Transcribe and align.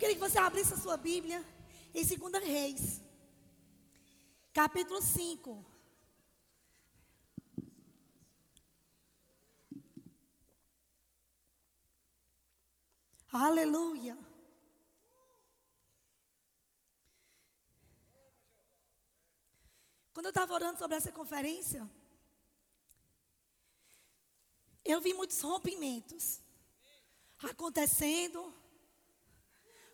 queria 0.00 0.14
que 0.14 0.20
você 0.20 0.38
abrisse 0.38 0.72
a 0.72 0.78
sua 0.78 0.96
Bíblia 0.96 1.44
em 1.94 2.02
2 2.02 2.42
Reis, 2.42 3.02
capítulo 4.50 5.02
5. 5.02 5.62
Aleluia. 13.30 14.16
Quando 20.14 20.26
eu 20.26 20.30
estava 20.30 20.54
orando 20.54 20.78
sobre 20.78 20.96
essa 20.96 21.12
conferência, 21.12 21.86
eu 24.82 24.98
vi 25.02 25.12
muitos 25.12 25.38
rompimentos 25.42 26.40
acontecendo. 27.42 28.59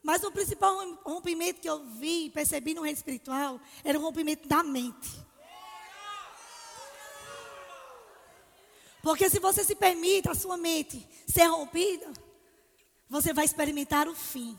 Mas 0.07 0.23
o 0.23 0.31
principal 0.31 0.79
rompimento 1.05 1.61
que 1.61 1.69
eu 1.69 1.85
vi 1.85 2.31
percebi 2.31 2.75
no 2.75 2.83
reino 2.83 2.97
espiritual 2.97 3.61
era 3.83 3.99
o 3.99 4.01
rompimento 4.01 4.47
da 4.47 4.63
mente. 4.63 5.11
Porque 9.03 9.29
se 9.29 9.41
você 9.41 9.65
se 9.65 9.75
permite 9.75 10.29
a 10.29 10.35
sua 10.37 10.57
mente 10.57 11.05
ser 11.27 11.47
rompida, 11.47 12.13
você 13.11 13.33
vai 13.33 13.47
experimentar 13.47 14.07
o 14.07 14.15
fim. 14.15 14.57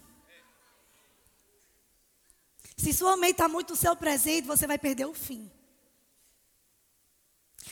Se 2.76 2.92
sua 2.92 3.16
mente 3.16 3.36
está 3.36 3.48
muito 3.48 3.70
no 3.70 3.78
seu 3.78 3.96
presente, 3.96 4.46
você 4.46 4.68
vai 4.68 4.78
perder 4.78 5.06
o 5.06 5.14
fim. 5.14 5.50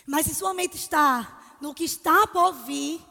Mas 0.05 0.28
se 0.28 0.34
sua 0.34 0.54
mente 0.54 0.78
está 0.78 1.58
no 1.60 1.74
que 1.74 1.84
está 1.84 2.26
por 2.26 2.54
vir, 2.54 3.05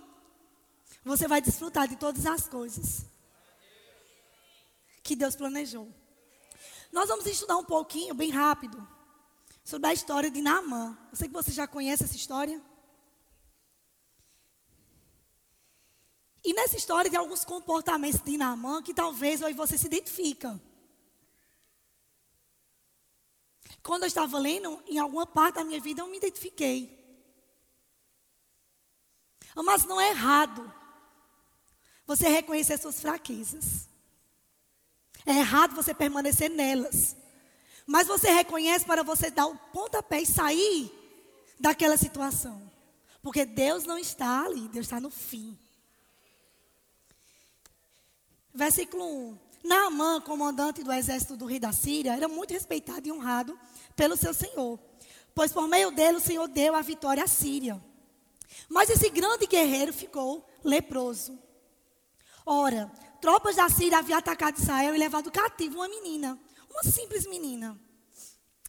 você 1.05 1.29
vai 1.29 1.43
desfrutar 1.43 1.87
de 1.87 1.97
todas 1.97 2.25
as 2.25 2.49
coisas 2.49 3.13
que 5.05 5.15
Deus 5.15 5.37
planejou. 5.37 5.93
Nós 6.91 7.09
vamos 7.09 7.27
estudar 7.27 7.59
um 7.59 7.65
pouquinho, 7.65 8.15
bem 8.15 8.31
rápido, 8.31 8.89
sobre 9.63 9.89
a 9.89 9.93
história 9.93 10.31
de 10.31 10.41
Naamã. 10.41 10.99
Eu 11.11 11.17
sei 11.17 11.29
que 11.29 11.35
você 11.35 11.53
já 11.53 11.67
conhece 11.67 12.05
essa 12.05 12.17
história. 12.17 12.61
E 16.43 16.55
nessa 16.55 16.77
história 16.77 17.11
tem 17.11 17.19
alguns 17.19 17.45
comportamentos 17.45 18.21
de 18.21 18.37
Naamã 18.39 18.83
que 18.83 18.95
talvez 18.95 19.43
e 19.43 19.53
você 19.53 19.77
se 19.77 19.87
identificam. 19.87 20.61
Quando 23.83 24.05
eu 24.05 24.09
estava 24.09 24.39
lendo, 24.39 24.83
em 24.87 24.99
alguma 24.99 25.27
parte 25.27 25.57
da 25.57 25.65
minha 25.65 25.81
vida 25.81 26.01
eu 26.01 26.07
me 26.07 26.17
identifiquei. 26.17 27.03
Mas 29.55 29.85
não 29.85 30.01
é 30.01 30.09
errado 30.09 30.73
você 32.07 32.29
reconhecer 32.29 32.79
suas 32.79 33.01
fraquezas. 33.01 33.94
É 35.27 35.39
errado 35.39 35.75
você 35.75 35.95
permanecer 35.95 36.51
nelas. 36.51 37.17
Mas 37.87 38.07
você 38.07 38.31
reconhece 38.31 38.85
para 38.85 39.03
você 39.03 39.31
dar 39.31 39.47
o 39.47 39.57
pontapé 39.57 40.23
e 40.23 40.27
sair 40.27 40.93
daquela 41.59 41.97
situação. 41.97 42.71
Porque 43.23 43.45
Deus 43.45 43.85
não 43.85 43.99
está 43.99 44.45
ali, 44.45 44.69
Deus 44.69 44.87
está 44.87 45.01
no 45.01 45.11
fim. 45.11 45.59
Versículo 48.55 49.05
1. 49.31 49.39
Naamã, 49.65 50.21
comandante 50.21 50.83
do 50.83 50.93
exército 50.93 51.37
do 51.37 51.47
rei 51.47 51.59
da 51.59 51.73
Síria, 51.73 52.15
era 52.15 52.29
muito 52.29 52.53
respeitado 52.53 53.09
e 53.09 53.13
honrado 53.13 53.59
pelo 53.97 54.15
seu 54.15 54.35
senhor, 54.35 54.79
pois 55.35 55.53
por 55.53 55.67
meio 55.67 55.91
dele 55.91 56.19
o 56.19 56.21
Senhor 56.21 56.47
deu 56.47 56.75
a 56.75 56.83
vitória 56.83 57.25
à 57.25 57.27
Síria. 57.27 57.83
Mas 58.69 58.91
esse 58.91 59.09
grande 59.09 59.47
guerreiro 59.47 59.93
ficou 59.93 60.47
leproso. 60.63 61.39
Ora, 62.45 62.93
tropas 63.25 63.57
da 63.57 63.71
Síria 63.71 64.01
haviam 64.01 64.19
atacado 64.19 64.59
Israel 64.59 64.95
e 64.95 64.99
levado 64.99 65.33
cativo 65.33 65.77
uma 65.77 65.89
menina, 65.89 66.39
uma 66.69 66.83
simples 66.83 67.27
menina, 67.27 67.75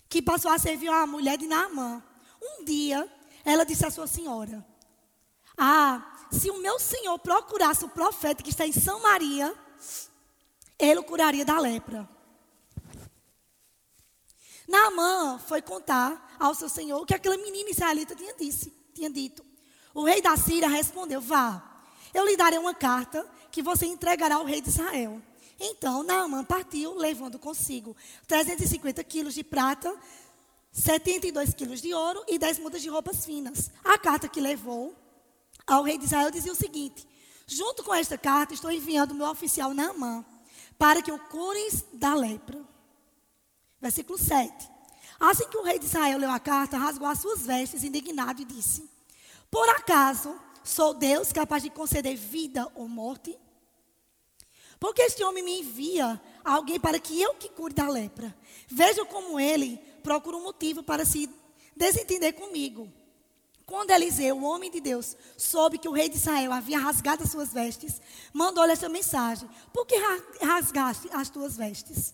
que 0.08 0.22
passou 0.22 0.50
a 0.50 0.58
servir 0.58 0.88
a 0.88 1.06
mulher 1.06 1.38
de 1.38 1.45
Naamã. 1.45 2.02
Um 2.42 2.64
dia, 2.64 3.06
ela 3.44 3.66
disse 3.66 3.85
à 3.85 3.91
sua 3.91 4.07
senhora: 4.07 4.66
Ah, 5.57 6.25
se 6.31 6.50
o 6.50 6.62
meu 6.62 6.79
senhor 6.79 7.19
procurasse 7.19 7.84
o 7.84 7.90
profeta 7.90 8.41
que 8.41 8.50
está 8.50 8.66
em 8.66 8.72
Samaria, 8.72 9.53
ele 10.79 11.02
o 11.02 11.03
curaria 11.03 11.44
da 11.44 11.59
lepra. 11.59 12.09
Naamã 14.66 15.38
foi 15.38 15.62
contar 15.62 16.38
ao 16.40 16.56
seu 16.56 16.69
senhor 16.69 17.02
o 17.02 17.06
que 17.06 17.13
aquela 17.13 17.35
menina 17.35 17.72
israelita 17.72 18.16
tinha, 18.16 18.34
disse, 18.35 18.72
tinha 18.94 19.09
dito. 19.09 19.46
O 19.94 20.06
rei 20.06 20.22
da 20.22 20.38
Síria 20.38 20.69
respondeu: 20.69 21.19
Vá, 21.19 21.62
eu 22.13 22.25
lhe 22.25 22.38
darei 22.38 22.58
uma 22.58 22.74
carta 22.74 23.29
que 23.55 23.61
você 23.61 23.85
entregará 23.85 24.35
ao 24.35 24.43
rei 24.43 24.59
de 24.59 24.67
Israel. 24.67 25.21
Então 25.57 26.03
Naamã 26.03 26.43
partiu, 26.43 26.93
levando 26.93 27.39
consigo 27.39 27.95
350 28.27 29.01
quilos 29.05 29.33
de 29.33 29.45
prata, 29.45 29.95
72 30.73 31.53
quilos 31.53 31.81
de 31.81 31.93
ouro 31.93 32.21
e 32.27 32.38
10 32.38 32.59
mudas 32.59 32.81
de 32.81 32.89
roupas 32.89 33.23
finas. 33.23 33.71
A 33.81 33.97
carta 33.97 34.27
que 34.27 34.41
levou 34.41 34.93
ao 35.66 35.83
rei 35.83 35.97
de 35.97 36.03
Israel 36.03 36.29
dizia 36.29 36.51
o 36.51 36.55
seguinte: 36.55 37.07
Junto 37.47 37.81
com 37.81 37.93
esta 37.93 38.17
carta, 38.17 38.53
estou 38.53 38.69
enviando 38.69 39.16
meu 39.16 39.27
oficial 39.27 39.73
Naamã 39.73 40.25
para 40.77 41.01
que 41.01 41.13
o 41.13 41.17
cures 41.17 41.85
da 41.93 42.13
lepra. 42.13 42.61
Versículo 43.79 44.19
7. 44.19 44.69
Assim 45.17 45.47
que 45.47 45.57
o 45.57 45.63
rei 45.63 45.79
de 45.79 45.85
Israel 45.85 46.19
leu 46.19 46.29
a 46.29 46.41
carta, 46.41 46.77
rasgou 46.77 47.07
as 47.07 47.19
suas 47.19 47.45
vestes, 47.45 47.85
indignado, 47.85 48.41
e 48.41 48.45
disse: 48.45 48.91
Por 49.49 49.69
acaso 49.69 50.37
sou 50.61 50.93
Deus 50.93 51.31
capaz 51.31 51.63
de 51.63 51.69
conceder 51.69 52.17
vida 52.17 52.69
ou 52.75 52.89
morte? 52.89 53.44
Porque 54.85 55.01
este 55.01 55.23
homem 55.23 55.44
me 55.44 55.62
envia 55.62 56.22
alguém 56.44 56.79
para 56.79 57.00
que 57.00 57.19
eu 57.19 57.34
que 57.34 57.50
cure 57.50 57.73
da 57.73 57.90
lepra. 57.90 58.38
Veja 58.68 59.03
como 59.03 59.40
ele 59.40 59.78
procura 60.03 60.38
um 60.38 60.44
motivo 60.44 60.84
para 60.84 61.03
se 61.03 61.28
desentender 61.75 62.35
comigo. 62.35 62.88
Quando 63.66 63.90
Eliseu, 63.90 64.38
o 64.38 64.44
homem 64.44 64.69
de 64.69 64.79
Deus, 64.79 65.18
soube 65.35 65.79
que 65.79 65.90
o 65.90 65.91
rei 65.91 66.07
de 66.07 66.18
Israel 66.18 66.53
havia 66.53 66.78
rasgado 66.78 67.23
as 67.23 67.31
suas 67.31 67.51
vestes, 67.51 68.00
mandou-lhe 68.31 68.73
esta 68.73 68.88
mensagem: 68.88 69.50
Por 69.73 69.88
que 69.88 69.96
rasgaste 70.40 71.09
as 71.12 71.29
tuas 71.29 71.57
vestes? 71.57 72.13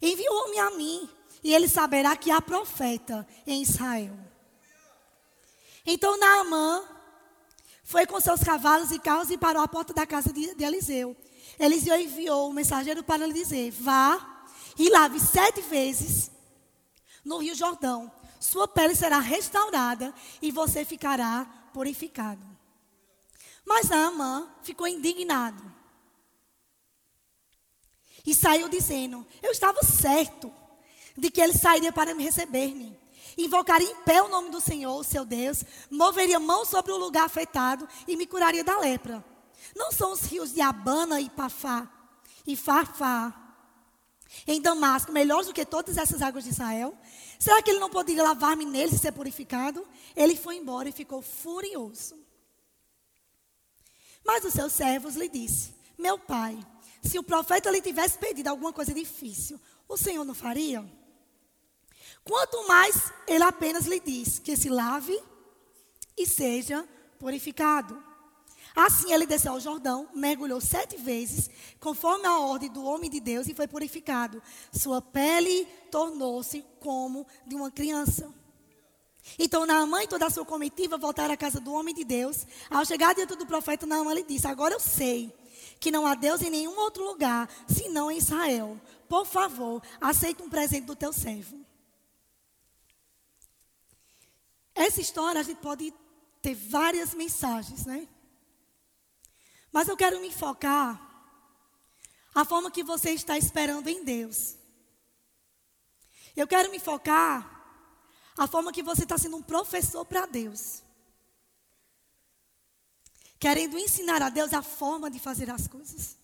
Enviou-me 0.00 0.60
a 0.60 0.70
mim, 0.70 1.10
e 1.42 1.52
ele 1.52 1.66
saberá 1.66 2.16
que 2.16 2.30
há 2.30 2.40
profeta 2.40 3.26
em 3.44 3.62
Israel. 3.62 4.16
Então 5.84 6.16
Naamã 6.20 6.84
foi 7.82 8.06
com 8.06 8.20
seus 8.20 8.44
cavalos 8.44 8.92
e 8.92 8.98
carros 9.00 9.28
e 9.28 9.36
parou 9.36 9.60
à 9.60 9.66
porta 9.66 9.92
da 9.92 10.06
casa 10.06 10.32
de, 10.32 10.54
de 10.54 10.64
Eliseu. 10.64 11.16
Eliseu 11.58 11.98
enviou 11.98 12.50
o 12.50 12.52
mensageiro 12.52 13.02
para 13.02 13.26
lhe 13.26 13.32
dizer: 13.32 13.70
Vá 13.70 14.44
e 14.78 14.88
lave 14.90 15.18
sete 15.20 15.60
vezes 15.62 16.30
no 17.24 17.38
Rio 17.38 17.54
Jordão 17.54 18.10
sua 18.46 18.68
pele 18.68 18.94
será 18.94 19.18
restaurada 19.18 20.14
e 20.40 20.52
você 20.52 20.84
ficará 20.84 21.46
purificado. 21.72 22.42
Mas 23.64 23.88
Naamã 23.88 24.48
ficou 24.62 24.86
indignado. 24.86 25.62
E 28.24 28.34
saiu 28.34 28.68
dizendo: 28.68 29.26
Eu 29.42 29.50
estava 29.50 29.82
certo 29.82 30.52
de 31.16 31.30
que 31.30 31.40
ele 31.40 31.54
sairia 31.54 31.92
para 31.92 32.14
me 32.14 32.22
receber-me. 32.22 32.96
Invocaria 33.36 33.90
em 33.90 33.96
pé 33.96 34.22
o 34.22 34.28
nome 34.28 34.50
do 34.50 34.60
Senhor, 34.60 35.04
seu 35.04 35.24
Deus, 35.24 35.64
moveria 35.90 36.40
mão 36.40 36.64
sobre 36.64 36.92
o 36.92 36.96
lugar 36.96 37.24
afetado 37.24 37.86
e 38.06 38.16
me 38.16 38.26
curaria 38.26 38.64
da 38.64 38.78
lepra. 38.78 39.24
Não 39.74 39.90
são 39.92 40.12
os 40.12 40.22
rios 40.22 40.52
de 40.52 40.60
Abana 40.60 41.20
e 41.20 41.28
Pafá 41.30 41.90
e 42.46 42.56
Farfá 42.56 43.34
em 44.46 44.60
Damasco 44.60 45.12
melhores 45.12 45.46
do 45.46 45.52
que 45.52 45.64
todas 45.64 45.96
essas 45.96 46.22
águas 46.22 46.44
de 46.44 46.50
Israel? 46.50 46.96
Será 47.38 47.62
que 47.62 47.70
ele 47.70 47.80
não 47.80 47.90
poderia 47.90 48.22
lavar-me 48.22 48.64
neles 48.64 48.94
e 48.94 48.98
ser 48.98 49.12
purificado? 49.12 49.86
Ele 50.14 50.36
foi 50.36 50.56
embora 50.56 50.88
e 50.88 50.92
ficou 50.92 51.22
furioso. 51.22 52.16
Mas 54.24 54.44
os 54.44 54.52
seus 54.52 54.72
servos 54.72 55.14
lhe 55.14 55.28
disse: 55.28 55.74
Meu 55.96 56.18
pai, 56.18 56.58
se 57.02 57.18
o 57.18 57.22
profeta 57.22 57.70
lhe 57.70 57.80
tivesse 57.80 58.18
pedido 58.18 58.48
alguma 58.48 58.72
coisa 58.72 58.92
difícil, 58.92 59.60
o 59.88 59.96
Senhor 59.96 60.24
não 60.24 60.34
faria? 60.34 60.84
Quanto 62.24 62.66
mais 62.66 63.12
ele 63.28 63.44
apenas 63.44 63.86
lhe 63.86 64.00
diz 64.00 64.38
que 64.40 64.56
se 64.56 64.68
lave 64.68 65.16
e 66.16 66.26
seja 66.26 66.86
purificado. 67.18 68.02
Assim 68.76 69.10
ele 69.10 69.24
desceu 69.24 69.52
ao 69.52 69.60
Jordão, 69.60 70.06
mergulhou 70.14 70.60
sete 70.60 70.98
vezes, 70.98 71.48
conforme 71.80 72.26
a 72.26 72.38
ordem 72.38 72.70
do 72.70 72.84
homem 72.84 73.08
de 73.08 73.20
Deus, 73.20 73.48
e 73.48 73.54
foi 73.54 73.66
purificado. 73.66 74.42
Sua 74.70 75.00
pele 75.00 75.64
tornou-se 75.90 76.62
como 76.78 77.26
de 77.46 77.54
uma 77.54 77.70
criança. 77.70 78.30
Então 79.38 79.64
Naamã 79.64 80.02
e 80.02 80.06
toda 80.06 80.26
a 80.26 80.30
sua 80.30 80.44
comitiva 80.44 80.98
voltaram 80.98 81.32
à 81.32 81.36
casa 81.38 81.58
do 81.58 81.72
homem 81.72 81.94
de 81.94 82.04
Deus. 82.04 82.46
Ao 82.68 82.84
chegar 82.84 83.14
diante 83.14 83.34
do 83.34 83.46
profeta, 83.46 83.86
Naamã 83.86 84.12
lhe 84.12 84.22
disse: 84.22 84.46
Agora 84.46 84.74
eu 84.74 84.80
sei 84.80 85.34
que 85.80 85.90
não 85.90 86.06
há 86.06 86.14
Deus 86.14 86.42
em 86.42 86.50
nenhum 86.50 86.78
outro 86.78 87.02
lugar, 87.02 87.48
senão 87.66 88.10
em 88.10 88.18
Israel. 88.18 88.78
Por 89.08 89.24
favor, 89.24 89.82
aceite 89.98 90.42
um 90.42 90.50
presente 90.50 90.84
do 90.84 90.94
teu 90.94 91.14
servo. 91.14 91.64
Essa 94.74 95.00
história 95.00 95.40
a 95.40 95.44
gente 95.44 95.62
pode 95.62 95.94
ter 96.42 96.54
várias 96.54 97.14
mensagens, 97.14 97.86
né? 97.86 98.06
Mas 99.76 99.88
eu 99.88 99.96
quero 100.02 100.18
me 100.22 100.32
focar 100.32 100.98
a 102.34 102.46
forma 102.46 102.70
que 102.70 102.82
você 102.82 103.10
está 103.10 103.36
esperando 103.36 103.88
em 103.88 104.02
Deus. 104.02 104.56
Eu 106.34 106.46
quero 106.46 106.70
me 106.70 106.78
focar 106.78 107.44
a 108.38 108.46
forma 108.46 108.72
que 108.72 108.82
você 108.82 109.02
está 109.02 109.18
sendo 109.18 109.36
um 109.36 109.42
professor 109.42 110.02
para 110.06 110.24
Deus. 110.24 110.82
Querendo 113.38 113.76
ensinar 113.76 114.22
a 114.22 114.30
Deus 114.30 114.54
a 114.54 114.62
forma 114.62 115.10
de 115.10 115.18
fazer 115.18 115.50
as 115.50 115.68
coisas. 115.68 116.16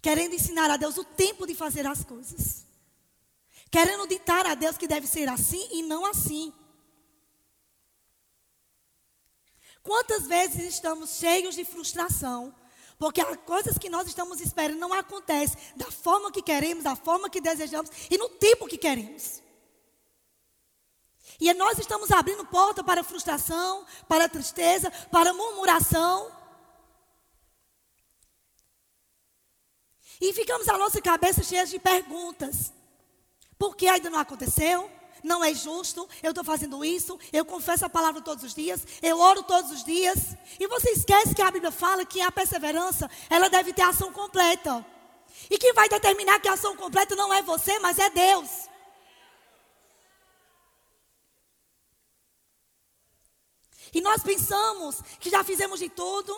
Querendo 0.00 0.36
ensinar 0.36 0.70
a 0.70 0.76
Deus 0.76 0.96
o 0.96 1.02
tempo 1.04 1.48
de 1.48 1.54
fazer 1.56 1.84
as 1.84 2.04
coisas. 2.04 2.64
Querendo 3.72 4.06
ditar 4.06 4.46
a 4.46 4.54
Deus 4.54 4.78
que 4.78 4.86
deve 4.86 5.08
ser 5.08 5.28
assim 5.28 5.68
e 5.72 5.82
não 5.82 6.06
assim. 6.06 6.54
Quantas 9.84 10.26
vezes 10.26 10.64
estamos 10.64 11.10
cheios 11.18 11.54
de 11.54 11.64
frustração, 11.64 12.54
porque 12.98 13.20
as 13.20 13.36
coisas 13.44 13.76
que 13.76 13.90
nós 13.90 14.08
estamos 14.08 14.40
esperando 14.40 14.78
não 14.78 14.94
acontecem 14.94 15.58
da 15.76 15.90
forma 15.90 16.32
que 16.32 16.40
queremos, 16.40 16.82
da 16.82 16.96
forma 16.96 17.28
que 17.28 17.38
desejamos 17.38 17.90
e 18.10 18.16
no 18.16 18.30
tempo 18.30 18.66
que 18.66 18.78
queremos. 18.78 19.42
E 21.38 21.52
nós 21.52 21.78
estamos 21.78 22.10
abrindo 22.10 22.46
porta 22.46 22.82
para 22.82 23.04
frustração, 23.04 23.84
para 24.08 24.26
tristeza, 24.26 24.90
para 25.10 25.34
murmuração. 25.34 26.32
E 30.18 30.32
ficamos 30.32 30.66
a 30.66 30.78
nossa 30.78 31.02
cabeça 31.02 31.42
cheia 31.42 31.66
de 31.66 31.78
perguntas. 31.78 32.72
Por 33.58 33.76
que 33.76 33.86
ainda 33.86 34.08
não 34.08 34.18
aconteceu? 34.18 34.90
Não 35.24 35.42
é 35.42 35.54
justo, 35.54 36.08
eu 36.22 36.30
estou 36.30 36.44
fazendo 36.44 36.84
isso, 36.84 37.18
eu 37.32 37.44
confesso 37.44 37.84
a 37.86 37.88
palavra 37.88 38.20
todos 38.20 38.44
os 38.44 38.54
dias, 38.54 38.86
eu 39.02 39.18
oro 39.18 39.42
todos 39.42 39.70
os 39.70 39.82
dias. 39.82 40.36
E 40.60 40.68
você 40.68 40.90
esquece 40.90 41.34
que 41.34 41.42
a 41.42 41.50
Bíblia 41.50 41.72
fala 41.72 42.04
que 42.04 42.20
a 42.20 42.30
perseverança, 42.30 43.10
ela 43.30 43.48
deve 43.48 43.72
ter 43.72 43.82
ação 43.82 44.12
completa. 44.12 44.84
E 45.50 45.58
quem 45.58 45.72
vai 45.72 45.88
determinar 45.88 46.38
que 46.38 46.48
a 46.48 46.52
ação 46.52 46.76
completa 46.76 47.16
não 47.16 47.32
é 47.32 47.42
você, 47.42 47.78
mas 47.78 47.98
é 47.98 48.10
Deus. 48.10 48.50
E 53.92 54.00
nós 54.00 54.22
pensamos 54.22 55.00
que 55.20 55.30
já 55.30 55.42
fizemos 55.42 55.78
de 55.78 55.88
tudo, 55.88 56.36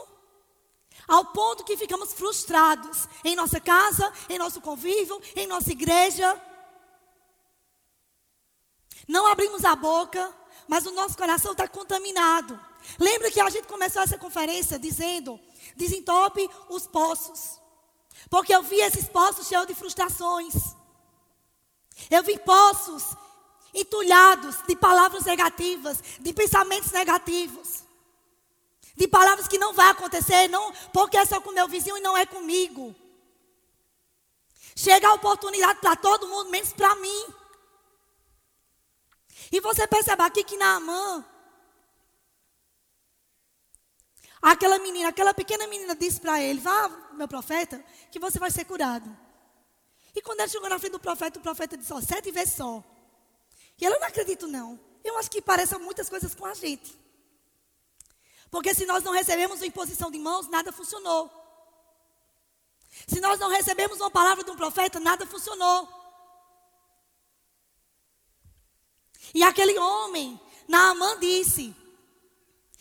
ao 1.09 1.25
ponto 1.27 1.65
que 1.65 1.77
ficamos 1.77 2.13
frustrados 2.13 3.09
em 3.25 3.35
nossa 3.35 3.61
casa, 3.61 4.13
em 4.29 4.39
nosso 4.39 4.61
convívio, 4.61 5.21
em 5.35 5.47
nossa 5.47 5.73
igreja. 5.73 6.41
Não 9.07 9.27
abrimos 9.27 9.65
a 9.65 9.77
boca, 9.77 10.35
mas 10.67 10.87
o 10.87 10.93
nosso 10.93 11.17
coração 11.17 11.53
está 11.53 11.69
contaminado. 11.69 12.59
Lembra 12.99 13.31
que 13.31 13.41
a 13.41 13.49
gente 13.51 13.67
começou 13.67 14.03
essa 14.03 14.19
conferência 14.19 14.79
dizendo: 14.79 15.39
desentope 15.77 16.49
os 16.69 16.87
poços. 16.87 17.61
Porque 18.29 18.55
eu 18.55 18.63
vi 18.63 18.81
esses 18.81 19.09
poços 19.09 19.47
cheios 19.47 19.67
de 19.67 19.75
frustrações. 19.75 20.55
Eu 22.11 22.23
vi 22.23 22.39
poços 22.39 23.17
entulhados 23.73 24.57
de 24.67 24.75
palavras 24.75 25.25
negativas, 25.25 26.03
de 26.19 26.33
pensamentos 26.33 26.91
negativos. 26.93 27.85
De 28.97 29.07
palavras 29.07 29.47
que 29.47 29.59
não 29.59 29.75
vai 29.75 29.91
acontecer, 29.91 30.49
não, 30.49 30.73
porque 30.93 31.19
é 31.19 31.25
só 31.27 31.41
com 31.41 31.53
meu 31.53 31.69
vizinho 31.69 31.99
e 31.99 32.01
não 32.01 32.17
é 32.17 32.25
comigo. 32.25 32.95
Chega 34.75 35.09
a 35.09 35.15
oportunidade 35.15 35.81
para 35.81 35.97
todo 35.97 36.29
mundo, 36.29 36.51
menos 36.51 36.73
para 36.73 36.95
mim. 36.97 37.27
E 39.51 39.61
você 39.61 39.87
percebe 39.87 40.23
aqui 40.23 40.43
que 40.45 40.57
Naamã, 40.57 41.25
aquela 44.43 44.79
menina, 44.79 45.09
aquela 45.09 45.33
pequena 45.35 45.67
menina 45.67 45.95
disse 45.95 46.21
para 46.21 46.41
ele: 46.43 46.61
Vá, 46.61 46.89
meu 47.13 47.29
profeta, 47.29 47.85
que 48.11 48.19
você 48.19 48.39
vai 48.39 48.51
ser 48.51 48.65
curado. 48.65 49.17
E 50.15 50.23
quando 50.23 50.41
ele 50.41 50.49
chegou 50.49 50.69
na 50.69 50.79
frente 50.79 50.93
do 50.93 51.01
profeta, 51.01 51.39
o 51.39 51.43
profeta 51.43 51.77
disse: 51.77 51.93
Ó, 51.93 52.01
sete 52.01 52.31
vezes 52.31 52.55
só. 52.55 52.83
E 53.79 53.85
ela 53.85 53.99
não 53.99 54.09
acredito, 54.09 54.47
não. 54.47 54.81
Eu 55.05 55.17
acho 55.19 55.31
que 55.31 55.41
parecem 55.41 55.79
muitas 55.79 56.09
coisas 56.09 56.35
com 56.35 56.47
a 56.47 56.55
gente. 56.55 56.99
Porque 58.51 58.75
se 58.75 58.87
nós 58.87 59.05
não 59.05 59.13
recebemos 59.13 59.61
uma 59.61 59.67
imposição 59.67 60.11
de 60.11 60.19
mãos, 60.19 60.49
nada 60.49 60.73
funcionou. 60.73 61.31
Se 63.07 63.21
nós 63.21 63.39
não 63.39 63.51
recebemos 63.51 64.01
uma 64.01 64.11
palavra 64.11 64.43
de 64.43 64.51
um 64.51 64.57
profeta, 64.57 64.99
nada 64.99 65.27
funcionou. 65.27 65.96
E 69.35 69.43
aquele 69.43 69.79
homem, 69.79 70.41
Naamã 70.69 71.19
disse. 71.19 71.75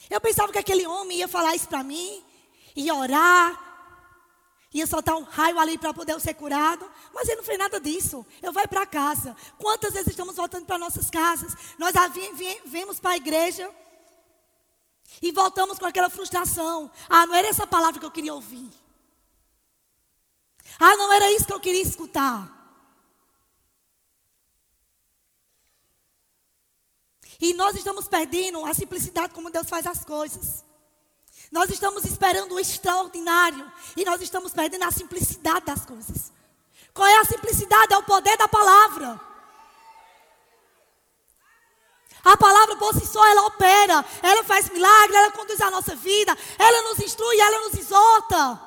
Eu 0.10 0.22
pensava 0.22 0.52
que 0.52 0.60
aquele 0.60 0.86
homem 0.86 1.18
ia 1.20 1.28
falar 1.28 1.56
isso 1.56 1.68
para 1.68 1.84
mim, 1.84 2.24
ia 2.76 2.94
orar, 2.94 3.66
ia 4.74 4.86
soltar 4.86 5.16
um 5.16 5.24
raio 5.24 5.58
ali 5.58 5.78
para 5.78 5.94
poder 5.94 6.20
ser 6.20 6.34
curado, 6.34 6.90
mas 7.14 7.28
ele 7.28 7.38
não 7.38 7.44
fez 7.44 7.58
nada 7.58 7.80
disso. 7.80 8.26
Eu 8.42 8.52
vou 8.52 8.68
para 8.68 8.86
casa. 8.86 9.36
Quantas 9.58 9.94
vezes 9.94 10.10
estamos 10.10 10.36
voltando 10.36 10.66
para 10.66 10.78
nossas 10.78 11.10
casas? 11.10 11.56
Nós 11.78 11.94
vemos 12.66 13.00
para 13.00 13.12
a 13.12 13.18
igreja 13.18 13.72
e 15.22 15.32
voltamos 15.32 15.80
com 15.80 15.86
aquela 15.86 16.10
frustração. 16.10 16.92
Ah, 17.10 17.26
não 17.26 17.36
era 17.36 17.48
essa 17.48 17.66
palavra 17.66 18.00
que 18.00 18.06
eu 18.06 18.12
queria 18.12 18.34
ouvir. 18.34 18.70
Ah, 20.80 20.96
não 20.98 21.12
era 21.14 21.32
isso 21.32 21.46
que 21.46 21.54
eu 21.54 21.60
queria 21.60 21.82
escutar. 21.82 22.55
E 27.40 27.54
nós 27.54 27.76
estamos 27.76 28.08
perdendo 28.08 28.66
a 28.66 28.74
simplicidade 28.74 29.34
como 29.34 29.50
Deus 29.50 29.70
faz 29.70 29.86
as 29.86 30.04
coisas. 30.04 30.64
Nós 31.52 31.70
estamos 31.70 32.06
esperando 32.06 32.54
o 32.54 32.60
extraordinário 32.60 33.72
e 33.96 34.04
nós 34.04 34.22
estamos 34.22 34.54
perdendo 34.54 34.84
a 34.84 34.92
simplicidade 34.92 35.66
das 35.66 35.86
coisas. 35.86 36.32
Qual 36.94 37.08
é 37.08 37.18
a 37.18 37.26
simplicidade? 37.26 37.94
É 37.94 37.98
o 37.98 38.04
poder 38.04 38.38
da 38.38 38.48
palavra. 38.48 39.20
A 42.24 42.36
palavra 42.38 42.76
por 42.78 42.94
si 42.96 43.06
só, 43.06 43.24
ela 43.28 43.46
opera, 43.46 44.04
ela 44.24 44.44
faz 44.44 44.70
milagre, 44.70 45.16
ela 45.16 45.32
conduz 45.32 45.62
a 45.62 45.70
nossa 45.70 45.96
vida, 45.96 46.36
ela 46.58 46.90
nos 46.90 47.00
instrui, 47.00 47.40
ela 47.40 47.62
nos 47.62 47.76
exorta. 47.76 48.62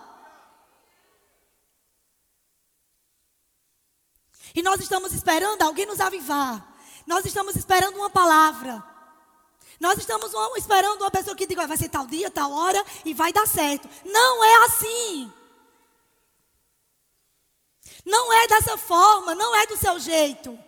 E 4.54 4.62
nós 4.62 4.80
estamos 4.80 5.12
esperando 5.12 5.62
alguém 5.62 5.86
nos 5.86 6.00
avivar. 6.00 6.67
Nós 7.08 7.24
estamos 7.24 7.56
esperando 7.56 7.96
uma 7.96 8.10
palavra. 8.10 8.84
Nós 9.80 9.96
estamos 9.96 10.30
esperando 10.58 11.00
uma 11.00 11.10
pessoa 11.10 11.34
que 11.34 11.46
diga, 11.46 11.66
vai 11.66 11.78
ser 11.78 11.88
tal 11.88 12.06
dia, 12.06 12.30
tal 12.30 12.52
hora 12.52 12.84
e 13.02 13.14
vai 13.14 13.32
dar 13.32 13.48
certo. 13.48 13.88
Não 14.04 14.44
é 14.44 14.66
assim. 14.66 15.32
Não 18.04 18.30
é 18.30 18.46
dessa 18.48 18.76
forma, 18.76 19.34
não 19.34 19.56
é 19.56 19.66
do 19.66 19.78
seu 19.78 19.98
jeito. 19.98 20.58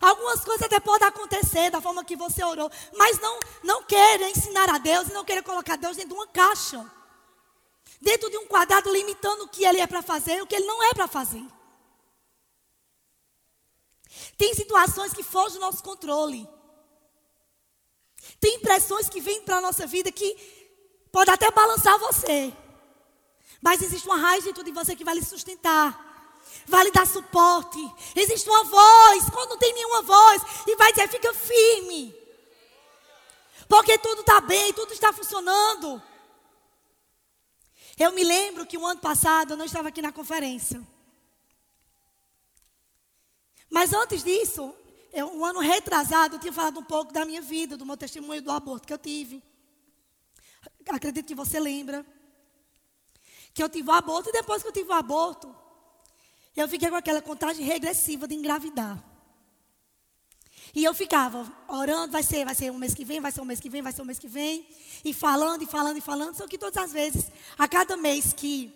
Algumas 0.00 0.44
coisas 0.44 0.62
até 0.62 0.78
podem 0.78 1.08
acontecer 1.08 1.70
da 1.70 1.80
forma 1.80 2.04
que 2.04 2.14
você 2.14 2.44
orou, 2.44 2.70
mas 2.96 3.18
não, 3.18 3.40
não 3.64 3.82
queira 3.82 4.30
ensinar 4.30 4.70
a 4.70 4.78
Deus 4.78 5.08
e 5.08 5.12
não 5.12 5.24
queira 5.24 5.42
colocar 5.42 5.76
Deus 5.76 5.96
dentro 5.96 6.10
de 6.10 6.20
uma 6.20 6.28
caixa. 6.28 6.86
Dentro 8.00 8.30
de 8.30 8.38
um 8.38 8.46
quadrado 8.46 8.92
limitando 8.92 9.42
o 9.42 9.48
que 9.48 9.64
ele 9.64 9.80
é 9.80 9.88
para 9.88 10.02
fazer 10.02 10.36
e 10.36 10.42
o 10.42 10.46
que 10.46 10.54
ele 10.54 10.66
não 10.66 10.80
é 10.84 10.94
para 10.94 11.08
fazer. 11.08 11.44
Tem 14.38 14.54
situações 14.54 15.12
que 15.12 15.24
fogem 15.24 15.58
do 15.58 15.66
nosso 15.66 15.82
controle. 15.82 16.48
Tem 18.40 18.54
impressões 18.54 19.08
que 19.08 19.20
vêm 19.20 19.42
para 19.42 19.56
a 19.56 19.60
nossa 19.60 19.84
vida 19.84 20.12
que 20.12 20.28
pode 21.10 21.28
até 21.30 21.50
balançar 21.50 21.98
você. 21.98 22.54
Mas 23.60 23.82
existe 23.82 24.06
uma 24.06 24.16
raiz 24.16 24.44
dentro 24.44 24.62
de 24.62 24.70
você 24.70 24.94
que 24.94 25.04
vai 25.04 25.16
lhe 25.16 25.24
sustentar. 25.24 26.06
Vai 26.66 26.84
lhe 26.84 26.92
dar 26.92 27.06
suporte. 27.06 27.78
Existe 28.14 28.48
uma 28.48 28.62
voz, 28.62 29.28
quando 29.30 29.50
não 29.50 29.58
tem 29.58 29.74
nenhuma 29.74 30.02
voz, 30.02 30.42
e 30.68 30.76
vai 30.76 30.92
dizer: 30.92 31.08
fica 31.08 31.34
firme. 31.34 32.14
Porque 33.68 33.98
tudo 33.98 34.20
está 34.20 34.40
bem, 34.40 34.72
tudo 34.72 34.92
está 34.92 35.12
funcionando. 35.12 36.00
Eu 37.98 38.12
me 38.12 38.22
lembro 38.22 38.64
que 38.64 38.78
o 38.78 38.86
ano 38.86 39.00
passado 39.00 39.54
eu 39.54 39.56
não 39.56 39.64
estava 39.64 39.88
aqui 39.88 40.00
na 40.00 40.12
conferência. 40.12 40.80
Mas 43.70 43.92
antes 43.92 44.22
disso, 44.22 44.74
eu, 45.12 45.28
um 45.28 45.44
ano 45.44 45.60
retrasado, 45.60 46.36
eu 46.36 46.40
tinha 46.40 46.52
falado 46.52 46.80
um 46.80 46.84
pouco 46.84 47.12
da 47.12 47.24
minha 47.24 47.40
vida, 47.40 47.76
do 47.76 47.86
meu 47.86 47.96
testemunho 47.96 48.42
do 48.42 48.50
aborto 48.50 48.86
que 48.86 48.92
eu 48.92 48.98
tive. 48.98 49.42
Acredito 50.88 51.26
que 51.26 51.34
você 51.34 51.60
lembra. 51.60 52.04
Que 53.52 53.62
eu 53.62 53.68
tive 53.68 53.88
o 53.88 53.92
aborto 53.92 54.28
e 54.28 54.32
depois 54.32 54.62
que 54.62 54.68
eu 54.68 54.72
tive 54.72 54.90
o 54.90 54.94
aborto, 54.94 55.54
eu 56.54 56.68
fiquei 56.68 56.88
com 56.88 56.96
aquela 56.96 57.22
contagem 57.22 57.64
regressiva 57.64 58.26
de 58.26 58.34
engravidar. 58.34 59.02
E 60.74 60.84
eu 60.84 60.92
ficava 60.94 61.50
orando, 61.66 62.12
vai 62.12 62.22
ser, 62.22 62.44
vai 62.44 62.54
ser 62.54 62.70
um 62.70 62.78
mês 62.78 62.94
que 62.94 63.04
vem, 63.04 63.20
vai 63.20 63.32
ser 63.32 63.40
um 63.40 63.44
mês 63.44 63.60
que 63.60 63.70
vem, 63.70 63.82
vai 63.82 63.92
ser 63.92 64.02
um 64.02 64.04
mês 64.04 64.18
que 64.18 64.28
vem. 64.28 64.66
E 65.04 65.12
falando, 65.14 65.62
e 65.62 65.66
falando, 65.66 65.96
e 65.96 66.00
falando. 66.00 66.36
Só 66.36 66.46
que 66.46 66.58
todas 66.58 66.76
as 66.76 66.92
vezes, 66.92 67.30
a 67.56 67.66
cada 67.66 67.96
mês 67.96 68.32
que 68.32 68.72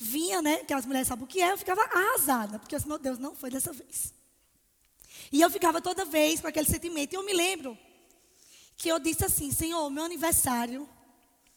vinha, 0.00 0.40
né? 0.40 0.64
Que 0.64 0.72
as 0.72 0.86
mulheres 0.86 1.06
sabem 1.06 1.24
o 1.24 1.28
que 1.28 1.42
é, 1.42 1.52
eu 1.52 1.58
ficava 1.58 1.82
arrasada, 1.82 2.58
porque 2.58 2.74
disse, 2.74 2.88
meu 2.88 2.98
Deus, 2.98 3.18
não 3.18 3.34
foi 3.34 3.50
dessa 3.50 3.72
vez. 3.72 4.14
E 5.30 5.40
eu 5.40 5.50
ficava 5.50 5.80
toda 5.80 6.04
vez 6.04 6.40
com 6.40 6.48
aquele 6.48 6.66
sentimento. 6.66 7.12
E 7.12 7.16
eu 7.16 7.24
me 7.24 7.34
lembro 7.34 7.78
que 8.76 8.88
eu 8.88 8.98
disse 8.98 9.24
assim, 9.24 9.52
Senhor, 9.52 9.88
meu 9.90 10.04
aniversário 10.04 10.88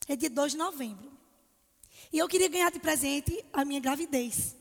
é 0.07 0.15
dia 0.15 0.29
2 0.29 0.51
de 0.51 0.57
novembro. 0.57 1.11
E 2.11 2.19
eu 2.19 2.27
queria 2.27 2.49
ganhar 2.49 2.69
de 2.69 2.79
presente 2.79 3.43
a 3.53 3.63
minha 3.63 3.79
gravidez. 3.79 4.55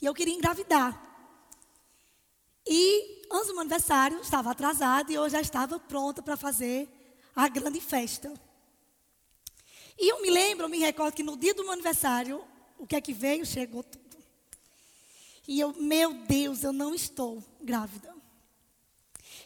E 0.00 0.04
eu 0.04 0.14
queria 0.14 0.34
engravidar. 0.34 1.02
E 2.66 3.26
antes 3.32 3.46
do 3.48 3.54
meu 3.54 3.62
aniversário, 3.62 4.20
estava 4.20 4.50
atrasada 4.50 5.10
e 5.10 5.14
eu 5.14 5.28
já 5.28 5.40
estava 5.40 5.80
pronta 5.80 6.22
para 6.22 6.36
fazer 6.36 6.88
a 7.34 7.48
grande 7.48 7.80
festa. 7.80 8.32
E 9.98 10.08
eu 10.08 10.20
me 10.20 10.30
lembro, 10.30 10.64
eu 10.64 10.68
me 10.68 10.78
recordo 10.78 11.14
que 11.14 11.22
no 11.22 11.36
dia 11.36 11.54
do 11.54 11.62
meu 11.62 11.72
aniversário, 11.72 12.44
o 12.78 12.86
que 12.86 12.96
é 12.96 13.00
que 13.00 13.12
veio? 13.12 13.46
Chegou 13.46 13.82
tudo. 13.82 14.04
E 15.48 15.60
eu, 15.60 15.72
meu 15.74 16.12
Deus, 16.12 16.64
eu 16.64 16.72
não 16.72 16.94
estou 16.94 17.42
grávida. 17.60 18.14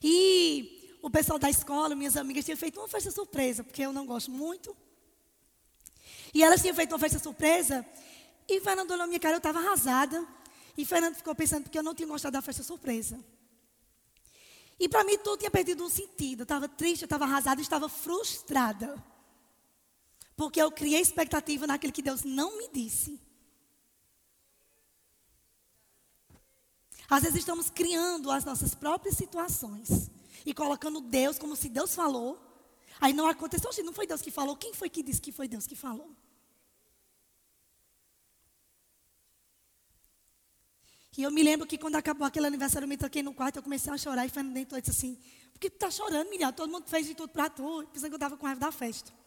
E 0.02 0.99
o 1.02 1.11
pessoal 1.11 1.38
da 1.38 1.50
escola, 1.50 1.95
minhas 1.95 2.16
amigas, 2.16 2.45
tinham 2.45 2.57
feito 2.57 2.80
uma 2.80 2.88
festa 2.88 3.11
surpresa, 3.11 3.62
porque 3.62 3.83
eu 3.83 3.92
não 3.92 4.07
gosto 4.07 4.30
muito. 4.30 4.76
E 6.33 6.42
elas 6.42 6.61
tinham 6.61 6.75
feito 6.75 6.92
uma 6.92 6.99
festa 6.99 7.19
surpresa. 7.19 7.85
E 8.49 8.61
Fernando 8.61 8.90
olhou 8.92 9.07
minha 9.07 9.21
cara, 9.21 9.35
eu 9.35 9.38
estava 9.38 9.59
arrasada. 9.59 10.26
E 10.76 10.85
Fernando 10.85 11.16
ficou 11.16 11.35
pensando 11.35 11.64
porque 11.64 11.78
eu 11.78 11.83
não 11.83 11.95
tinha 11.95 12.09
gostado 12.09 12.33
da 12.33 12.42
festa 12.42 12.62
surpresa. 12.62 13.23
E 14.78 14.88
para 14.88 15.04
mim 15.04 15.19
tudo 15.19 15.38
tinha 15.38 15.50
perdido 15.50 15.85
um 15.85 15.90
sentido. 15.90 16.40
Eu 16.40 16.45
estava 16.45 16.66
triste, 16.66 17.02
eu 17.02 17.07
estava 17.07 17.25
arrasada, 17.25 17.61
eu 17.61 17.62
estava 17.62 17.88
frustrada. 17.88 19.10
Porque 20.40 20.59
eu 20.59 20.73
criei 20.73 21.02
expectativa 21.02 21.66
naquilo 21.66 21.92
que 21.92 22.00
Deus 22.00 22.25
não 22.25 22.56
me 22.56 22.66
disse. 22.73 23.20
Às 27.11 27.25
vezes 27.25 27.40
estamos 27.40 27.68
criando 27.68 28.30
as 28.30 28.42
nossas 28.42 28.75
próprias 28.75 29.18
situações 29.18 30.11
e 30.47 30.54
colocando 30.54 31.02
Deus 31.02 31.38
como 31.38 31.54
se 31.54 31.68
Deus 31.68 31.94
falou. 31.94 32.40
Aí 32.99 33.12
não 33.12 33.26
aconteceu, 33.26 33.70
não 33.85 33.92
foi 33.92 34.06
Deus 34.06 34.23
que 34.23 34.30
falou. 34.30 34.56
Quem 34.56 34.73
foi 34.73 34.88
que 34.88 35.02
disse 35.02 35.20
que 35.20 35.30
foi 35.30 35.47
Deus 35.47 35.66
que 35.66 35.76
falou? 35.76 36.11
E 41.18 41.23
eu 41.23 41.30
me 41.30 41.42
lembro 41.42 41.66
que 41.66 41.76
quando 41.76 41.97
acabou 41.97 42.26
aquele 42.26 42.47
aniversário, 42.47 42.87
eu 42.87 42.88
me 42.88 42.97
toquei 42.97 43.23
no 43.23 43.35
quarto, 43.35 43.56
eu 43.56 43.62
comecei 43.62 43.92
a 43.92 43.99
chorar. 43.99 44.25
E 44.25 44.30
Fernando 44.30 44.56
entrou 44.56 44.78
e 44.78 44.80
disse 44.80 44.97
assim: 44.97 45.18
Por 45.52 45.61
que 45.61 45.68
tu 45.68 45.76
tá 45.76 45.90
chorando, 45.90 46.30
Miriam? 46.30 46.50
Todo 46.50 46.73
mundo 46.73 46.88
fez 46.88 47.06
de 47.06 47.14
tudo 47.14 47.28
para 47.28 47.50
tu. 47.50 47.87
Pensando 47.92 48.09
que 48.09 48.14
eu 48.14 48.16
estava 48.16 48.38
com 48.38 48.47
raiva 48.47 48.59
da 48.59 48.73
festa. 48.73 49.20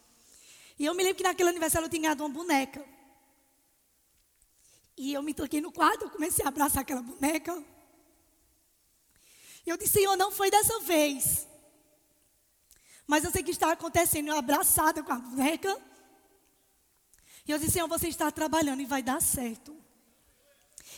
E 0.78 0.86
eu 0.86 0.94
me 0.94 1.04
lembro 1.04 1.18
que 1.18 1.24
naquele 1.24 1.50
aniversário 1.50 1.86
eu 1.86 1.90
tinha 1.90 2.02
ganhado 2.02 2.24
uma 2.24 2.34
boneca. 2.34 2.84
E 4.98 5.14
eu 5.14 5.22
me 5.24 5.34
toquei 5.34 5.62
no 5.62 5.72
quarto, 5.72 6.06
eu 6.06 6.10
comecei 6.10 6.46
a 6.46 6.48
abraçar 6.48 6.82
aquela 6.82 7.02
boneca. 7.02 7.64
E 9.66 9.70
eu 9.70 9.78
disse: 9.78 9.94
Senhor, 9.94 10.16
não 10.16 10.32
foi 10.32 10.52
dessa 10.52 10.80
vez. 10.82 11.48
Mas 13.08 13.24
eu 13.24 13.32
sei 13.32 13.44
que 13.44 13.52
está 13.52 13.72
acontecendo, 13.72 14.30
eu 14.30 14.38
abraçada 14.38 15.04
com 15.04 15.12
a 15.12 15.18
boneca. 15.18 15.82
E 17.46 17.52
eu 17.52 17.58
disse: 17.58 17.74
Senhor, 17.74 17.88
você 17.88 18.08
está 18.08 18.32
trabalhando 18.32 18.82
e 18.82 18.86
vai 18.86 19.02
dar 19.02 19.22
certo. 19.22 19.76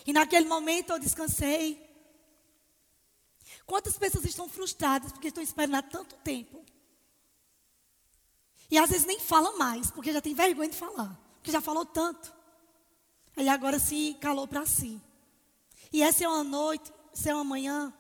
E 0.06 0.14
naquele 0.14 0.48
momento 0.48 0.92
eu 0.92 1.00
descansei. 1.00 1.84
Quantas 3.66 3.98
pessoas 3.98 4.26
estão 4.26 4.48
frustradas 4.48 5.12
porque 5.12 5.30
estão 5.30 5.44
esperando 5.44 5.76
há 5.76 5.82
tanto 5.82 6.16
tempo? 6.18 6.64
E 8.70 8.78
às 8.78 8.90
vezes 8.90 9.06
nem 9.06 9.20
falam 9.20 9.58
mais, 9.58 9.92
porque 9.92 10.12
já 10.12 10.22
tem 10.22 10.34
vergonha 10.34 10.70
de 10.70 10.76
falar. 10.76 11.20
Porque 11.36 11.52
já 11.52 11.62
falou 11.62 11.86
tanto. 11.86 12.34
Aí 13.36 13.48
agora 13.50 13.80
se 13.80 14.18
calou 14.20 14.48
para 14.48 14.66
si. 14.66 15.02
E 15.92 16.02
essa 16.02 16.24
é 16.24 16.28
uma 16.28 16.44
noite, 16.44 16.92
essa 17.14 17.30
é 17.30 17.36
uma 17.36 17.44
manhã 17.44 17.94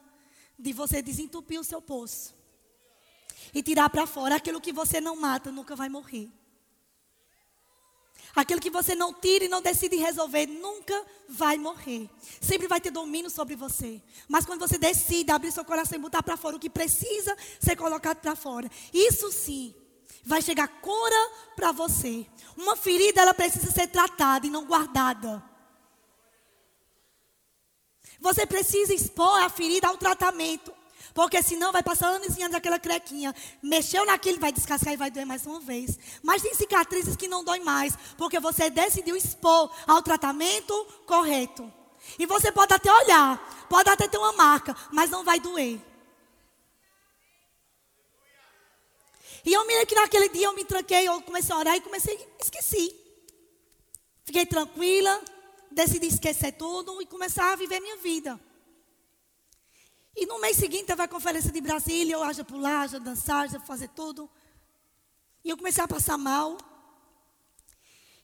de 0.57 0.74
você 0.74 1.01
desentupir 1.01 1.60
o 1.60 1.63
seu 1.63 1.81
poço. 1.81 2.34
E 3.53 3.62
tirar 3.62 3.89
para 3.89 4.07
fora 4.07 4.36
aquilo 4.36 4.60
que 4.60 4.74
você 4.74 5.00
não 5.00 5.15
mata, 5.15 5.51
nunca 5.51 5.75
vai 5.75 5.88
morrer. 5.88 6.29
Aquilo 8.36 8.60
que 8.60 8.69
você 8.69 8.95
não 8.95 9.13
tira 9.13 9.45
e 9.45 9.48
não 9.48 9.62
decide 9.62 9.95
resolver 9.95 10.45
nunca 10.45 11.05
vai 11.29 11.57
morrer. 11.57 12.10
Sempre 12.41 12.67
vai 12.67 12.81
ter 12.81 12.91
domínio 12.91 13.29
sobre 13.29 13.55
você. 13.55 14.01
Mas 14.27 14.45
quando 14.45 14.60
você 14.60 14.77
decide 14.77 15.31
abrir 15.31 15.53
seu 15.53 15.63
coração 15.63 15.98
e 15.98 16.01
botar 16.01 16.22
para 16.22 16.36
fora 16.36 16.57
o 16.57 16.60
que 16.60 16.69
precisa 16.69 17.38
ser 17.62 17.77
colocado 17.77 18.17
para 18.17 18.36
fora, 18.36 18.69
isso 18.93 19.31
sim 19.31 19.74
vai 20.25 20.41
chegar 20.41 20.67
cura 20.67 21.32
para 21.55 21.72
você. 21.72 22.25
Uma 22.58 22.75
ferida 22.75 23.22
ela 23.22 23.34
precisa 23.34 23.72
ser 23.72 23.88
tratada 23.88 24.48
e 24.48 24.50
não 24.50 24.65
guardada. 24.65 25.44
Você 28.20 28.46
precisa 28.46 28.94
expor 28.94 29.41
a 29.41 29.50
ferida 29.50 29.88
ao 29.88 29.98
tratamento. 29.98 30.74
Porque 31.13 31.41
senão 31.41 31.72
vai 31.72 31.82
passar 31.82 32.08
anos 32.08 32.36
e 32.38 32.41
anos 32.41 32.53
daquela 32.53 32.79
crequinha. 32.79 33.34
Mexeu 33.62 34.05
naquilo, 34.05 34.39
vai 34.39 34.51
descascar 34.51 34.94
e 34.94 34.98
vai 34.98 35.10
doer 35.10 35.25
mais 35.25 35.46
uma 35.46 35.62
vez. 35.62 35.98
Mas 36.22 36.41
tem 36.41 36.53
cicatrizes 36.53 37.15
que 37.15 37.27
não 37.27 37.44
dói 37.44 37.60
mais. 37.60 37.96
Porque 38.17 38.39
você 38.39 38.70
decidiu 38.70 39.15
expor 39.15 39.72
ao 39.88 40.01
tratamento 40.01 40.74
correto. 41.05 41.72
E 42.20 42.25
você 42.25 42.51
pode 42.51 42.74
até 42.74 42.91
olhar, 42.91 43.67
pode 43.70 43.89
até 43.89 44.08
ter 44.08 44.17
uma 44.17 44.34
marca, 44.34 44.75
mas 44.91 45.10
não 45.10 45.24
vai 45.24 45.39
doer. 45.39 45.79
E 49.46 49.54
eu 49.54 49.66
me 49.68 49.74
lembro 49.74 49.88
que 49.88 49.96
naquele 49.96 50.30
dia 50.30 50.48
eu 50.48 50.56
me 50.56 50.66
tranquei, 50.66 51.08
eu 51.08 51.22
comecei 51.22 51.54
a 51.54 51.60
orar 51.60 51.75
e 51.75 51.82
comecei, 51.82 52.18
esqueci. 52.42 52.94
Fiquei 54.24 54.44
tranquila, 54.44 55.22
decidi 55.70 56.08
esquecer 56.08 56.54
tudo 56.54 57.00
e 57.00 57.06
começar 57.06 57.54
a 57.54 57.56
viver 57.56 57.80
minha 57.80 57.98
vida. 57.98 58.40
E 60.16 60.25
no 60.25 60.40
mês 60.40 60.58
seguinte 60.58 60.86
teve 60.86 61.02
a 61.04 61.08
conferência 61.08 61.52
de 61.52 61.62
Brasília, 61.62 62.14
eu 62.14 62.24
haja 62.24 62.44
pular, 62.44 62.82
haja 62.82 63.00
dançar, 63.00 63.44
haja 63.44 63.60
fazer 63.60 63.90
tudo. 63.90 64.28
E 65.44 65.50
eu 65.50 65.58
comecei 65.58 65.84
a 65.84 65.88
passar 65.88 66.18
mal. 66.18 66.58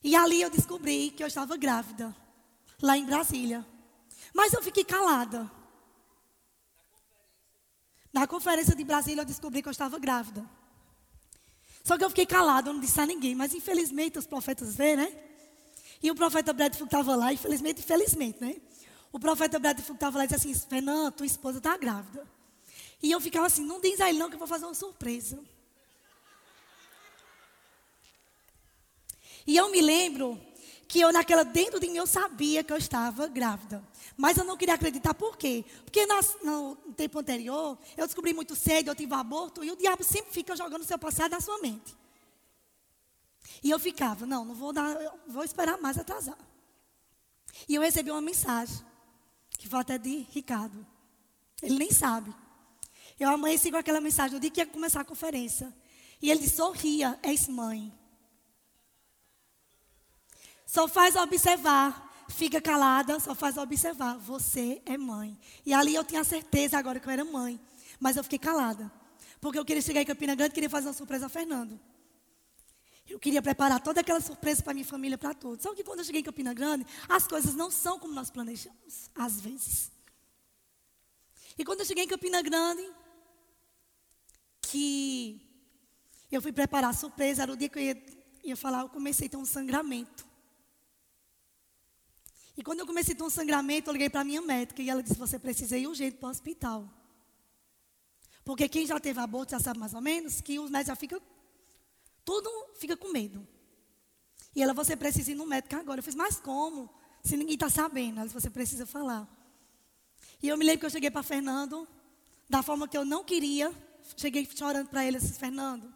E 0.04 0.16
ali 0.16 0.42
eu 0.42 0.50
descobri 0.50 1.12
que 1.12 1.22
eu 1.22 1.28
estava 1.28 1.56
grávida, 1.56 2.16
lá 2.82 2.98
em 2.98 3.06
Brasília. 3.06 3.64
Mas 4.34 4.54
eu 4.54 4.64
fiquei 4.64 4.84
calada. 4.84 5.52
Na 8.12 8.26
conferência 8.26 8.76
de 8.76 8.84
Brasília 8.84 9.22
eu 9.22 9.26
descobri 9.26 9.62
que 9.62 9.68
eu 9.68 9.72
estava 9.72 10.00
grávida. 10.00 10.44
Só 11.84 11.98
que 11.98 12.04
eu 12.04 12.10
fiquei 12.10 12.26
calada, 12.26 12.70
eu 12.70 12.74
não 12.74 12.80
disse 12.80 13.00
a 13.00 13.06
ninguém. 13.06 13.36
Mas 13.36 13.54
infelizmente 13.54 14.20
os 14.20 14.26
profetas 14.26 14.76
vê, 14.76 14.96
né? 14.96 15.12
E 16.02 16.10
o 16.10 16.16
profeta 16.16 16.52
Bradford 16.52 16.88
estava 16.88 17.16
lá, 17.16 17.32
infelizmente, 17.32 17.80
infelizmente, 17.80 18.42
né? 18.42 18.56
O 19.12 19.20
profeta 19.20 19.60
Bradford 19.60 19.94
estava 19.94 20.18
lá 20.18 20.26
e 20.26 20.28
disse 20.28 20.50
assim: 20.50 20.68
Fernando, 20.68 21.14
tua 21.14 21.26
esposa 21.26 21.58
está 21.58 21.78
grávida. 21.78 22.28
E 23.02 23.12
eu 23.12 23.20
ficava 23.20 23.48
assim: 23.48 23.66
não 23.66 23.80
diz 23.80 24.00
a 24.00 24.10
ele 24.10 24.20
não 24.20 24.30
que 24.30 24.36
eu 24.36 24.40
vou 24.40 24.48
fazer 24.48 24.66
uma 24.66 24.74
surpresa. 24.74 25.40
E 29.46 29.56
eu 29.56 29.70
me 29.72 29.82
lembro 29.82 30.40
que 30.88 31.00
eu 31.00 31.12
naquela 31.12 31.44
dentro 31.44 31.80
de 31.80 31.88
mim 31.88 31.98
eu 31.98 32.08
sabia 32.08 32.64
que 32.64 32.72
eu 32.72 32.78
estava 32.78 33.28
grávida. 33.28 33.84
Mas 34.22 34.38
eu 34.38 34.44
não 34.44 34.56
queria 34.56 34.76
acreditar 34.76 35.16
por 35.16 35.36
quê? 35.36 35.66
Porque 35.84 36.06
nas, 36.06 36.38
no 36.44 36.76
tempo 36.96 37.18
anterior, 37.18 37.76
eu 37.98 38.06
descobri 38.06 38.36
muito 38.36 38.56
cedo, 38.56 38.90
eu 38.90 38.96
tive 38.96 39.16
aborto, 39.16 39.64
e 39.64 39.72
o 39.72 39.76
diabo 39.76 40.04
sempre 40.04 40.32
fica 40.32 40.56
jogando 40.56 40.84
o 40.84 40.86
seu 40.86 41.00
passado 41.00 41.32
na 41.32 41.42
sua 41.42 41.58
mente. 41.58 41.98
E 43.64 43.72
eu 43.72 43.80
ficava, 43.80 44.28
não, 44.28 44.46
não 44.46 44.54
vou 44.54 44.72
dar, 44.72 44.96
vou 45.28 45.44
esperar 45.44 45.80
mais 45.80 45.98
atrasar. 45.98 46.38
E 47.68 47.74
eu 47.74 47.82
recebi 47.82 48.12
uma 48.12 48.22
mensagem 48.22 48.86
que 49.58 49.68
foi 49.68 49.80
até 49.80 49.98
de 49.98 50.20
Ricardo. 50.30 50.86
Ele 51.60 51.80
nem 51.80 51.92
sabe. 51.92 52.32
Eu 53.20 53.32
amanheci 53.32 53.72
com 53.72 53.78
aquela 53.78 54.00
mensagem 54.00 54.36
no 54.36 54.40
dia 54.40 54.52
que 54.52 54.60
ia 54.60 54.68
começar 54.68 55.02
a 55.02 55.06
conferência. 55.06 55.76
E 56.22 56.30
ele 56.30 56.48
sorria, 56.48 57.18
és 57.24 57.48
mãe. 57.48 57.92
Só 60.68 60.88
faz 60.88 61.16
observar. 61.16 62.11
Fica 62.32 62.62
calada, 62.62 63.20
só 63.20 63.36
faz 63.36 63.58
observar. 63.58 64.18
Você 64.18 64.82
é 64.86 64.98
mãe. 64.98 65.38
E 65.66 65.74
ali 65.74 65.94
eu 65.94 66.04
tinha 66.04 66.24
certeza 66.24 66.78
agora 66.78 67.00
que 67.00 67.08
eu 67.08 67.12
era 67.12 67.24
mãe. 67.24 67.60
Mas 68.00 68.18
eu 68.18 68.24
fiquei 68.24 68.40
calada. 68.40 68.92
Porque 69.40 69.60
eu 69.60 69.66
queria 69.66 69.82
chegar 69.82 70.02
em 70.02 70.06
Campina 70.06 70.34
Grande 70.36 70.52
e 70.52 70.54
queria 70.54 70.70
fazer 70.70 70.88
uma 70.88 70.94
surpresa 70.94 71.26
a 71.26 71.30
Fernando. 71.30 71.80
Eu 73.10 73.20
queria 73.20 73.42
preparar 73.42 73.82
toda 73.82 74.00
aquela 74.00 74.22
surpresa 74.22 74.64
para 74.64 74.74
minha 74.74 74.86
família, 74.86 75.18
para 75.18 75.34
todos. 75.34 75.64
Só 75.64 75.76
que 75.76 75.84
quando 75.84 76.00
eu 76.00 76.06
cheguei 76.06 76.22
em 76.22 76.24
Campina 76.24 76.54
Grande, 76.54 76.86
as 77.10 77.28
coisas 77.28 77.54
não 77.54 77.70
são 77.70 78.00
como 78.00 78.14
nós 78.14 78.30
planejamos, 78.30 79.10
às 79.14 79.42
vezes. 79.42 79.92
E 81.58 81.66
quando 81.66 81.82
eu 81.82 81.86
cheguei 81.86 82.06
em 82.06 82.08
Campina 82.08 82.42
Grande, 82.42 82.88
que 84.62 85.42
eu 86.32 86.42
fui 86.42 86.54
preparar 86.54 86.92
a 86.92 86.94
surpresa, 86.94 87.44
era 87.44 87.52
o 87.52 87.58
dia 87.58 87.68
que 87.68 87.78
eu 87.78 87.84
ia, 87.84 88.06
ia 88.46 88.56
falar, 88.56 88.82
eu 88.82 88.90
comecei 88.90 89.28
a 89.28 89.30
ter 89.30 89.38
um 89.38 89.46
sangramento. 89.46 90.31
E 92.58 92.64
quando 92.64 92.80
eu 92.80 92.88
comecei 92.88 93.14
a 93.14 93.18
ter 93.18 93.24
um 93.24 93.30
sangramento, 93.30 93.90
eu 93.90 93.94
liguei 93.94 94.10
para 94.10 94.22
a 94.22 94.24
minha 94.24 94.42
médica 94.42 94.82
e 94.82 94.90
ela 94.90 95.02
disse: 95.02 95.16
Você 95.16 95.40
precisa 95.40 95.78
ir 95.78 95.88
urgente 95.88 96.18
para 96.18 96.28
o 96.28 96.32
hospital. 96.32 96.88
Porque 98.44 98.68
quem 98.68 98.86
já 98.86 99.00
teve 99.00 99.20
aborto 99.20 99.52
já 99.52 99.60
sabe 99.60 99.80
mais 99.80 99.94
ou 99.94 100.02
menos 100.02 100.42
que 100.42 100.60
os 100.60 100.70
médicos 100.70 100.88
já 100.88 100.96
ficam 100.96 101.22
tudo 102.24 102.50
fica 102.76 102.96
com 102.96 103.10
medo. 103.10 103.46
E 104.56 104.62
ela, 104.62 104.74
você 104.74 104.96
precisa 104.96 105.32
ir 105.32 105.36
no 105.36 105.46
médico 105.46 105.76
agora. 105.76 106.00
Eu 106.00 106.04
fiz, 106.04 106.16
mas 106.16 106.40
como? 106.40 106.90
Se 107.24 107.38
ninguém 107.38 107.56
está 107.56 107.70
sabendo. 107.70 108.18
Ela 108.18 108.26
disse, 108.26 108.34
você 108.34 108.50
precisa 108.50 108.86
falar. 108.86 109.28
E 110.42 110.48
eu 110.48 110.58
me 110.58 110.66
lembro 110.66 110.82
que 110.82 110.86
eu 110.86 110.90
cheguei 110.90 111.10
para 111.10 111.24
Fernando, 111.24 111.88
da 112.50 112.62
forma 112.62 112.88
que 112.88 112.98
eu 112.98 113.06
não 113.06 113.24
queria. 113.24 113.74
Cheguei 114.18 114.46
chorando 114.46 114.90
para 114.90 115.06
ele, 115.06 115.20
disse, 115.20 115.40
Fernando, 115.40 115.94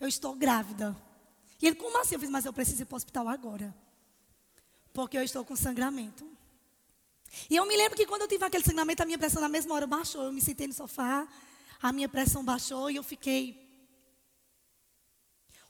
eu 0.00 0.08
estou 0.08 0.34
grávida. 0.34 0.96
E 1.60 1.66
ele, 1.66 1.76
como 1.76 1.98
assim? 2.00 2.14
Eu 2.14 2.20
fiz, 2.20 2.30
mas 2.30 2.44
eu 2.44 2.52
preciso 2.52 2.82
ir 2.82 2.84
para 2.86 2.94
o 2.94 2.96
hospital 2.96 3.28
agora. 3.28 3.74
Porque 4.92 5.16
eu 5.16 5.22
estou 5.22 5.44
com 5.44 5.56
sangramento. 5.56 6.26
E 7.48 7.56
eu 7.56 7.66
me 7.66 7.76
lembro 7.76 7.96
que 7.96 8.06
quando 8.06 8.22
eu 8.22 8.28
tive 8.28 8.44
aquele 8.44 8.64
sangramento, 8.64 9.02
a 9.02 9.06
minha 9.06 9.18
pressão 9.18 9.40
na 9.40 9.48
mesma 9.48 9.74
hora 9.74 9.86
baixou. 9.86 10.24
Eu 10.24 10.32
me 10.32 10.40
sentei 10.40 10.66
no 10.66 10.74
sofá, 10.74 11.26
a 11.80 11.92
minha 11.92 12.08
pressão 12.08 12.44
baixou 12.44 12.90
e 12.90 12.96
eu 12.96 13.02
fiquei. 13.02 13.60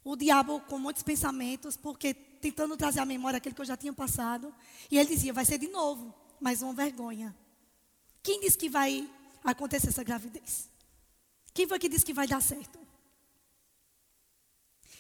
O 0.05 0.17
diabo 0.17 0.61
com 0.63 0.79
muitos 0.79 1.03
pensamentos, 1.03 1.77
porque 1.77 2.13
tentando 2.13 2.77
trazer 2.77 3.01
à 3.01 3.07
memória 3.07 3.37
aquilo 3.37 3.55
que 3.55 3.61
eu 3.61 3.67
já 3.67 3.77
tinha 3.77 3.93
passado. 3.93 4.53
E 4.91 4.99
ele 4.99 5.09
dizia: 5.09 5.33
vai 5.33 5.45
ser 5.45 5.59
de 5.59 5.69
novo, 5.69 6.13
mais 6.41 6.61
uma 6.63 6.75
vergonha. 6.75 7.35
Quem 8.23 8.41
disse 8.41 8.59
que 8.59 8.69
vai 8.69 9.09
acontecer 9.45 9.89
essa 9.89 10.03
gravidez? 10.03 10.69
Quem 11.55 11.67
foi 11.67 11.79
que 11.79 11.89
disse 11.89 12.05
que 12.05 12.13
vai 12.13 12.27
dar 12.27 12.41
certo? 12.43 12.79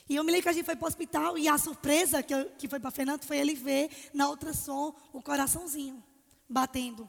E 0.08 0.16
eu 0.16 0.24
me 0.24 0.32
lembro 0.32 0.42
que 0.42 0.48
a 0.48 0.52
gente 0.52 0.64
foi 0.64 0.76
para 0.76 0.84
o 0.84 0.88
hospital 0.88 1.38
e 1.38 1.48
a 1.48 1.56
surpresa 1.56 2.22
que, 2.22 2.34
eu, 2.34 2.50
que 2.58 2.68
foi 2.68 2.80
para 2.80 2.90
Fernando 2.90 3.24
foi 3.24 3.38
ele 3.38 3.54
ver 3.54 3.90
na 4.12 4.28
ultrassom 4.28 4.94
o 5.12 5.22
coraçãozinho 5.22 6.02
batendo. 6.48 7.08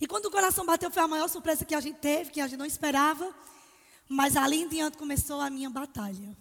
E 0.00 0.06
quando 0.06 0.26
o 0.26 0.30
coração 0.30 0.66
bateu 0.66 0.90
foi 0.90 1.02
a 1.02 1.08
maior 1.08 1.28
surpresa 1.28 1.64
que 1.64 1.74
a 1.74 1.80
gente 1.80 1.98
teve, 1.98 2.30
que 2.30 2.40
a 2.40 2.46
gente 2.46 2.58
não 2.58 2.66
esperava. 2.66 3.34
Mas 4.08 4.36
ali 4.36 4.62
em 4.62 4.68
diante 4.68 4.98
começou 4.98 5.40
a 5.40 5.48
minha 5.48 5.70
batalha. 5.70 6.36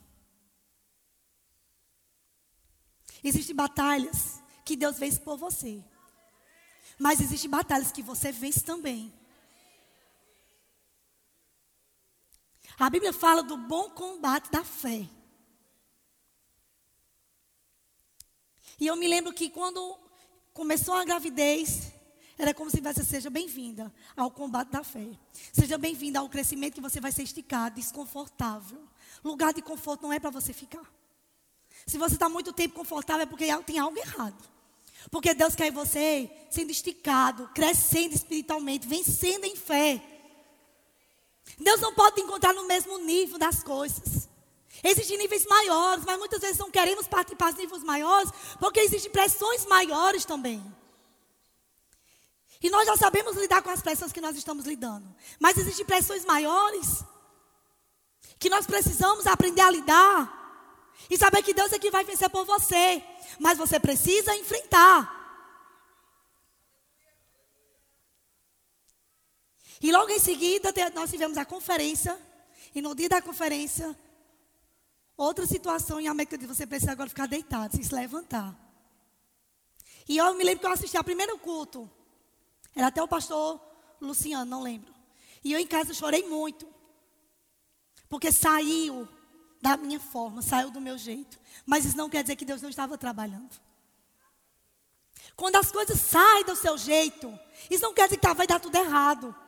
Existem 3.24 3.56
batalhas 3.56 4.42
que 4.66 4.75
Deus 4.75 4.98
vence 4.98 5.20
por 5.20 5.38
você. 5.38 5.84
Mas 7.00 7.22
existem 7.22 7.50
batalhas 7.50 7.92
que 7.92 8.02
você 8.02 8.32
vence 8.32 8.62
também. 8.62 9.13
A 12.77 12.89
Bíblia 12.89 13.13
fala 13.13 13.44
do 13.44 13.58
bom 13.58 13.89
combate 13.89 14.51
da 14.51 14.63
fé. 14.63 15.08
E 18.80 18.88
eu 18.88 18.96
me 18.96 19.08
lembro 19.08 19.34
que 19.34 19.50
quando 19.50 19.98
começou 20.53 20.96
a 20.96 21.06
gravidez, 21.06 21.94
era 22.38 22.53
como 22.53 22.70
se 22.70 22.77
tivesse, 22.77 23.06
seja 23.06 23.30
bem-vinda 23.30 23.94
ao 24.15 24.32
combate 24.32 24.70
da 24.70 24.84
fé. 24.84 25.08
Seja 25.51 25.77
bem-vinda 25.77 26.20
ao 26.20 26.30
crescimento 26.30 26.75
que 26.75 26.82
você 26.82 27.00
vai 27.00 27.12
ser 27.12 27.24
esticado, 27.24 27.75
desconfortável. 27.75 28.82
Lugar 29.24 29.53
de 29.53 29.62
conforto 29.62 30.03
não 30.03 30.13
é 30.13 30.20
para 30.20 30.30
você 30.30 30.51
ficar. 30.51 30.92
Se 31.86 31.98
você 31.98 32.15
está 32.15 32.27
muito 32.27 32.51
tempo 32.51 32.75
confortável 32.75 33.24
é 33.24 33.25
porque 33.25 33.46
tem 33.63 33.80
algo 33.80 33.98
errado. 33.98 34.51
Porque 35.12 35.34
Deus 35.34 35.56
quer 35.56 35.72
você 35.72 36.32
sendo 36.50 36.72
esticado, 36.72 37.50
crescendo 37.53 38.15
espiritualmente, 38.15 38.88
vencendo 38.88 39.46
em 39.46 39.56
fé. 39.56 40.01
Deus 41.60 41.79
não 41.79 41.93
pode 41.93 42.15
te 42.15 42.22
encontrar 42.22 42.53
no 42.53 42.65
mesmo 42.65 42.98
nível 43.00 43.38
das 43.38 43.63
coisas. 43.63 44.29
Existem 44.83 45.17
níveis 45.17 45.45
maiores, 45.45 46.03
mas 46.05 46.19
muitas 46.19 46.41
vezes 46.41 46.57
não 46.57 46.69
queremos 46.69 47.07
participar 47.07 47.51
dos 47.51 47.60
níveis 47.60 47.83
maiores, 47.83 48.29
porque 48.60 48.79
existem 48.81 49.12
pressões 49.12 49.65
maiores 49.65 50.25
também. 50.25 50.63
E 52.62 52.69
nós 52.69 52.88
já 52.88 52.95
sabemos 52.95 53.36
lidar 53.36 53.62
com 53.62 53.69
as 53.69 53.81
pressões 53.81 54.13
que 54.13 54.22
nós 54.22 54.38
estamos 54.38 54.65
lidando. 54.65 55.05
Mas 55.39 55.57
existem 55.57 55.86
pressões 55.86 56.24
maiores 56.24 57.03
que 58.39 58.50
nós 58.50 58.65
precisamos 58.65 59.27
aprender 59.27 59.62
a 59.62 59.69
lidar. 59.69 60.39
E 61.10 61.17
saber 61.17 61.43
que 61.43 61.53
Deus 61.53 61.74
é 61.74 61.79
que 61.79 61.91
vai 61.91 62.05
vencer 62.05 62.29
por 62.29 62.45
você. 62.45 63.03
Mas 63.38 63.57
você 63.57 63.79
precisa 63.79 64.33
enfrentar. 64.36 65.23
E 69.84 69.92
logo 69.92 70.10
em 70.10 70.18
seguida, 70.18 70.74
nós 70.96 71.12
tivemos 71.12 71.38
a 71.38 71.44
conferência. 71.44 72.18
E 72.74 72.82
no 72.82 72.96
dia 72.96 73.10
da 73.10 73.22
conferência, 73.22 73.94
outra 75.18 75.46
situação 75.46 76.00
em 76.00 76.08
América 76.08 76.38
de 76.38 76.48
você 76.48 76.66
precisa 76.66 76.94
agora 76.94 77.10
ficar 77.10 77.28
deitado, 77.28 77.75
se 77.75 77.94
levantar. 77.94 78.58
E 80.08 80.18
eu 80.18 80.34
me 80.36 80.44
lembro 80.46 80.62
que 80.62 80.66
eu 80.66 80.72
assisti 80.72 80.96
ao 80.96 81.04
primeiro 81.04 81.38
culto. 81.38 81.92
Era 82.74 82.88
até 82.88 83.04
o 83.04 83.08
pastor 83.10 83.60
Luciano, 84.00 84.46
não 84.46 84.63
lembro. 84.63 84.93
E 85.43 85.52
eu 85.52 85.60
em 85.60 85.67
casa 85.67 85.93
chorei 85.93 86.26
muito. 86.30 86.65
Porque 88.08 88.32
saiu 88.32 89.06
da 89.62 89.76
minha 89.76 90.00
forma, 90.00 90.41
saiu 90.41 90.72
do 90.72 90.80
meu 90.80 90.98
jeito. 90.98 91.38
Mas 91.65 91.84
isso 91.84 91.98
não 91.98 92.10
quer 92.10 92.24
dizer 92.24 92.38
que 92.38 92.46
Deus 92.46 92.62
não 92.62 92.69
estava 92.69 92.98
trabalhando. 92.98 93.60
Quando 95.36 95.58
as 95.58 95.74
coisas 95.74 96.00
saem 96.00 96.46
do 96.46 96.56
seu 96.56 96.78
jeito, 96.78 97.38
isso 97.69 97.84
não 97.84 97.93
quer 97.93 98.06
dizer 98.06 98.17
que 98.17 98.34
vai 98.34 98.48
dar 98.48 98.62
tudo 98.62 98.78
errado. 98.78 99.42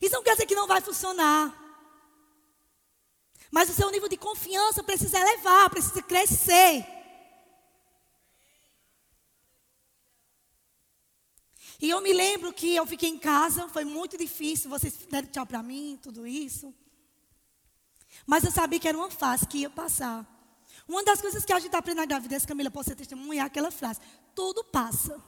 Isso 0.00 0.14
não 0.14 0.22
quer 0.22 0.32
dizer 0.32 0.46
que 0.46 0.54
não 0.54 0.66
vai 0.66 0.80
funcionar. 0.80 1.58
Mas 3.50 3.68
o 3.68 3.74
seu 3.74 3.90
nível 3.90 4.08
de 4.08 4.16
confiança 4.16 4.82
precisa 4.82 5.18
elevar, 5.18 5.68
precisa 5.68 6.02
crescer. 6.02 6.86
E 11.80 11.90
eu 11.90 12.00
me 12.00 12.12
lembro 12.12 12.52
que 12.52 12.74
eu 12.74 12.86
fiquei 12.86 13.08
em 13.08 13.18
casa, 13.18 13.68
foi 13.68 13.84
muito 13.84 14.16
difícil, 14.16 14.70
vocês 14.70 14.94
deram 15.10 15.28
tchau 15.28 15.44
para 15.44 15.62
mim, 15.62 15.98
tudo 16.00 16.26
isso. 16.26 16.72
Mas 18.24 18.44
eu 18.44 18.52
sabia 18.52 18.78
que 18.78 18.86
era 18.86 18.96
uma 18.96 19.10
fase 19.10 19.46
que 19.46 19.58
ia 19.58 19.70
passar. 19.70 20.26
Uma 20.86 21.02
das 21.02 21.20
coisas 21.20 21.44
que 21.44 21.52
a 21.52 21.58
gente 21.58 21.74
aprende 21.74 22.00
na 22.00 22.06
gravidez, 22.06 22.46
Camila, 22.46 22.70
pode 22.70 22.88
ser 22.88 22.94
testemunhar 22.94 23.46
aquela 23.46 23.70
frase: 23.70 24.00
tudo 24.34 24.64
passa. 24.64 25.20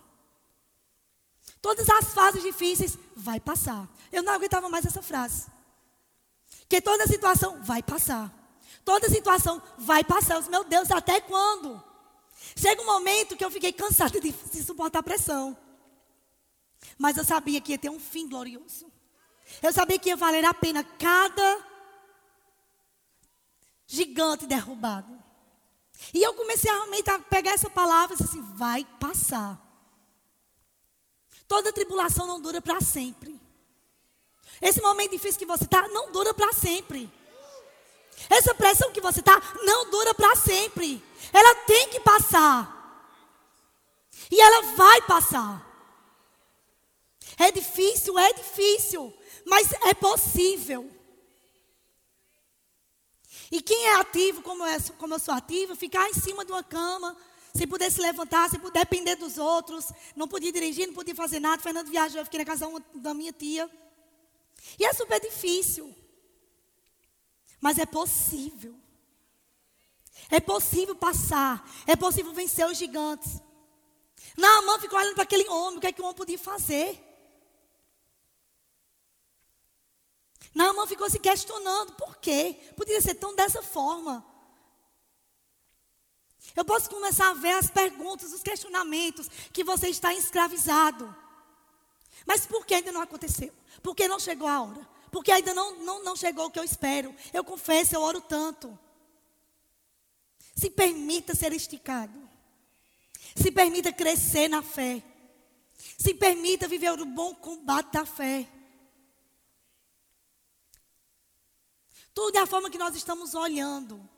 Todas 1.64 1.88
as 1.88 2.12
fases 2.12 2.42
difíceis 2.42 2.98
vai 3.16 3.40
passar. 3.40 3.88
Eu 4.12 4.22
não 4.22 4.35
aguentava 4.35 4.68
mais 4.68 4.85
essa 4.85 5.00
frase. 5.00 5.46
Que 6.68 6.79
toda 6.79 7.07
situação 7.07 7.62
vai 7.62 7.83
passar. 7.83 8.31
Toda 8.85 9.09
situação 9.09 9.62
vai 9.79 10.05
passar. 10.05 10.38
Os 10.38 10.46
meu 10.46 10.62
Deus, 10.64 10.90
até 10.90 11.22
quando? 11.22 11.83
Chega 12.55 12.83
um 12.83 12.85
momento 12.85 13.35
que 13.35 13.42
eu 13.42 13.50
fiquei 13.50 13.72
cansada 13.72 14.20
de, 14.20 14.31
suportar 14.62 14.98
a 14.98 15.03
pressão. 15.03 15.57
Mas 16.98 17.16
eu 17.16 17.24
sabia 17.24 17.62
que 17.62 17.72
ia 17.72 17.79
ter 17.79 17.88
um 17.88 17.98
fim 17.98 18.29
glorioso. 18.29 18.92
Eu 19.62 19.72
sabia 19.72 19.98
que 19.98 20.11
ia 20.11 20.16
valer 20.16 20.44
a 20.44 20.53
pena 20.53 20.85
cada 20.85 21.66
gigante 23.87 24.46
derrubado. 24.46 25.18
E 26.12 26.22
eu 26.22 26.35
comecei 26.35 26.70
realmente 26.70 27.09
a 27.09 27.18
pegar 27.20 27.53
essa 27.53 27.70
palavra 27.70 28.14
e 28.14 28.18
disse 28.18 28.29
assim: 28.29 28.42
vai 28.55 28.85
passar. 29.00 29.63
Toda 31.55 31.73
tribulação 31.73 32.27
não 32.27 32.40
dura 32.40 32.61
para 32.61 32.81
sempre. 32.81 33.40
Esse 34.61 34.83
momento 34.83 35.12
difícil 35.12 35.38
que 35.38 35.47
você 35.47 35.62
está 35.62 35.87
não 35.87 36.11
dura 36.11 36.35
para 36.35 36.53
sempre. 36.53 37.09
Essa 38.29 38.53
pressão 38.57 38.90
que 38.90 39.01
você 39.01 39.21
está 39.21 39.40
não 39.62 39.88
dura 39.88 40.12
para 40.14 40.35
sempre. 40.35 41.01
Ela 41.33 41.55
tem 41.64 41.90
que 41.90 42.01
passar. 42.01 42.59
E 44.29 44.40
ela 44.40 44.62
vai 44.73 45.03
passar. 45.03 45.64
É 47.38 47.53
difícil, 47.53 48.19
é 48.19 48.33
difícil, 48.33 49.17
mas 49.47 49.71
é 49.75 49.95
possível. 49.95 50.90
E 53.49 53.62
quem 53.62 53.87
é 53.87 53.95
ativo, 54.01 54.43
como 54.43 54.67
eu, 54.67 54.81
como 54.99 55.14
eu 55.14 55.21
sou 55.21 55.33
ativo, 55.33 55.77
ficar 55.77 56.11
em 56.11 56.14
cima 56.14 56.45
de 56.45 56.51
uma 56.51 56.64
cama, 56.64 57.17
sem 57.57 57.69
poder 57.69 57.90
se 57.90 58.01
levantar, 58.01 58.51
sem 58.51 58.59
poder 58.59 58.81
depender 58.81 59.14
dos 59.14 59.38
outros, 59.38 59.93
não 60.17 60.27
podia 60.27 60.53
dirigir, 60.53 60.88
não 60.88 60.95
podia 60.95 61.14
fazer 61.14 61.38
nada. 61.38 61.62
Fernando 61.62 61.88
viajou, 61.88 62.21
eu 62.21 62.25
fiquei 62.25 62.40
na 62.40 62.45
casa 62.45 62.67
da 62.97 63.14
minha 63.14 63.33
tia. 63.33 63.71
E 64.79 64.85
é 64.85 64.93
super 64.93 65.21
difícil. 65.21 65.95
Mas 67.61 67.79
é 67.79 67.87
possível. 67.87 68.75
É 70.31 70.40
possível 70.40 70.97
passar. 70.97 71.64
É 71.87 71.95
possível 71.95 72.33
vencer 72.33 72.67
os 72.67 72.77
gigantes. 72.77 73.40
Naamã 74.37 74.81
ficou 74.81 74.99
olhando 74.99 75.14
para 75.14 75.23
aquele 75.23 75.49
homem, 75.49 75.79
o 75.79 75.81
que 75.81 75.87
é 75.87 75.93
que 75.93 76.01
o 76.01 76.05
homem 76.05 76.17
podia 76.17 76.38
fazer? 76.38 77.01
Naamã 80.53 80.87
ficou 80.87 81.09
se 81.09 81.21
questionando, 81.21 81.93
por 81.93 82.17
quê? 82.17 82.59
Podia 82.77 83.01
ser 83.01 83.14
tão 83.14 83.35
dessa 83.35 83.62
forma. 83.62 84.34
Eu 86.54 86.64
posso 86.64 86.88
começar 86.88 87.30
a 87.30 87.35
ver 87.35 87.52
as 87.52 87.70
perguntas, 87.70 88.33
os 88.33 88.42
questionamentos 88.42 89.28
que 89.52 89.64
você 89.64 89.88
está 89.88 90.14
escravizado. 90.14 91.14
Mas 92.26 92.46
por 92.46 92.64
que 92.64 92.74
ainda 92.74 92.92
não 92.92 93.02
aconteceu? 93.02 93.52
Por 93.83 93.94
que 93.94 94.07
não 94.07 94.20
chegou 94.20 94.46
a 94.46 94.62
hora? 94.62 94.88
Porque 95.11 95.33
ainda 95.33 95.54
não, 95.54 95.76
não, 95.76 96.04
não 96.04 96.16
chegou 96.16 96.46
o 96.46 96.50
que 96.50 96.59
eu 96.59 96.64
espero. 96.64 97.14
Eu 97.33 97.44
confesso, 97.44 97.94
eu 97.94 98.02
oro 98.02 98.20
tanto. 98.20 98.76
Se 100.54 100.70
permita 100.70 101.35
ser 101.35 101.52
esticado. 101.52 102.18
Se 103.35 103.50
permita 103.50 103.92
crescer 103.92 104.48
na 104.48 104.62
fé. 104.62 105.02
Se 105.98 106.14
permita 106.14 106.68
viver 106.68 106.92
o 107.00 107.07
bom 107.07 107.35
combate 107.35 107.92
da 107.92 108.04
fé. 108.04 108.48
Tudo 112.14 112.38
é 112.38 112.40
a 112.40 112.46
forma 112.46 112.70
que 112.70 112.78
nós 112.78 112.94
estamos 112.94 113.35
olhando 113.35 114.09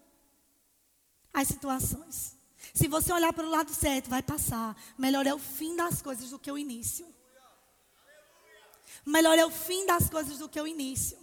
as 1.36 1.48
situações. 1.48 2.34
Se 2.72 2.88
você 2.88 3.12
olhar 3.12 3.30
para 3.30 3.46
o 3.46 3.50
lado 3.50 3.72
certo, 3.72 4.08
vai 4.08 4.22
passar. 4.22 4.74
Melhor 4.96 5.26
é 5.26 5.34
o 5.34 5.38
fim 5.38 5.76
das 5.76 6.00
coisas 6.00 6.30
do 6.30 6.38
que 6.38 6.50
o 6.50 6.56
início. 6.56 7.06
Melhor 9.04 9.38
é 9.38 9.44
o 9.44 9.50
fim 9.50 9.84
das 9.84 10.08
coisas 10.08 10.38
do 10.38 10.48
que 10.48 10.58
o 10.58 10.66
início. 10.66 11.18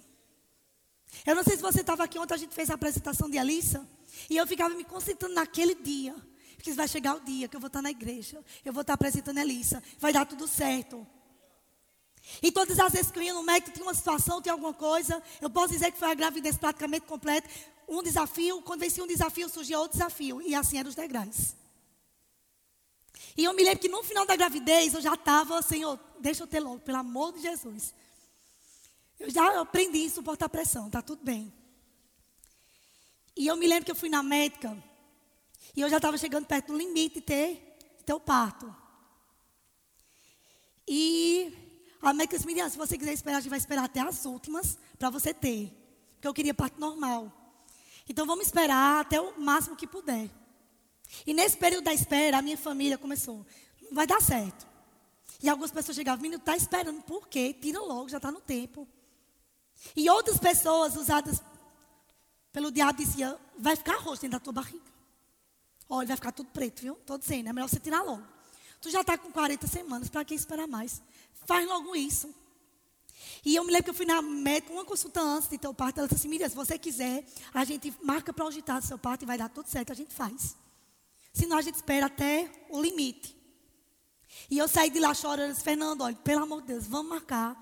Eu 1.26 1.34
não 1.36 1.44
sei 1.44 1.56
se 1.56 1.64
você 1.64 1.82
estava 1.82 2.04
aqui 2.04 2.20
ontem, 2.20 2.36
a 2.36 2.38
gente 2.38 2.54
fez 2.54 2.70
a 2.70 2.76
apresentação 2.76 3.28
de 3.28 3.40
Alissa. 3.40 3.88
E 4.30 4.38
eu 4.38 4.46
ficava 4.46 4.76
me 4.76 4.84
concentrando 4.84 5.34
naquele 5.34 5.74
dia. 5.74 6.16
Porque 6.56 6.72
vai 6.74 6.88
chegar 6.88 7.16
o 7.16 7.20
dia 7.20 7.48
que 7.48 7.56
eu 7.56 7.60
vou 7.60 7.68
estar 7.68 7.82
na 7.82 7.90
igreja. 7.90 8.44
Eu 8.64 8.72
vou 8.72 8.82
estar 8.82 8.94
apresentando 8.94 9.40
a 9.40 9.42
Elissa. 9.42 9.82
Vai 9.98 10.14
dar 10.14 10.28
tudo 10.28 10.48
certo. 10.48 11.06
E 12.42 12.52
todas 12.52 12.80
as 12.80 12.94
vezes 12.94 13.12
que 13.12 13.20
eu 13.20 13.24
ia 13.24 13.34
no 13.34 13.44
médico, 13.44 13.72
tinha 13.72 13.86
uma 13.86 13.94
situação, 13.94 14.42
tinha 14.42 14.54
alguma 14.54 14.74
coisa. 14.74 15.22
Eu 15.42 15.50
posso 15.50 15.74
dizer 15.74 15.92
que 15.92 15.98
foi 15.98 16.12
a 16.12 16.14
gravidez 16.14 16.56
praticamente 16.58 17.06
completa. 17.06 17.50
Um 17.88 18.02
desafio, 18.02 18.62
quando 18.62 18.82
vencia 18.82 19.04
um 19.04 19.08
desafio, 19.08 19.50
surgia 19.50 19.80
outro 19.80 19.98
desafio. 19.98 20.42
E 20.42 20.56
assim 20.56 20.78
eram 20.78 20.90
os 20.90 20.96
degraus. 20.96 21.56
E 23.36 23.44
eu 23.44 23.54
me 23.54 23.64
lembro 23.64 23.80
que 23.80 23.90
no 23.90 24.04
final 24.04 24.26
da 24.26 24.36
gravidez 24.36 24.94
eu 24.94 25.02
já 25.02 25.14
estava, 25.14 25.62
Senhor, 25.62 26.00
deixa 26.20 26.44
eu 26.44 26.48
ter 26.48 26.60
logo, 26.60 26.80
pelo 26.80 26.98
amor 26.98 27.34
de 27.34 27.42
Jesus. 27.42 27.94
Eu 29.20 29.30
já 29.30 29.60
aprendi 29.60 30.06
a 30.06 30.10
suportar 30.10 30.50
pressão, 30.50 30.90
tá 30.90 31.02
tudo 31.02 31.24
bem. 31.24 31.52
E 33.36 33.48
eu 33.48 33.56
me 33.56 33.66
lembro 33.66 33.86
que 33.86 33.92
eu 33.92 33.96
fui 33.96 34.10
na 34.10 34.22
médica 34.22 34.78
e 35.76 35.82
eu 35.82 35.90
já 35.90 35.98
estava 35.98 36.18
chegando 36.18 36.46
perto 36.46 36.68
do 36.68 36.78
limite 36.78 37.16
de 37.16 37.22
ter, 37.22 37.78
de 37.98 38.04
ter 38.04 38.14
o 38.14 38.20
parto. 38.20 38.74
E 40.88 41.54
a 42.02 42.14
médica 42.14 42.38
disse, 42.38 42.70
se 42.72 42.78
você 42.78 42.98
quiser 42.98 43.14
esperar, 43.14 43.38
a 43.38 43.42
gente 43.42 43.50
vai 43.50 43.58
esperar 43.58 43.86
até 43.86 44.02
as 44.02 44.26
últimas 44.26 44.78
para 45.00 45.10
você 45.10 45.34
ter. 45.34 45.72
Porque 46.16 46.28
eu 46.28 46.34
queria 46.34 46.54
parto 46.54 46.80
normal. 46.80 47.32
Então 48.08 48.26
vamos 48.26 48.46
esperar 48.46 49.02
até 49.02 49.20
o 49.20 49.40
máximo 49.40 49.76
que 49.76 49.88
puder. 49.88 50.30
E 51.26 51.34
nesse 51.34 51.58
período 51.58 51.86
da 51.86 51.94
espera, 51.94 52.38
a 52.38 52.42
minha 52.42 52.58
família 52.58 52.98
começou, 52.98 53.46
não 53.82 53.94
vai 53.94 54.08
dar 54.08 54.22
certo. 54.22 54.68
E 55.42 55.50
algumas 55.50 55.72
pessoas 55.72 55.96
chegavam, 55.96 56.22
menino, 56.22 56.40
está 56.40 56.56
esperando, 56.56 57.02
por 57.04 57.28
quê? 57.28 57.54
Tira 57.54 57.80
logo, 57.80 58.10
já 58.10 58.18
está 58.18 58.32
no 58.32 58.40
tempo. 58.40 58.88
E 59.96 60.10
outras 60.10 60.38
pessoas 60.38 60.96
usadas 60.96 61.42
pelo 62.52 62.72
diabo 62.72 62.98
diziam, 62.98 63.38
vai 63.58 63.76
ficar 63.76 63.98
roxo 63.98 64.22
dentro 64.22 64.38
da 64.38 64.44
tua 64.44 64.54
barriga. 64.54 64.94
Olha, 65.90 66.08
vai 66.08 66.16
ficar 66.16 66.32
tudo 66.32 66.50
preto, 66.50 66.82
viu? 66.82 66.94
Estou 66.94 67.18
dizendo, 67.18 67.50
é 67.50 67.54
melhor 67.54 67.68
você 67.68 67.80
tirar 67.80 68.04
logo. 68.04 68.24
Tu 68.80 68.90
já 68.90 69.02
está 69.02 69.18
com 69.18 69.32
40 69.32 69.68
semanas, 69.68 70.10
para 70.10 70.24
que 70.24 70.34
esperar 70.34 70.68
mais? 70.68 71.02
Faz 71.46 71.68
logo 71.68 71.96
isso. 71.96 72.34
E 73.46 73.56
eu 73.56 73.64
me 73.64 73.72
lembro 73.72 73.86
que 73.86 73.90
eu 73.90 73.94
fui 73.94 74.06
na 74.06 74.22
médica, 74.22 74.72
uma 74.74 74.86
consulta 74.86 75.22
antes 75.22 75.50
de 75.50 75.58
ter 75.58 75.68
o 75.68 75.74
parto. 75.74 76.00
Ela 76.00 76.08
disse 76.08 76.22
assim: 76.22 76.30
Miriam, 76.30 76.50
se 76.50 76.56
você 76.56 76.78
quiser, 76.78 77.26
a 77.54 77.64
gente 77.64 77.94
marca 78.02 78.34
para 78.34 78.46
o 78.46 78.50
do 78.50 78.82
seu 78.82 78.98
parto 78.98 79.24
e 79.24 79.26
vai 79.26 79.38
dar 79.38 79.50
tudo 79.50 79.68
certo, 79.68 79.92
a 79.92 79.96
gente 79.96 80.14
faz. 80.14 80.56
Senão 81.34 81.58
a 81.58 81.62
gente 81.62 81.76
espera 81.76 82.06
até 82.06 82.52
o 82.70 82.82
limite. 82.82 83.36
E 84.50 84.58
eu 84.58 84.68
saí 84.68 84.90
de 84.90 85.00
lá 85.00 85.14
chorando, 85.14 85.52
disse, 85.52 85.64
Fernando, 85.64 86.02
olha, 86.02 86.16
pelo 86.16 86.44
amor 86.44 86.62
de 86.62 86.68
Deus, 86.68 86.86
vamos 86.86 87.10
marcar. 87.10 87.58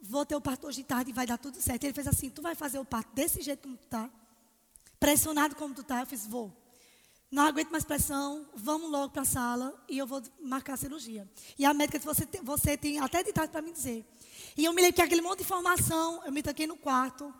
Vou 0.00 0.24
ter 0.24 0.36
o 0.36 0.40
parto 0.40 0.66
hoje 0.66 0.78
de 0.78 0.84
tarde 0.84 1.10
e 1.10 1.12
vai 1.12 1.26
dar 1.26 1.38
tudo 1.38 1.60
certo. 1.60 1.84
Ele 1.84 1.92
fez 1.92 2.06
assim: 2.06 2.30
tu 2.30 2.42
vai 2.42 2.54
fazer 2.54 2.78
o 2.78 2.84
parto 2.84 3.12
desse 3.14 3.42
jeito 3.42 3.62
como 3.62 3.76
tu 3.76 3.84
está? 3.84 4.10
Pressionado 4.98 5.54
como 5.56 5.74
tu 5.74 5.82
está? 5.82 6.00
Eu 6.00 6.06
fiz, 6.06 6.26
vou. 6.26 6.52
Não 7.30 7.42
aguento 7.44 7.70
mais 7.70 7.84
pressão, 7.84 8.48
vamos 8.54 8.90
logo 8.90 9.12
para 9.12 9.22
a 9.22 9.24
sala 9.24 9.84
e 9.86 9.98
eu 9.98 10.06
vou 10.06 10.22
marcar 10.40 10.74
a 10.74 10.76
cirurgia. 10.78 11.28
E 11.58 11.64
a 11.64 11.74
médica 11.74 11.98
disse, 11.98 12.06
você 12.06 12.24
tem, 12.24 12.42
você 12.42 12.76
tem 12.76 12.98
até 13.00 13.22
de 13.22 13.32
tarde 13.32 13.52
para 13.52 13.60
me 13.60 13.70
dizer. 13.70 14.06
E 14.56 14.64
eu 14.64 14.72
me 14.72 14.80
lembro 14.80 14.96
que 14.96 15.02
aquele 15.02 15.20
monte 15.20 15.38
de 15.38 15.44
informação, 15.44 16.24
eu 16.24 16.32
me 16.32 16.42
tranquei 16.42 16.66
no 16.66 16.76
quarto. 16.76 17.32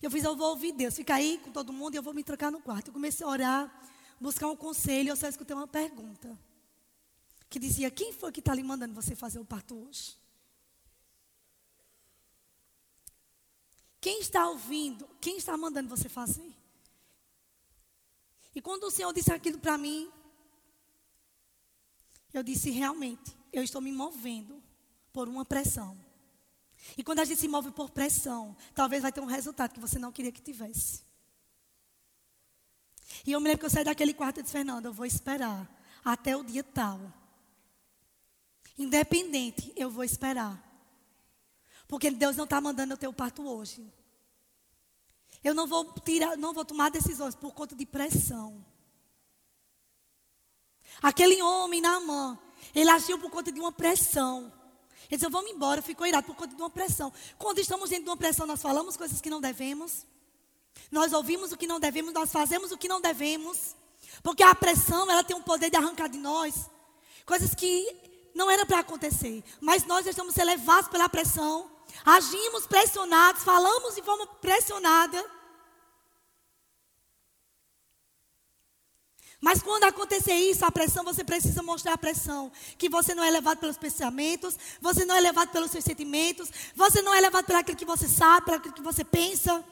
Eu 0.00 0.10
fiz, 0.10 0.24
eu 0.24 0.34
vou 0.34 0.50
ouvir 0.50 0.72
Deus. 0.72 0.96
Fica 0.96 1.14
aí 1.14 1.38
com 1.44 1.50
todo 1.50 1.72
mundo 1.72 1.94
e 1.94 1.96
eu 1.98 2.02
vou 2.02 2.14
me 2.14 2.24
trancar 2.24 2.50
no 2.50 2.62
quarto. 2.62 2.88
Eu 2.88 2.92
comecei 2.94 3.26
a 3.26 3.28
orar, 3.28 3.82
buscar 4.18 4.48
um 4.48 4.56
conselho. 4.56 5.10
Eu 5.10 5.16
só 5.16 5.28
escutei 5.28 5.54
uma 5.54 5.66
pergunta. 5.66 6.38
Que 7.50 7.58
dizia, 7.58 7.90
quem 7.90 8.12
foi 8.12 8.32
que 8.32 8.40
está 8.40 8.54
lhe 8.54 8.62
mandando 8.62 8.94
você 8.94 9.14
fazer 9.14 9.38
o 9.38 9.44
parto 9.44 9.76
hoje? 9.76 10.16
Quem 14.00 14.20
está 14.20 14.48
ouvindo? 14.48 15.06
Quem 15.20 15.36
está 15.36 15.56
mandando 15.56 15.88
você 15.88 16.08
fazer? 16.08 16.57
E 18.58 18.60
quando 18.60 18.82
o 18.82 18.90
Senhor 18.90 19.12
disse 19.12 19.32
aquilo 19.32 19.56
para 19.56 19.78
mim, 19.78 20.10
eu 22.34 22.42
disse: 22.42 22.70
realmente, 22.70 23.32
eu 23.52 23.62
estou 23.62 23.80
me 23.80 23.92
movendo 23.92 24.60
por 25.12 25.28
uma 25.28 25.44
pressão. 25.44 25.96
E 26.96 27.04
quando 27.04 27.20
a 27.20 27.24
gente 27.24 27.38
se 27.38 27.46
move 27.46 27.70
por 27.70 27.88
pressão, 27.88 28.56
talvez 28.74 29.02
vai 29.02 29.12
ter 29.12 29.20
um 29.20 29.26
resultado 29.26 29.74
que 29.74 29.78
você 29.78 29.96
não 29.96 30.10
queria 30.10 30.32
que 30.32 30.42
tivesse. 30.42 31.04
E 33.24 33.30
eu 33.30 33.38
me 33.38 33.46
lembro 33.46 33.60
que 33.60 33.66
eu 33.66 33.70
saí 33.70 33.84
daquele 33.84 34.12
quarto 34.12 34.40
e 34.40 34.42
disse: 34.42 34.54
Fernanda, 34.54 34.88
eu 34.88 34.92
vou 34.92 35.06
esperar 35.06 35.70
até 36.04 36.36
o 36.36 36.42
dia 36.42 36.64
tal. 36.64 37.00
Independente, 38.76 39.72
eu 39.76 39.88
vou 39.88 40.02
esperar. 40.02 40.60
Porque 41.86 42.10
Deus 42.10 42.34
não 42.34 42.42
está 42.42 42.60
mandando 42.60 42.94
eu 42.94 42.98
ter 42.98 43.06
o 43.06 43.12
parto 43.12 43.46
hoje. 43.46 43.88
Eu 45.42 45.54
não 45.54 45.66
vou 45.66 45.92
tirar, 46.04 46.36
não 46.36 46.52
vou 46.52 46.64
tomar 46.64 46.90
decisões 46.90 47.34
por 47.34 47.52
conta 47.52 47.74
de 47.74 47.86
pressão. 47.86 48.64
Aquele 51.00 51.40
homem 51.42 51.80
na 51.80 52.00
mão, 52.00 52.38
ele 52.74 52.90
agiu 52.90 53.18
por 53.18 53.30
conta 53.30 53.52
de 53.52 53.60
uma 53.60 53.70
pressão. 53.70 54.52
Ele 55.08 55.16
disse, 55.16 55.30
vamos 55.30 55.50
embora, 55.50 55.80
ficou 55.80 56.06
irado 56.06 56.26
por 56.26 56.36
conta 56.36 56.54
de 56.54 56.60
uma 56.60 56.70
pressão. 56.70 57.12
Quando 57.38 57.60
estamos 57.60 57.90
dentro 57.90 58.04
de 58.04 58.10
uma 58.10 58.16
pressão, 58.16 58.46
nós 58.46 58.60
falamos 58.60 58.96
coisas 58.96 59.20
que 59.20 59.30
não 59.30 59.40
devemos. 59.40 60.04
Nós 60.90 61.12
ouvimos 61.12 61.52
o 61.52 61.56
que 61.56 61.66
não 61.66 61.80
devemos, 61.80 62.12
nós 62.12 62.30
fazemos 62.30 62.72
o 62.72 62.78
que 62.78 62.88
não 62.88 63.00
devemos. 63.00 63.74
Porque 64.22 64.42
a 64.42 64.54
pressão, 64.54 65.10
ela 65.10 65.24
tem 65.24 65.36
um 65.36 65.42
poder 65.42 65.70
de 65.70 65.76
arrancar 65.76 66.08
de 66.08 66.18
nós 66.18 66.68
coisas 67.24 67.54
que 67.54 67.94
não 68.34 68.50
era 68.50 68.64
para 68.64 68.80
acontecer. 68.80 69.44
Mas 69.60 69.84
nós 69.84 70.06
estamos 70.06 70.34
ser 70.34 70.44
levados 70.44 70.88
pela 70.90 71.08
pressão 71.08 71.70
agimos 72.04 72.66
pressionados, 72.66 73.42
falamos 73.42 73.94
de 73.94 74.02
forma 74.02 74.26
pressionada. 74.26 75.38
Mas 79.40 79.62
quando 79.62 79.84
acontecer 79.84 80.34
isso, 80.34 80.64
a 80.64 80.70
pressão, 80.70 81.04
você 81.04 81.22
precisa 81.22 81.62
mostrar 81.62 81.92
a 81.92 81.98
pressão. 81.98 82.50
Que 82.76 82.88
você 82.88 83.14
não 83.14 83.22
é 83.22 83.30
levado 83.30 83.58
pelos 83.58 83.76
pensamentos, 83.76 84.58
você 84.80 85.04
não 85.04 85.14
é 85.14 85.20
levado 85.20 85.50
pelos 85.50 85.70
seus 85.70 85.84
sentimentos, 85.84 86.50
você 86.74 87.00
não 87.02 87.14
é 87.14 87.20
levado 87.20 87.44
pelo 87.44 87.60
aquilo 87.60 87.78
que 87.78 87.84
você 87.84 88.08
sabe, 88.08 88.46
pelo 88.46 88.58
aquilo 88.58 88.74
que 88.74 88.82
você 88.82 89.04
pensa. 89.04 89.64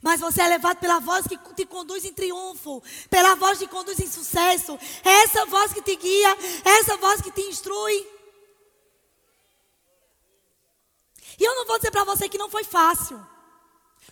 Mas 0.00 0.20
você 0.20 0.40
é 0.40 0.48
levado 0.48 0.78
pela 0.78 0.98
voz 1.00 1.26
que 1.26 1.36
te 1.54 1.66
conduz 1.66 2.04
em 2.04 2.12
triunfo, 2.14 2.82
pela 3.10 3.34
voz 3.34 3.58
que 3.58 3.66
conduz 3.66 4.00
em 4.00 4.06
sucesso. 4.06 4.78
É 5.04 5.22
essa 5.24 5.44
voz 5.46 5.72
que 5.74 5.82
te 5.82 5.94
guia, 5.94 6.36
é 6.64 6.80
essa 6.80 6.96
voz 6.96 7.20
que 7.20 7.30
te 7.30 7.42
instrui. 7.42 8.15
E 11.38 11.44
eu 11.44 11.54
não 11.54 11.66
vou 11.66 11.78
dizer 11.78 11.90
para 11.90 12.04
você 12.04 12.28
que 12.28 12.38
não 12.38 12.50
foi 12.50 12.64
fácil. 12.64 13.24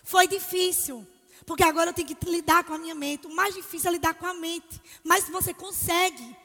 Foi 0.03 0.27
difícil. 0.27 1.05
Porque 1.45 1.63
agora 1.63 1.89
eu 1.89 1.93
tenho 1.93 2.07
que 2.07 2.25
lidar 2.29 2.63
com 2.63 2.73
a 2.73 2.77
minha 2.77 2.95
mente. 2.95 3.27
O 3.27 3.35
mais 3.35 3.53
difícil 3.53 3.89
é 3.89 3.93
lidar 3.93 4.13
com 4.15 4.25
a 4.25 4.33
mente. 4.33 4.81
Mas 5.03 5.29
você 5.29 5.53
consegue. 5.53 6.35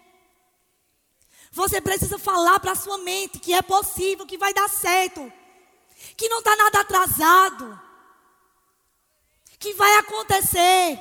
Você 1.53 1.81
precisa 1.81 2.19
falar 2.19 2.61
para 2.61 2.73
a 2.73 2.77
sua 2.77 2.99
mente 2.99 3.39
que 3.39 3.53
é 3.53 3.63
possível, 3.63 4.27
que 4.27 4.39
vai 4.39 4.53
dar 4.55 4.69
certo. 4.69 5.33
Que 6.17 6.29
não 6.29 6.39
está 6.39 6.55
nada 6.57 6.81
atrasado. 6.81 7.81
Que 9.59 9.75
vai 9.75 9.97
acontecer. 9.99 10.99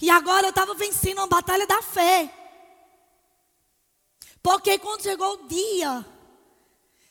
E 0.00 0.10
agora 0.10 0.46
eu 0.46 0.50
estava 0.50 0.74
vencendo 0.74 1.18
uma 1.18 1.26
batalha 1.26 1.66
da 1.66 1.82
fé. 1.82 2.32
Porque 4.42 4.78
quando 4.78 5.02
chegou 5.02 5.34
o 5.34 5.48
dia 5.48 6.17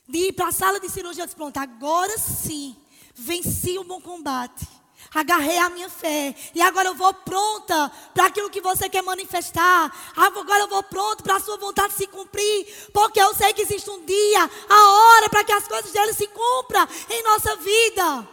de 0.08 0.18
ir 0.18 0.34
para 0.34 0.48
a 0.48 0.52
sala 0.52 0.80
de 0.80 0.90
cirurgia, 0.90 1.24
eu 1.24 1.26
disse, 1.26 1.36
pronto, 1.36 1.58
agora 1.58 2.18
sim, 2.18 2.76
venci 3.14 3.78
o 3.78 3.84
bom 3.84 4.00
combate. 4.00 4.68
Agarrei 5.14 5.58
a 5.58 5.70
minha 5.70 5.90
fé. 5.90 6.36
E 6.54 6.62
agora 6.62 6.90
eu 6.90 6.96
vou 6.96 7.14
pronta 7.14 7.92
para 8.14 8.26
aquilo 8.26 8.50
que 8.50 8.62
você 8.62 8.90
quer 8.90 9.02
manifestar. 9.02 10.14
Agora 10.16 10.60
eu 10.60 10.68
vou 10.68 10.84
pronto 10.84 11.24
para 11.24 11.38
a 11.38 11.40
sua 11.40 11.58
vontade 11.58 11.94
se 11.94 12.08
cumprir. 12.08 12.90
Porque 12.94 13.20
eu 13.20 13.34
sei 13.34 13.54
que 13.54 13.62
existe 13.62 13.90
um 13.90 14.04
dia, 14.06 14.52
a 14.70 14.92
hora 14.92 15.30
para 15.30 15.44
que 15.44 15.52
as 15.54 15.68
coisas 15.68 15.92
dele 15.92 16.14
se 16.14 16.28
cumpram 16.28 16.88
em 17.10 17.24
nossa 17.24 17.56
vida. 17.56 18.28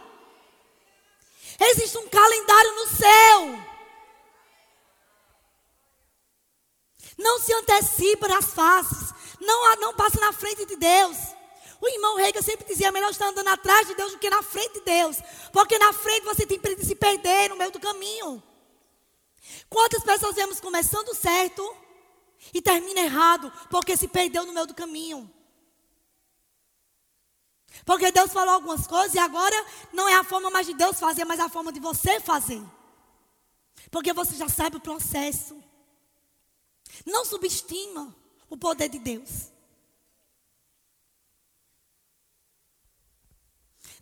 Existe 1.59 1.97
um 1.97 2.07
calendário 2.07 2.75
no 2.75 2.87
céu. 2.87 3.59
Não 7.17 7.39
se 7.39 7.53
antecipe 7.53 8.27
nas 8.27 8.53
fases. 8.53 9.13
Não, 9.39 9.75
não 9.77 9.93
passe 9.93 10.19
na 10.19 10.33
frente 10.33 10.65
de 10.65 10.75
Deus. 10.75 11.17
O 11.81 11.87
irmão 11.87 12.15
Reiga 12.15 12.41
sempre 12.41 12.65
dizia: 12.65 12.91
melhor 12.91 13.11
estar 13.11 13.27
andando 13.27 13.47
atrás 13.47 13.87
de 13.87 13.95
Deus 13.95 14.13
do 14.13 14.19
que 14.19 14.29
na 14.29 14.41
frente 14.41 14.75
de 14.75 14.81
Deus. 14.81 15.17
Porque 15.51 15.77
na 15.77 15.93
frente 15.93 16.23
você 16.23 16.45
tem 16.45 16.59
de 16.59 16.85
se 16.85 16.95
perder 16.95 17.49
no 17.49 17.55
meio 17.55 17.71
do 17.71 17.79
caminho. 17.79 18.41
Quantas 19.69 20.03
pessoas 20.03 20.35
vemos 20.35 20.59
começando 20.59 21.13
certo 21.15 21.75
e 22.53 22.61
termina 22.61 23.01
errado 23.01 23.51
porque 23.69 23.95
se 23.95 24.07
perdeu 24.07 24.45
no 24.45 24.53
meio 24.53 24.67
do 24.67 24.73
caminho? 24.73 25.31
Porque 27.83 28.11
Deus 28.11 28.31
falou 28.31 28.53
algumas 28.53 28.87
coisas 28.87 29.13
e 29.13 29.19
agora 29.19 29.55
não 29.91 30.07
é 30.07 30.15
a 30.15 30.23
forma 30.23 30.49
mais 30.49 30.65
de 30.65 30.73
Deus 30.73 30.99
fazer, 30.99 31.25
mas 31.25 31.39
a 31.39 31.49
forma 31.49 31.71
de 31.73 31.79
você 31.79 32.19
fazer. 32.19 32.61
Porque 33.91 34.13
você 34.13 34.35
já 34.35 34.47
sabe 34.47 34.77
o 34.77 34.81
processo. 34.81 35.61
Não 37.05 37.25
subestima 37.25 38.15
o 38.49 38.57
poder 38.57 38.89
de 38.89 38.99
Deus. 38.99 39.51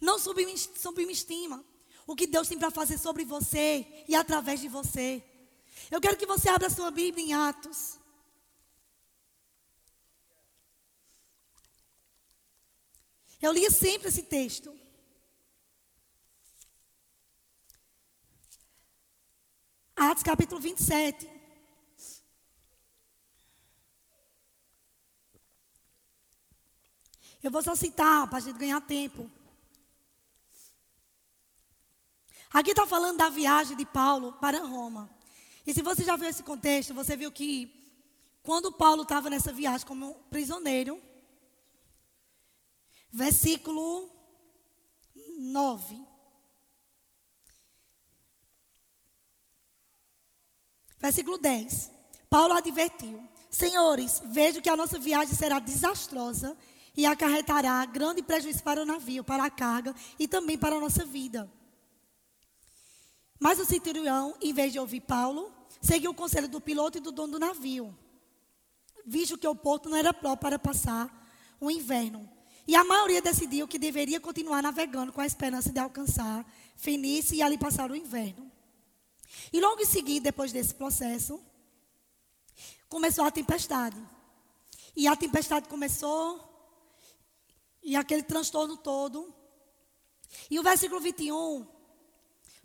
Não 0.03 0.19
subestima. 0.19 1.63
o 2.05 2.13
que 2.17 2.27
Deus 2.27 2.49
tem 2.49 2.59
para 2.59 2.69
fazer 2.69 2.97
sobre 2.97 3.23
você 3.23 4.03
e 4.05 4.13
através 4.13 4.59
de 4.59 4.67
você. 4.67 5.23
Eu 5.89 6.01
quero 6.01 6.17
que 6.17 6.25
você 6.25 6.49
abra 6.49 6.69
sua 6.69 6.91
Bíblia 6.91 7.25
em 7.25 7.33
Atos. 7.33 7.97
Eu 13.41 13.53
lia 13.53 13.71
sempre 13.71 14.09
esse 14.09 14.23
texto. 14.23 14.77
Atos 19.95 20.23
capítulo 20.23 20.59
27. 20.59 21.29
Eu 27.41 27.49
vou 27.49 27.63
só 27.63 27.73
citar 27.73 28.27
para 28.27 28.39
a 28.39 28.41
gente 28.41 28.59
ganhar 28.59 28.81
tempo. 28.81 29.31
Aqui 32.53 32.69
está 32.69 32.85
falando 32.85 33.17
da 33.17 33.29
viagem 33.29 33.75
de 33.75 33.83
Paulo 33.83 34.33
para 34.33 34.59
Roma. 34.59 35.09
E 35.65 35.73
se 35.73 35.81
você 35.81 36.03
já 36.03 36.15
viu 36.15 36.29
esse 36.29 36.43
contexto, 36.43 36.93
você 36.93 37.17
viu 37.17 37.31
que 37.31 37.73
quando 38.43 38.71
Paulo 38.71 39.01
estava 39.01 39.27
nessa 39.27 39.51
viagem 39.51 39.87
como 39.87 40.13
prisioneiro, 40.29 41.01
versículo 43.11 44.07
9. 45.15 45.99
Versículo 50.99 51.39
10. 51.39 51.89
Paulo 52.29 52.53
advertiu: 52.53 53.27
Senhores, 53.49 54.21
vejo 54.25 54.61
que 54.61 54.69
a 54.69 54.77
nossa 54.77 54.99
viagem 54.99 55.33
será 55.33 55.57
desastrosa 55.57 56.55
e 56.95 57.03
acarretará 57.07 57.83
grande 57.87 58.21
prejuízo 58.21 58.61
para 58.61 58.83
o 58.83 58.85
navio, 58.85 59.23
para 59.23 59.43
a 59.43 59.49
carga 59.49 59.95
e 60.19 60.27
também 60.27 60.55
para 60.55 60.75
a 60.75 60.79
nossa 60.79 61.03
vida. 61.03 61.51
Mas 63.43 63.60
o 63.60 63.65
centurião, 63.65 64.34
em 64.41 64.53
vez 64.53 64.71
de 64.71 64.79
ouvir 64.79 65.01
Paulo, 65.01 65.53
seguiu 65.82 66.12
o 66.12 66.13
conselho 66.13 66.47
do 66.47 66.62
piloto 66.62 66.97
e 66.97 67.01
do 67.01 67.12
dono 67.12 67.34
do 67.34 67.39
navio, 67.39 67.93
visto 69.06 69.38
que 69.38 69.45
o 69.45 69.53
porto 69.53 69.89
não 69.89 69.97
era 69.97 70.13
próprio 70.13 70.38
para 70.38 70.58
passar 70.58 71.29
o 71.60 71.69
inverno. 71.69 72.29
E 72.65 72.73
a 72.73 72.86
maioria 72.86 73.21
decidiu 73.21 73.67
que 73.67 73.77
deveria 73.77 74.21
continuar 74.21 74.63
navegando 74.63 75.12
com 75.12 75.19
a 75.19 75.25
esperança 75.25 75.73
de 75.73 75.77
alcançar 75.77 76.49
Fenícia 76.77 77.36
e 77.36 77.41
ali 77.41 77.58
passar 77.58 77.91
o 77.91 77.95
inverno. 77.97 78.49
E 79.51 79.60
logo 79.60 79.82
em 79.82 79.86
seguida, 79.86 80.23
depois 80.23 80.53
desse 80.53 80.73
processo, 80.73 81.38
começou 82.88 83.25
a 83.25 83.32
tempestade. 83.32 84.01
E 84.95 85.06
a 85.06 85.17
tempestade 85.17 85.67
começou, 85.67 86.39
e 87.84 87.97
aquele 87.97 88.23
transtorno 88.23 88.77
todo. 88.77 89.36
E 90.49 90.58
o 90.58 90.63
versículo 90.63 91.01
21 91.01 91.72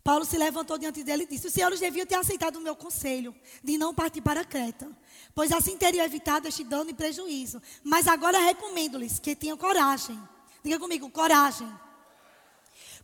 Paulo 0.08 0.24
se 0.24 0.38
levantou 0.38 0.78
diante 0.78 1.04
dele 1.04 1.24
e 1.24 1.26
disse: 1.26 1.48
Os 1.48 1.52
senhores 1.52 1.80
deviam 1.80 2.06
ter 2.06 2.14
aceitado 2.14 2.56
o 2.56 2.62
meu 2.62 2.74
conselho 2.74 3.36
de 3.62 3.76
não 3.76 3.94
partir 3.94 4.22
para 4.22 4.42
Creta, 4.42 4.90
pois 5.34 5.52
assim 5.52 5.76
teriam 5.76 6.02
evitado 6.02 6.48
este 6.48 6.64
dano 6.64 6.88
e 6.88 6.94
prejuízo. 6.94 7.60
Mas 7.84 8.08
agora 8.08 8.38
recomendo-lhes 8.38 9.18
que 9.18 9.36
tenham 9.36 9.58
coragem. 9.58 10.18
Diga 10.64 10.78
comigo, 10.78 11.10
coragem. 11.10 11.70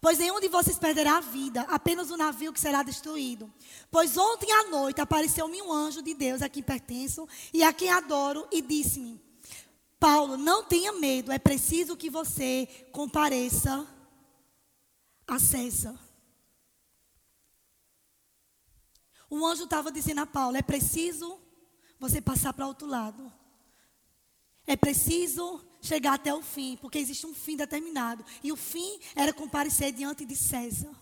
Pois 0.00 0.16
nenhum 0.16 0.40
de 0.40 0.48
vocês 0.48 0.78
perderá 0.78 1.18
a 1.18 1.20
vida, 1.20 1.66
apenas 1.68 2.10
o 2.10 2.16
navio 2.16 2.54
que 2.54 2.58
será 2.58 2.82
destruído. 2.82 3.52
Pois 3.90 4.16
ontem 4.16 4.50
à 4.50 4.70
noite 4.70 5.02
apareceu-me 5.02 5.60
um 5.60 5.70
anjo 5.70 6.00
de 6.00 6.14
Deus 6.14 6.40
a 6.40 6.48
quem 6.48 6.62
pertenço 6.62 7.28
e 7.52 7.62
a 7.62 7.70
quem 7.70 7.90
adoro, 7.90 8.48
e 8.50 8.62
disse-me: 8.62 9.20
Paulo, 10.00 10.38
não 10.38 10.64
tenha 10.64 10.90
medo, 10.92 11.30
é 11.30 11.38
preciso 11.38 11.98
que 11.98 12.08
você 12.08 12.66
compareça 12.92 13.86
a 15.26 15.38
César. 15.38 16.03
O 19.36 19.44
anjo 19.44 19.64
estava 19.64 19.90
dizendo 19.90 20.20
a 20.20 20.26
Paulo: 20.26 20.56
é 20.56 20.62
preciso 20.62 21.40
você 21.98 22.20
passar 22.20 22.52
para 22.52 22.68
outro 22.68 22.86
lado. 22.86 23.32
É 24.64 24.76
preciso 24.76 25.60
chegar 25.80 26.14
até 26.14 26.32
o 26.32 26.40
fim, 26.40 26.78
porque 26.80 26.98
existe 26.98 27.26
um 27.26 27.34
fim 27.34 27.56
determinado. 27.56 28.24
E 28.44 28.52
o 28.52 28.56
fim 28.56 29.00
era 29.16 29.32
comparecer 29.32 29.90
diante 29.90 30.24
de 30.24 30.36
César. 30.36 30.94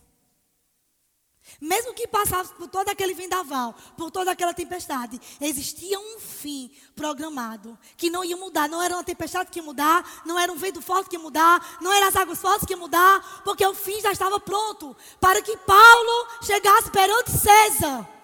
Mesmo 1.60 1.92
que 1.92 2.08
passasse 2.08 2.54
por 2.54 2.68
todo 2.68 2.88
aquele 2.88 3.12
vendaval, 3.12 3.74
por 3.98 4.10
toda 4.10 4.30
aquela 4.30 4.54
tempestade, 4.54 5.20
existia 5.38 6.00
um 6.00 6.18
fim 6.18 6.70
programado 6.96 7.78
que 7.98 8.08
não 8.08 8.24
ia 8.24 8.36
mudar. 8.38 8.66
Não 8.66 8.80
era 8.80 8.94
uma 8.94 9.04
tempestade 9.04 9.50
que 9.50 9.58
ia 9.58 9.62
mudar, 9.62 10.22
não 10.24 10.38
era 10.38 10.50
um 10.50 10.56
vento 10.56 10.80
forte 10.80 11.10
que 11.10 11.16
ia 11.16 11.22
mudar, 11.22 11.78
não 11.82 11.92
eram 11.92 12.08
as 12.08 12.16
águas 12.16 12.40
fortes 12.40 12.64
que 12.64 12.72
ia 12.72 12.78
mudar, 12.78 13.42
porque 13.44 13.66
o 13.66 13.74
fim 13.74 14.00
já 14.00 14.10
estava 14.10 14.40
pronto 14.40 14.96
para 15.20 15.42
que 15.42 15.54
Paulo 15.58 16.28
chegasse 16.40 16.90
perante 16.90 17.30
César. 17.32 18.21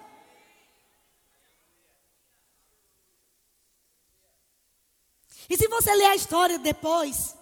E 5.49 5.57
se 5.57 5.67
você 5.67 5.93
ler 5.95 6.05
a 6.05 6.15
história 6.15 6.59
depois, 6.59 7.35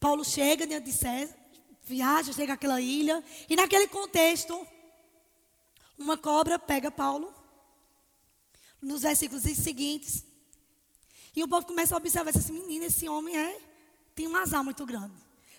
Paulo 0.00 0.24
chega 0.24 0.66
diante 0.66 0.86
de 0.86 0.92
César, 0.92 1.36
viaja, 1.82 2.32
chega 2.32 2.54
àquela 2.54 2.80
ilha, 2.80 3.22
e 3.48 3.54
naquele 3.54 3.86
contexto, 3.86 4.66
uma 5.98 6.16
cobra 6.16 6.58
pega 6.58 6.90
Paulo, 6.90 7.32
nos 8.80 9.02
versículos 9.02 9.42
seguintes, 9.42 10.24
e 11.36 11.42
o 11.42 11.48
povo 11.48 11.66
começa 11.66 11.94
a 11.94 11.98
observar 11.98 12.30
esse 12.30 12.52
menino, 12.52 12.84
esse 12.84 13.08
homem 13.08 13.36
é, 13.36 13.60
tem 14.14 14.26
um 14.26 14.36
azar 14.36 14.64
muito 14.64 14.86
grande. 14.86 15.14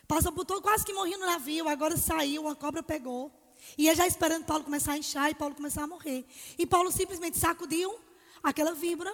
Passou 0.08 0.32
por 0.32 0.46
todo, 0.46 0.62
quase 0.62 0.86
que 0.86 0.94
morreu 0.94 1.20
no 1.20 1.26
navio, 1.26 1.68
agora 1.68 1.98
saiu, 1.98 2.44
uma 2.44 2.56
cobra 2.56 2.82
pegou. 2.82 3.32
E 3.78 3.88
ele 3.88 3.96
já 3.96 4.06
esperando 4.08 4.46
Paulo 4.46 4.64
começar 4.64 4.94
a 4.94 4.98
inchar 4.98 5.30
e 5.32 5.36
Paulo 5.36 5.56
começar 5.56 5.84
a 5.84 5.88
morrer. 5.88 6.26
E 6.58 6.66
Paulo 6.66 6.92
simplesmente 6.92 7.38
sacudiu 7.38 8.00
aquela 8.44 8.74
víbora 8.74 9.14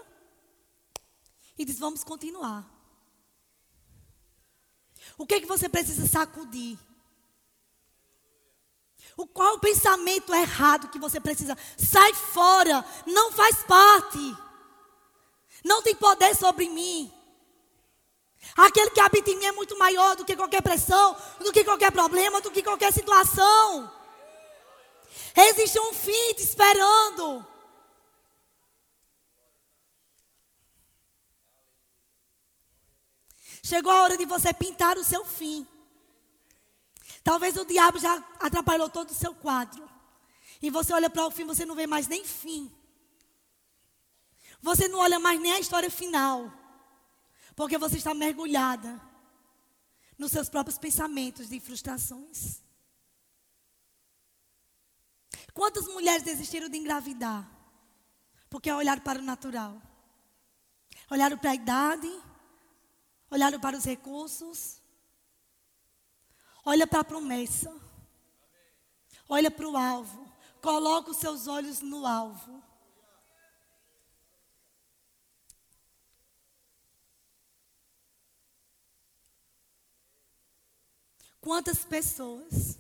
e 1.62 1.65
diz: 1.65 1.80
Vamos 1.80 2.04
continuar. 2.04 2.65
O 5.17 5.26
que 5.26 5.36
é 5.36 5.39
que 5.39 5.45
você 5.45 5.69
precisa 5.69 6.08
sacudir? 6.08 6.78
O 9.17 9.28
qual 9.28 9.56
o 9.56 9.60
pensamento 9.60 10.34
errado 10.34 10.89
que 10.89 11.00
você 11.00 11.19
precisa? 11.19 11.58
Sai 11.78 12.13
fora, 12.13 12.84
não 13.06 13.32
faz 13.32 13.63
parte. 13.63 14.38
Não 15.63 15.82
tem 15.82 15.95
poder 15.95 16.36
sobre 16.36 16.69
mim. 16.69 17.12
Aquele 18.56 18.89
que 18.89 19.00
habita 19.00 19.30
em 19.30 19.38
mim 19.38 19.45
é 19.45 19.52
muito 19.52 19.78
maior 19.78 20.15
do 20.15 20.26
que 20.26 20.36
qualquer 20.36 20.62
pressão, 20.62 21.15
do 21.39 21.52
que 21.52 21.63
qualquer 21.63 21.91
problema, 21.91 22.41
do 22.41 22.50
que 22.50 22.63
qualquer 22.63 22.91
situação. 22.91 23.91
Existe 25.36 25.80
um 25.80 25.93
fim 25.93 26.34
te 26.34 26.43
esperando. 26.43 27.45
Chegou 33.63 33.91
a 33.91 34.04
hora 34.04 34.17
de 34.17 34.26
você 34.26 34.54
pintar 34.54 34.97
o 34.97 35.04
seu 35.04 35.24
fim. 35.24 35.67
Talvez 37.24 37.56
o 37.58 37.65
diabo 37.65 38.00
já 38.00 38.17
atrapalhou 38.39 38.89
todo 38.89 39.12
o 39.12 39.15
seu 39.15 39.36
quadro. 39.36 39.88
E 40.62 40.69
você 40.69 40.93
olha 40.93 41.10
para 41.10 41.26
o 41.26 41.32
fim, 41.32 41.45
você 41.45 41.65
não 41.65 41.76
vê 41.76 41.86
mais 41.86 42.08
nem 42.08 42.26
fim. 42.26 42.71
Você 44.62 44.88
não 44.88 45.00
olha 45.00 45.19
mais 45.19 45.39
nem 45.39 45.54
a 45.54 45.60
história 45.60 45.89
final. 45.89 46.52
Porque 47.56 47.78
você 47.78 47.97
está 47.97 48.13
mergulhada 48.13 49.00
nos 50.17 50.32
seus 50.32 50.50
próprios 50.50 50.78
pensamentos 50.78 51.50
de 51.50 51.60
frustrações. 51.60 52.62
Quantas 55.54 55.86
mulheres 55.88 56.24
desistiram 56.24 56.69
de 56.69 56.78
engravidar? 56.78 57.50
Porque 58.50 58.71
olharam 58.71 59.02
para 59.02 59.19
o 59.19 59.24
natural. 59.24 59.82
Olharam 61.10 61.38
para 61.38 61.52
a 61.52 61.56
idade, 61.56 62.10
olharam 63.32 63.60
para 63.62 63.78
os 63.78 63.86
recursos, 63.86 64.82
olha 66.65 66.86
para 66.86 67.00
a 67.00 67.04
promessa, 67.04 67.74
olha 69.30 69.50
para 69.50 69.67
o 69.67 69.78
alvo, 69.78 70.30
coloca 70.62 71.12
os 71.12 71.17
seus 71.17 71.48
olhos 71.48 71.80
no 71.82 72.06
alvo. 72.06 72.62
Quantas 81.39 81.84
pessoas 81.84 82.78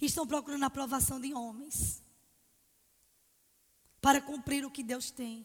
estão 0.00 0.26
procurando 0.26 0.62
a 0.62 0.66
aprovação 0.66 1.18
de 1.18 1.34
homens 1.34 2.04
para 4.00 4.20
cumprir 4.20 4.64
o 4.64 4.70
que 4.70 4.84
Deus 4.84 5.10
tem? 5.10 5.44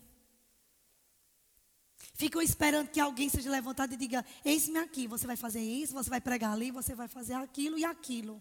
ficam 2.22 2.40
esperando 2.40 2.90
que 2.90 3.00
alguém 3.00 3.28
seja 3.30 3.50
levantado 3.50 3.94
e 3.94 3.98
diga: 3.98 4.24
Eis-me 4.46 4.78
aqui, 4.78 5.08
você 5.08 5.26
vai 5.26 5.36
fazer 5.36 5.62
isso, 5.62 5.94
você 5.94 6.10
vai 6.10 6.22
pregar 6.22 6.54
ali, 6.54 6.70
você 6.70 6.94
vai 6.94 7.08
fazer 7.08 7.34
aquilo 7.34 7.80
e 7.80 7.84
aquilo. 7.84 8.36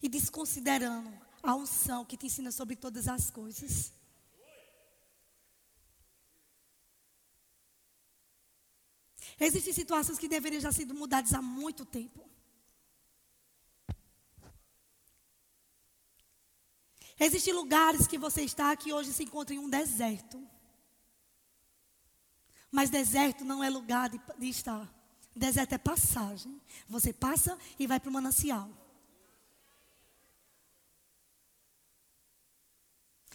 E 0.00 0.08
desconsiderando 0.08 1.12
a 1.42 1.56
unção 1.56 2.04
que 2.04 2.16
te 2.16 2.26
ensina 2.26 2.52
sobre 2.52 2.76
todas 2.76 3.08
as 3.08 3.30
coisas. 3.30 3.92
Existem 9.40 9.72
situações 9.72 10.18
que 10.18 10.28
deveriam 10.28 10.60
já 10.60 10.70
sido 10.70 10.94
mudadas 10.94 11.32
há 11.32 11.42
muito 11.42 11.84
tempo. 11.84 12.28
Existem 17.18 17.52
lugares 17.52 18.06
que 18.06 18.18
você 18.18 18.42
está 18.42 18.76
que 18.76 18.92
hoje 18.92 19.12
se 19.12 19.24
encontra 19.24 19.52
em 19.52 19.58
um 19.58 19.68
deserto. 19.68 20.38
Mas 22.70 22.90
deserto 22.90 23.44
não 23.44 23.62
é 23.62 23.70
lugar 23.70 24.08
de, 24.08 24.20
de 24.38 24.48
estar. 24.48 24.88
Deserto 25.34 25.72
é 25.72 25.78
passagem. 25.78 26.60
Você 26.88 27.12
passa 27.12 27.58
e 27.78 27.86
vai 27.86 27.98
para 27.98 28.10
o 28.10 28.12
manancial. 28.12 28.68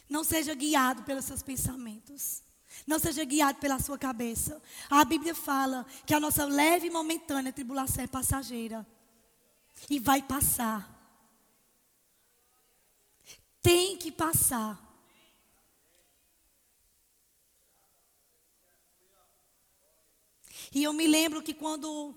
Não 0.09 0.23
seja 0.23 0.53
guiado 0.53 1.03
pelos 1.03 1.25
seus 1.25 1.41
pensamentos. 1.41 2.43
Não 2.85 2.99
seja 2.99 3.23
guiado 3.23 3.59
pela 3.59 3.79
sua 3.79 3.97
cabeça. 3.97 4.61
A 4.89 5.05
Bíblia 5.05 5.33
fala 5.33 5.85
que 6.05 6.13
a 6.13 6.19
nossa 6.19 6.45
leve 6.45 6.87
e 6.87 6.91
momentânea 6.91 7.53
tribulação 7.53 8.03
é 8.03 8.07
passageira. 8.07 8.85
E 9.89 9.99
vai 9.99 10.21
passar. 10.21 10.89
Tem 13.61 13.97
que 13.97 14.11
passar. 14.11 14.92
E 20.71 20.83
eu 20.83 20.93
me 20.93 21.07
lembro 21.07 21.41
que 21.41 21.53
quando, 21.53 22.15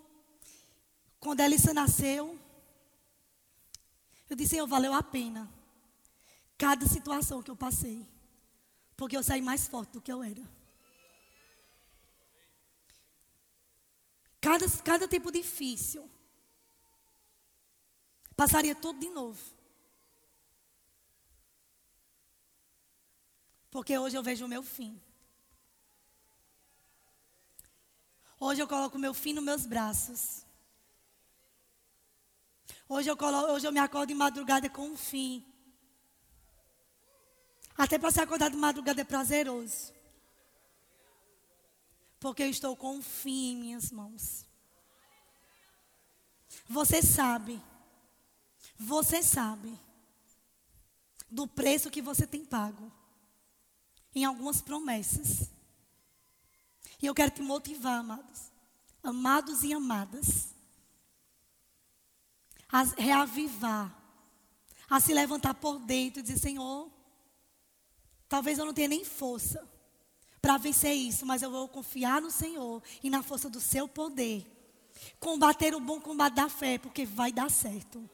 quando 1.18 1.40
Elissa 1.40 1.72
nasceu, 1.72 2.38
eu 4.28 4.36
disse, 4.36 4.50
Senhor, 4.50 4.66
valeu 4.66 4.92
a 4.92 5.02
pena. 5.02 5.50
Cada 6.58 6.86
situação 6.86 7.42
que 7.42 7.50
eu 7.50 7.56
passei. 7.56 8.06
Porque 8.96 9.16
eu 9.16 9.22
saí 9.22 9.42
mais 9.42 9.66
forte 9.66 9.92
do 9.92 10.00
que 10.00 10.12
eu 10.12 10.22
era. 10.22 10.42
Cada, 14.40 14.68
cada 14.82 15.08
tempo 15.08 15.30
difícil. 15.30 16.08
Passaria 18.34 18.74
tudo 18.74 19.00
de 19.00 19.08
novo. 19.10 19.40
Porque 23.70 23.98
hoje 23.98 24.16
eu 24.16 24.22
vejo 24.22 24.44
o 24.44 24.48
meu 24.48 24.62
fim. 24.62 25.00
Hoje 28.38 28.60
eu 28.60 28.68
coloco 28.68 28.98
meu 28.98 29.14
fim 29.14 29.32
nos 29.32 29.44
meus 29.44 29.64
braços. 29.64 30.44
Hoje 32.88 33.10
eu, 33.10 33.16
colo, 33.16 33.52
hoje 33.52 33.66
eu 33.66 33.72
me 33.72 33.80
acordo 33.80 34.08
de 34.08 34.14
madrugada 34.14 34.68
com 34.68 34.88
um 34.88 34.96
fim. 34.96 35.44
Até 37.76 37.98
para 37.98 38.10
se 38.10 38.20
acordar 38.20 38.50
de 38.50 38.56
madrugada 38.56 39.00
é 39.00 39.04
prazeroso. 39.04 39.92
Porque 42.20 42.42
eu 42.42 42.50
estou 42.50 42.76
com 42.76 42.96
um 42.96 43.02
fim 43.02 43.52
em 43.52 43.56
minhas 43.56 43.90
mãos. 43.90 44.46
Você 46.68 47.02
sabe. 47.02 47.60
Você 48.78 49.22
sabe. 49.22 49.78
Do 51.30 51.48
preço 51.48 51.90
que 51.90 52.02
você 52.02 52.26
tem 52.26 52.44
pago 52.44 52.92
em 54.14 54.24
algumas 54.24 54.60
promessas. 54.60 55.55
E 57.00 57.06
eu 57.06 57.14
quero 57.14 57.30
te 57.30 57.42
motivar, 57.42 58.00
amados. 58.00 58.50
Amados 59.02 59.62
e 59.62 59.72
amadas. 59.72 60.54
A 62.68 62.82
reavivar. 62.82 63.94
A 64.88 65.00
se 65.00 65.12
levantar 65.12 65.54
por 65.54 65.78
dentro 65.80 66.20
e 66.20 66.22
dizer: 66.22 66.38
Senhor, 66.38 66.90
talvez 68.28 68.58
eu 68.58 68.64
não 68.64 68.74
tenha 68.74 68.88
nem 68.88 69.04
força 69.04 69.68
para 70.40 70.58
vencer 70.58 70.94
isso, 70.94 71.26
mas 71.26 71.42
eu 71.42 71.50
vou 71.50 71.68
confiar 71.68 72.22
no 72.22 72.30
Senhor 72.30 72.82
e 73.02 73.10
na 73.10 73.22
força 73.22 73.50
do 73.50 73.60
seu 73.60 73.88
poder. 73.88 74.46
Combater 75.18 75.74
o 75.74 75.80
bom 75.80 76.00
combate 76.00 76.34
da 76.34 76.48
fé, 76.48 76.78
porque 76.78 77.04
vai 77.04 77.32
dar 77.32 77.50
certo. 77.50 78.08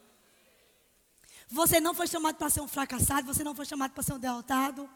Você 1.49 1.79
não 1.79 1.93
foi 1.93 2.07
chamado 2.07 2.37
para 2.37 2.49
ser 2.49 2.63
um 2.63 2.69
fracassado, 2.69 3.27
você 3.27 3.45
não 3.45 3.55
foi 3.55 3.67
chamado 3.67 3.93
para 3.93 4.03
ser 4.03 4.15
um 4.15 4.19
derrotado. 4.19 4.89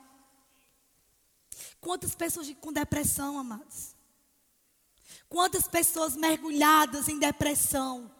Quantas 1.81 2.15
pessoas 2.15 2.53
com 2.61 2.73
depressão, 2.73 3.39
amados? 3.39 3.95
Quantas 5.29 5.67
pessoas 5.69 6.17
mergulhadas 6.17 7.09
em 7.09 7.19
depressão? 7.19 8.11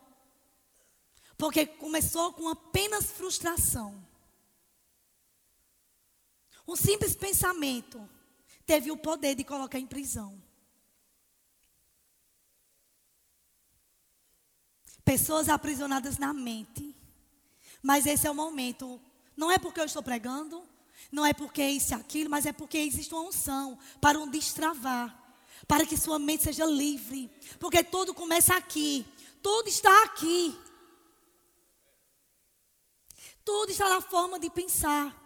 Porque 1.37 1.67
começou 1.67 2.33
com 2.33 2.49
apenas 2.49 3.07
frustração. 3.07 4.05
Um 6.67 6.75
simples 6.75 7.15
pensamento 7.15 8.09
teve 8.65 8.91
o 8.91 8.97
poder 8.97 9.35
de 9.35 9.45
colocar 9.45 9.79
em 9.79 9.87
prisão. 9.87 10.43
Pessoas 15.05 15.49
aprisionadas 15.49 16.19
na 16.19 16.33
mente. 16.33 16.93
Mas 17.81 18.07
esse 18.07 18.27
é 18.27 18.31
o 18.31 18.35
momento. 18.35 19.01
Não 19.37 19.53
é 19.53 19.59
porque 19.59 19.79
eu 19.79 19.85
estou 19.85 20.03
pregando, 20.03 20.67
não 21.11 21.25
é 21.25 21.33
porque 21.33 21.63
é 21.63 21.71
isso 21.71 21.93
e 21.93 21.95
aquilo, 21.95 22.31
mas 22.31 22.47
é 22.47 22.53
porque 22.53 22.79
existe 22.79 23.15
uma 23.15 23.23
unção 23.23 23.79
para 24.01 24.19
um 24.19 24.29
destravar. 24.29 25.25
Para 25.67 25.87
que 25.87 25.97
sua 25.97 26.19
mente 26.19 26.45
seja 26.45 26.65
livre. 26.65 27.31
Porque 27.59 27.83
tudo 27.83 28.15
começa 28.15 28.55
aqui. 28.55 29.07
Tudo 29.43 29.69
está 29.69 30.05
aqui. 30.05 30.57
Tudo 33.45 33.71
está 33.71 33.89
na 33.89 34.01
forma 34.01 34.39
de 34.39 34.51
pensar. 34.51 35.25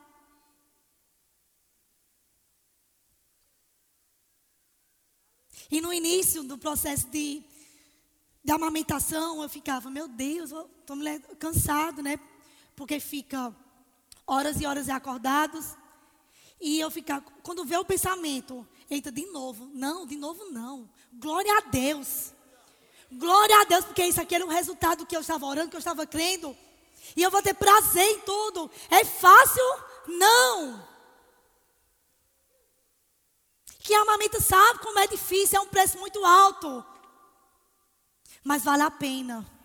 E 5.71 5.81
no 5.81 5.93
início 5.93 6.43
do 6.43 6.59
processo 6.59 7.07
de, 7.09 7.43
de 8.43 8.53
amamentação, 8.53 9.43
eu 9.43 9.49
ficava, 9.49 9.89
meu 9.89 10.09
Deus, 10.09 10.51
estou 10.51 10.97
cansado, 11.39 12.03
né? 12.03 12.19
Porque 12.75 12.99
fica 12.99 13.55
horas 14.27 14.61
e 14.61 14.67
horas 14.67 14.89
acordados. 14.89 15.77
E 16.61 16.79
eu 16.79 16.91
ficar, 16.91 17.23
quando 17.43 17.65
vê 17.65 17.77
o 17.77 17.85
pensamento, 17.85 18.67
eita, 18.91 19.11
de 19.11 19.27
novo. 19.27 19.71
Não, 19.73 20.07
de 20.07 20.17
novo 20.17 20.45
não. 20.51 20.89
Glória 21.13 21.57
a 21.59 21.61
Deus. 21.63 22.33
Glória 23.11 23.61
a 23.61 23.65
Deus, 23.65 23.85
porque 23.85 24.05
isso 24.05 24.21
aqui 24.21 24.35
era 24.35 24.45
o 24.45 24.49
resultado 24.49 25.07
que 25.07 25.17
eu 25.17 25.21
estava 25.21 25.47
orando, 25.47 25.71
que 25.71 25.77
eu 25.77 25.81
estava 25.81 26.07
crendo. 26.07 26.57
E 27.17 27.23
eu 27.23 27.31
vou 27.31 27.43
ter 27.43 27.55
prazer 27.55 28.05
em 28.05 28.21
tudo. 28.21 28.71
É 28.91 29.05
fácil? 29.05 29.65
Não. 30.07 30.89
Que 33.81 33.95
amamenta 33.95 34.41
sabe 34.41 34.81
como 34.81 34.99
é 34.99 35.07
difícil, 35.07 35.59
é 35.59 35.63
um 35.63 35.69
preço 35.69 35.99
muito 35.99 36.25
alto. 36.25 36.85
Mas 38.45 38.63
vale 38.63 38.83
a 38.83 38.91
pena 38.91 39.60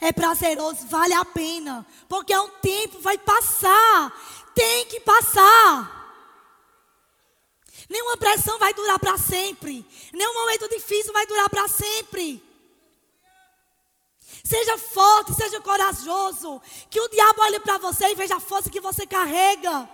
é 0.00 0.12
prazeroso, 0.12 0.86
vale 0.86 1.12
a 1.14 1.24
pena. 1.24 1.86
Porque 2.08 2.32
é 2.32 2.40
um 2.40 2.48
tempo, 2.48 3.00
vai 3.00 3.18
passar. 3.18 4.12
Tem 4.54 4.86
que 4.86 5.00
passar. 5.00 5.98
Nenhuma 7.88 8.16
pressão 8.16 8.58
vai 8.58 8.72
durar 8.72 8.98
para 8.98 9.18
sempre. 9.18 9.84
Nenhum 10.12 10.34
momento 10.34 10.68
difícil 10.68 11.12
vai 11.12 11.26
durar 11.26 11.50
para 11.50 11.68
sempre. 11.68 12.42
Seja 14.44 14.78
forte, 14.78 15.34
seja 15.34 15.60
corajoso. 15.60 16.62
Que 16.88 17.00
o 17.00 17.08
diabo 17.08 17.42
olhe 17.42 17.60
para 17.60 17.78
você 17.78 18.06
e 18.06 18.14
veja 18.14 18.36
a 18.36 18.40
força 18.40 18.70
que 18.70 18.80
você 18.80 19.06
carrega. 19.06 19.88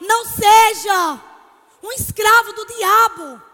Não 0.00 0.24
seja 0.24 1.20
um 1.82 1.92
escravo 1.92 2.52
do 2.52 2.66
diabo. 2.66 3.49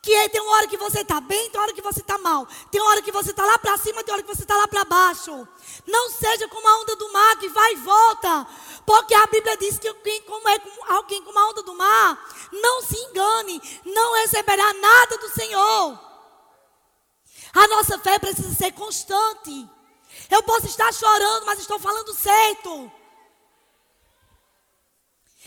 Que 0.00 0.28
tem 0.28 0.40
uma 0.40 0.52
hora 0.56 0.66
que 0.68 0.76
você 0.76 1.00
está 1.00 1.20
bem, 1.20 1.50
tem 1.50 1.58
uma 1.58 1.64
hora 1.64 1.74
que 1.74 1.82
você 1.82 2.00
está 2.00 2.18
mal. 2.18 2.46
Tem 2.70 2.80
uma 2.80 2.90
hora 2.90 3.02
que 3.02 3.12
você 3.12 3.30
está 3.30 3.44
lá 3.44 3.58
para 3.58 3.76
cima, 3.78 4.02
tem 4.02 4.12
uma 4.12 4.18
hora 4.18 4.22
que 4.22 4.34
você 4.34 4.42
está 4.42 4.56
lá 4.56 4.68
para 4.68 4.84
baixo. 4.84 5.48
Não 5.86 6.10
seja 6.10 6.48
como 6.48 6.66
a 6.68 6.80
onda 6.80 6.96
do 6.96 7.12
mar 7.12 7.36
que 7.36 7.48
vai 7.48 7.72
e 7.72 7.76
volta. 7.76 8.46
Porque 8.86 9.14
a 9.14 9.26
Bíblia 9.26 9.56
diz 9.56 9.78
que 9.78 9.92
quem 9.94 10.22
como 10.22 10.48
é 10.48 10.60
alguém 10.88 11.22
como 11.22 11.38
a 11.38 11.48
onda 11.48 11.62
do 11.62 11.74
mar, 11.74 12.28
não 12.52 12.82
se 12.82 12.96
engane, 12.96 13.60
não 13.84 14.14
receberá 14.14 14.72
nada 14.74 15.18
do 15.18 15.28
Senhor. 15.30 15.98
A 17.54 17.68
nossa 17.68 17.98
fé 17.98 18.18
precisa 18.18 18.54
ser 18.54 18.72
constante. 18.72 19.68
Eu 20.30 20.42
posso 20.42 20.66
estar 20.66 20.92
chorando, 20.92 21.46
mas 21.46 21.58
estou 21.58 21.78
falando 21.78 22.14
certo. 22.14 22.90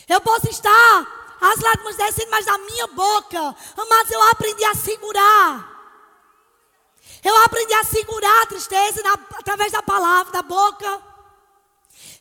Eu 0.07 0.19
posso 0.21 0.49
estar 0.49 1.20
as 1.41 1.59
lágrimas 1.59 1.95
descendo 1.95 2.29
mais 2.29 2.45
da 2.45 2.57
minha 2.59 2.87
boca. 2.87 3.55
Mas 3.89 4.11
eu 4.11 4.21
aprendi 4.29 4.63
a 4.63 4.75
segurar. 4.75 5.71
Eu 7.23 7.35
aprendi 7.43 7.73
a 7.73 7.83
segurar 7.83 8.43
a 8.43 8.45
tristeza 8.45 9.01
na, 9.01 9.13
através 9.13 9.71
da 9.71 9.81
palavra, 9.81 10.31
da 10.31 10.43
boca. 10.43 11.01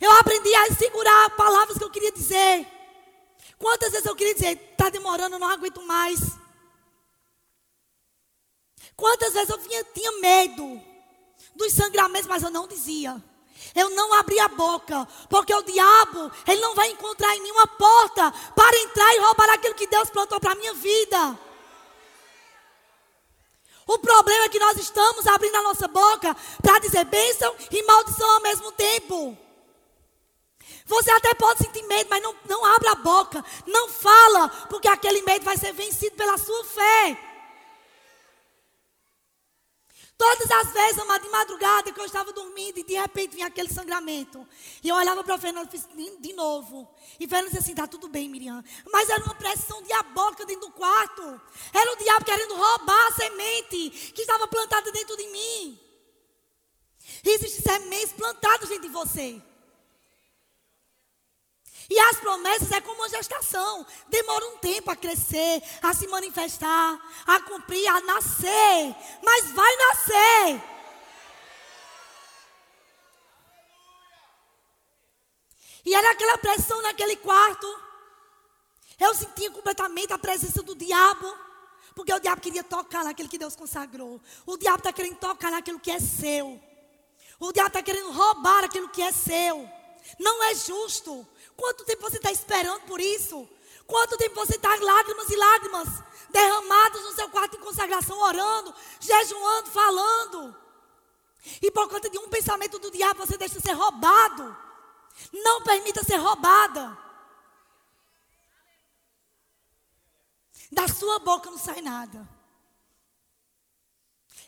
Eu 0.01 0.11
aprendi 0.13 0.55
a 0.55 0.75
segurar 0.75 1.31
palavras 1.37 1.77
que 1.77 1.85
eu 1.85 1.91
queria 1.91 2.13
dizer. 2.13 2.67
Quantas 3.59 3.93
vezes 3.93 4.07
eu 4.07 4.17
queria 4.17 4.35
dizer, 4.35 4.59
está 4.73 4.89
demorando, 4.89 5.37
eu 5.37 5.39
não 5.39 5.49
aguento 5.49 5.83
mais. 5.83 6.19
Quantas 8.97 9.35
vezes 9.35 9.51
eu 9.51 9.59
vinha, 9.59 9.85
tinha 9.85 10.13
medo 10.21 10.81
dos 11.55 11.73
sangramentos, 11.75 12.27
mas 12.27 12.43
eu 12.43 12.51
não 12.51 12.67
dizia. 12.67 13.23
Eu 13.75 13.91
não 13.91 14.15
abri 14.15 14.39
a 14.41 14.49
boca, 14.49 15.07
porque 15.29 15.55
o 15.55 15.63
diabo, 15.63 16.31
ele 16.47 16.61
não 16.61 16.75
vai 16.75 16.91
encontrar 16.91 17.35
em 17.37 17.43
mim 17.43 17.51
uma 17.53 17.67
porta 17.67 18.33
para 18.55 18.79
entrar 18.79 19.15
e 19.15 19.19
roubar 19.21 19.51
aquilo 19.51 19.75
que 19.75 19.87
Deus 19.87 20.11
plantou 20.11 20.41
para 20.41 20.53
a 20.53 20.57
minha 20.57 20.75
vida. 20.75 21.39
O 23.87 23.99
problema 23.99 24.45
é 24.45 24.49
que 24.49 24.59
nós 24.59 24.77
estamos 24.77 25.27
abrindo 25.27 25.57
a 25.57 25.63
nossa 25.63 25.89
boca 25.89 26.37
para 26.63 26.79
dizer 26.79 27.05
bênção 27.05 27.55
e 27.71 27.83
maldição 27.83 28.31
ao 28.31 28.41
mesmo 28.41 28.71
tempo. 28.73 29.37
Você 30.87 31.11
até 31.11 31.35
pode 31.35 31.65
sentir 31.65 31.83
medo, 31.87 32.09
mas 32.11 32.23
não, 32.23 32.35
não 32.49 32.65
abra 32.65 32.93
a 32.93 32.97
boca, 32.97 33.45
não 33.67 33.89
fala, 33.89 34.49
porque 34.69 34.89
aquele 34.89 35.23
medo 35.23 35.45
vai 35.45 35.57
ser 35.57 35.73
vencido 35.73 36.17
pela 36.17 36.37
sua 36.37 36.65
fé. 36.65 37.30
Todas 40.21 40.51
as 40.51 40.71
vezes, 40.75 40.99
amado, 40.99 41.23
de 41.23 41.31
madrugada, 41.31 41.93
que 41.93 41.99
eu 41.99 42.05
estava 42.05 42.31
dormindo 42.31 42.77
e 42.77 42.83
de 42.83 42.93
repente 42.93 43.37
vinha 43.37 43.47
aquele 43.47 43.73
sangramento. 43.73 44.47
E 44.85 44.89
eu 44.91 44.95
olhava 44.95 45.25
para 45.25 45.39
Fernando 45.39 45.67
e 45.69 45.71
disse, 45.71 45.89
de 46.21 46.33
novo. 46.35 46.87
E 47.19 47.27
Fernando 47.27 47.47
disse 47.47 47.63
assim: 47.63 47.75
tá 47.75 47.87
tudo 47.87 48.07
bem, 48.07 48.29
Miriam. 48.29 48.63
Mas 48.93 49.09
era 49.09 49.25
uma 49.25 49.35
pressão 49.35 49.83
diabólica 49.83 50.45
dentro 50.45 50.69
do 50.69 50.73
quarto. 50.73 51.23
Era 51.73 51.93
o 51.95 51.97
diabo 51.97 52.27
querendo 52.27 52.55
roubar 52.55 53.09
a 53.09 53.13
semente 53.13 54.13
que 54.15 54.21
estava 54.21 54.47
plantada 54.47 54.93
dentro 54.93 55.17
de 55.17 55.27
mim. 55.29 55.81
Existem 57.25 57.63
sementes 57.63 58.13
plantadas 58.13 58.69
dentro 58.69 58.89
de 58.89 58.93
você. 58.93 59.43
E 61.91 61.99
as 61.99 62.19
promessas 62.19 62.71
é 62.71 62.81
como 62.81 63.01
uma 63.01 63.09
gestação. 63.09 63.85
Demora 64.09 64.47
um 64.47 64.59
tempo 64.59 64.93
a 64.93 64.97
crescer, 64.97 65.61
a 65.83 65.93
se 65.93 66.07
manifestar, 66.07 67.01
a 67.27 67.41
cumprir, 67.41 67.85
a 67.89 68.01
nascer. 68.03 68.95
Mas 69.21 69.51
vai 69.51 69.77
nascer. 69.77 70.63
E 75.85 75.93
era 75.93 76.13
aquela 76.13 76.39
pressão 76.39 76.81
naquele 76.81 77.17
quarto. 77.17 77.67
Eu 78.97 79.13
sentia 79.13 79.51
completamente 79.51 80.13
a 80.13 80.19
presença 80.19 80.63
do 80.63 80.77
diabo. 80.77 81.37
Porque 81.93 82.15
o 82.15 82.21
diabo 82.21 82.41
queria 82.41 82.63
tocar 82.63 83.03
naquilo 83.03 83.29
que 83.29 83.39
Deus 83.39 83.57
consagrou. 83.57 84.21
O 84.47 84.57
diabo 84.57 84.79
está 84.79 84.93
querendo 84.93 85.17
tocar 85.17 85.51
naquilo 85.51 85.81
que 85.81 85.91
é 85.91 85.99
seu. 85.99 86.63
O 87.41 87.53
diabo 87.53 87.69
está 87.69 87.83
querendo 87.83 88.13
roubar 88.13 88.63
aquilo 88.63 88.89
que 88.91 89.03
é 89.03 89.11
seu. 89.11 89.69
Não 90.19 90.43
é 90.45 90.55
justo. 90.55 91.27
Quanto 91.61 91.85
tempo 91.85 92.01
você 92.01 92.17
está 92.17 92.33
esperando 92.33 92.81
por 92.87 92.99
isso? 92.99 93.47
Quanto 93.87 94.17
tempo 94.17 94.35
você 94.35 94.57
está 94.57 94.75
lágrimas 94.77 95.29
e 95.29 95.37
lágrimas 95.37 95.89
derramadas 96.31 97.03
no 97.03 97.13
seu 97.13 97.29
quarto 97.29 97.57
em 97.57 97.61
consagração, 97.61 98.19
orando, 98.19 98.75
jejuando, 98.99 99.71
falando. 99.71 100.57
E 101.61 101.71
por 101.71 101.87
conta 101.87 102.09
de 102.09 102.19
um 102.19 102.31
pensamento 102.31 102.79
do 102.79 102.91
diabo, 102.91 103.27
você 103.27 103.37
deixa 103.37 103.61
ser 103.61 103.73
roubado. 103.73 104.57
Não 105.35 105.63
permita 105.63 106.03
ser 106.03 106.17
roubada. 106.17 106.97
Da 110.73 110.89
sua 110.89 111.19
boca 111.19 111.51
não 111.51 111.59
sai 111.59 111.83
nada. 111.83 112.27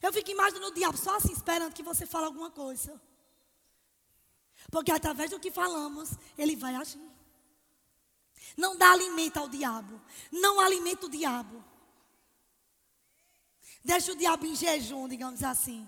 Eu 0.00 0.10
fico 0.14 0.30
imaginando 0.30 0.68
o 0.68 0.74
diabo 0.74 0.96
só 0.96 1.16
assim, 1.16 1.32
esperando 1.32 1.74
que 1.74 1.82
você 1.82 2.06
fale 2.06 2.24
alguma 2.24 2.50
coisa. 2.50 2.98
Porque 4.72 4.90
através 4.90 5.30
do 5.30 5.38
que 5.38 5.50
falamos, 5.50 6.08
ele 6.36 6.56
vai 6.56 6.74
agir. 6.74 6.98
Não 8.56 8.74
dá 8.74 8.90
alimento 8.90 9.36
ao 9.36 9.46
diabo. 9.46 10.00
Não 10.32 10.58
alimenta 10.58 11.04
o 11.04 11.10
diabo. 11.10 11.62
Deixa 13.84 14.12
o 14.12 14.16
diabo 14.16 14.46
em 14.46 14.56
jejum, 14.56 15.06
digamos 15.06 15.44
assim. 15.44 15.86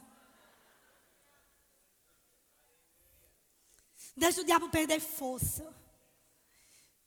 Deixa 4.15 4.43
o 4.43 4.45
diabo 4.45 4.69
perder 4.69 5.01
força. 5.01 5.75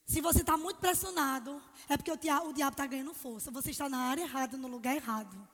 Se 0.08 0.20
você 0.20 0.42
está 0.42 0.58
muito 0.58 0.80
pressionado, 0.80 1.62
é 1.88 1.96
porque 1.96 2.12
o 2.12 2.18
diabo 2.18 2.72
está 2.72 2.88
ganhando 2.88 3.14
força. 3.14 3.52
Você 3.52 3.70
está 3.70 3.88
na 3.88 4.00
área 4.00 4.24
errada, 4.24 4.58
no 4.58 4.68
lugar 4.68 4.96
errado. 4.96 5.48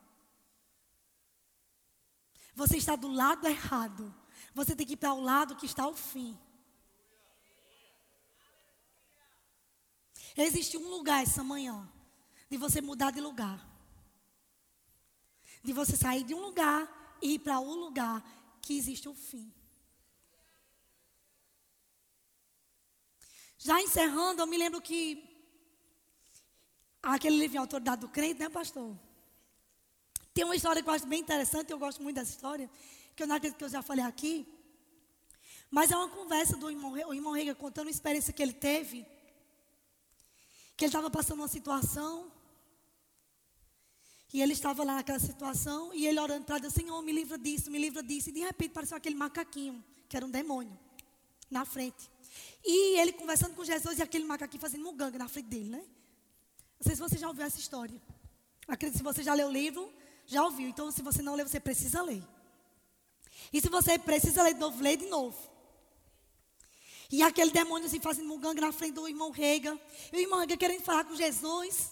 Você 2.55 2.77
está 2.77 2.95
do 2.95 3.09
lado 3.09 3.45
errado. 3.45 4.22
Você 4.53 4.75
tem 4.75 4.85
que 4.85 4.93
ir 4.93 4.97
para 4.97 5.13
o 5.13 5.21
lado 5.21 5.55
que 5.55 5.65
está 5.65 5.87
o 5.87 5.95
fim. 5.95 6.37
Existe 10.35 10.77
um 10.77 10.89
lugar 10.89 11.21
essa 11.21 11.43
manhã 11.43 11.87
de 12.49 12.57
você 12.57 12.81
mudar 12.81 13.11
de 13.11 13.21
lugar. 13.21 13.59
De 15.63 15.71
você 15.73 15.95
sair 15.95 16.23
de 16.23 16.33
um 16.33 16.41
lugar 16.41 17.17
e 17.21 17.35
ir 17.35 17.39
para 17.39 17.59
um 17.59 17.75
lugar 17.75 18.23
que 18.61 18.77
existe 18.77 19.07
o 19.07 19.13
fim. 19.13 19.53
Já 23.57 23.81
encerrando, 23.81 24.41
eu 24.41 24.47
me 24.47 24.57
lembro 24.57 24.81
que 24.81 25.23
aquele 27.01 27.37
livro 27.37 27.59
Autoridade 27.59 28.01
do 28.01 28.09
Crente, 28.09 28.39
né, 28.39 28.49
pastor? 28.49 28.97
Tem 30.33 30.43
uma 30.43 30.55
história 30.55 30.81
que 30.81 30.89
eu 30.89 30.93
acho 30.93 31.05
bem 31.05 31.21
interessante, 31.21 31.71
eu 31.71 31.79
gosto 31.79 32.01
muito 32.01 32.15
dessa 32.15 32.31
história 32.31 32.69
que 33.15 33.23
eu 33.23 33.27
não 33.27 33.35
acredito 33.35 33.57
que 33.57 33.63
eu 33.63 33.69
já 33.69 33.81
falei 33.81 34.03
aqui. 34.03 34.47
Mas 35.69 35.91
é 35.91 35.97
uma 35.97 36.09
conversa 36.09 36.55
do 36.55 36.69
irmão, 36.69 37.33
Rega 37.33 37.55
contando 37.55 37.87
uma 37.87 37.91
experiência 37.91 38.31
que 38.31 38.41
ele 38.43 38.53
teve. 38.53 39.05
Que 40.77 40.85
ele 40.85 40.89
estava 40.89 41.09
passando 41.09 41.39
uma 41.39 41.47
situação. 41.47 42.31
E 44.31 44.41
ele 44.41 44.53
estava 44.53 44.83
lá 44.83 44.95
naquela 44.95 45.19
situação. 45.19 45.93
E 45.93 46.05
ele 46.05 46.19
orando 46.19 46.45
para 46.45 46.59
Deus: 46.59 46.73
Senhor, 46.73 47.01
me 47.01 47.11
livra 47.11 47.37
disso, 47.37 47.71
me 47.71 47.79
livra 47.79 48.03
disso. 48.03 48.29
E 48.29 48.31
de 48.31 48.39
repente 48.41 48.71
apareceu 48.71 48.97
aquele 48.97 49.15
macaquinho, 49.15 49.83
que 50.07 50.17
era 50.17 50.25
um 50.25 50.31
demônio, 50.31 50.77
na 51.49 51.65
frente. 51.65 52.09
E 52.63 52.99
ele 52.99 53.13
conversando 53.13 53.55
com 53.55 53.63
Jesus 53.63 53.99
e 53.99 54.01
aquele 54.01 54.25
macaquinho 54.25 54.61
fazendo 54.61 54.91
gangue 54.93 55.17
na 55.17 55.27
frente 55.27 55.47
dele, 55.47 55.69
né? 55.69 55.83
Não 56.79 56.83
sei 56.83 56.95
se 56.95 57.01
você 57.01 57.17
já 57.17 57.27
ouviu 57.27 57.45
essa 57.45 57.59
história. 57.59 58.01
Acredito 58.67 58.93
que 58.93 58.97
se 58.99 59.03
você 59.03 59.23
já 59.23 59.33
leu 59.33 59.47
o 59.47 59.51
livro, 59.51 59.91
já 60.25 60.43
ouviu. 60.43 60.69
Então, 60.69 60.91
se 60.91 61.01
você 61.01 61.21
não 61.21 61.35
leu, 61.35 61.47
você 61.47 61.59
precisa 61.59 62.01
ler. 62.01 62.23
E 63.51 63.59
se 63.59 63.69
você 63.69 63.99
precisa 63.99 64.43
ler 64.43 64.53
de 64.53 64.59
novo, 64.59 64.81
lê 64.81 64.95
de 64.95 65.05
novo. 65.07 65.37
E 67.11 67.21
aquele 67.21 67.51
demônio 67.51 67.85
assim 67.85 67.99
fazendo 67.99 68.37
gangue 68.37 68.61
na 68.61 68.71
frente 68.71 68.93
do 68.93 69.07
irmão 69.07 69.29
Rega. 69.29 69.79
E 70.11 70.17
o 70.17 70.19
irmão 70.19 70.39
Rega 70.39 70.57
querendo 70.57 70.81
falar 70.81 71.03
com 71.03 71.15
Jesus. 71.15 71.91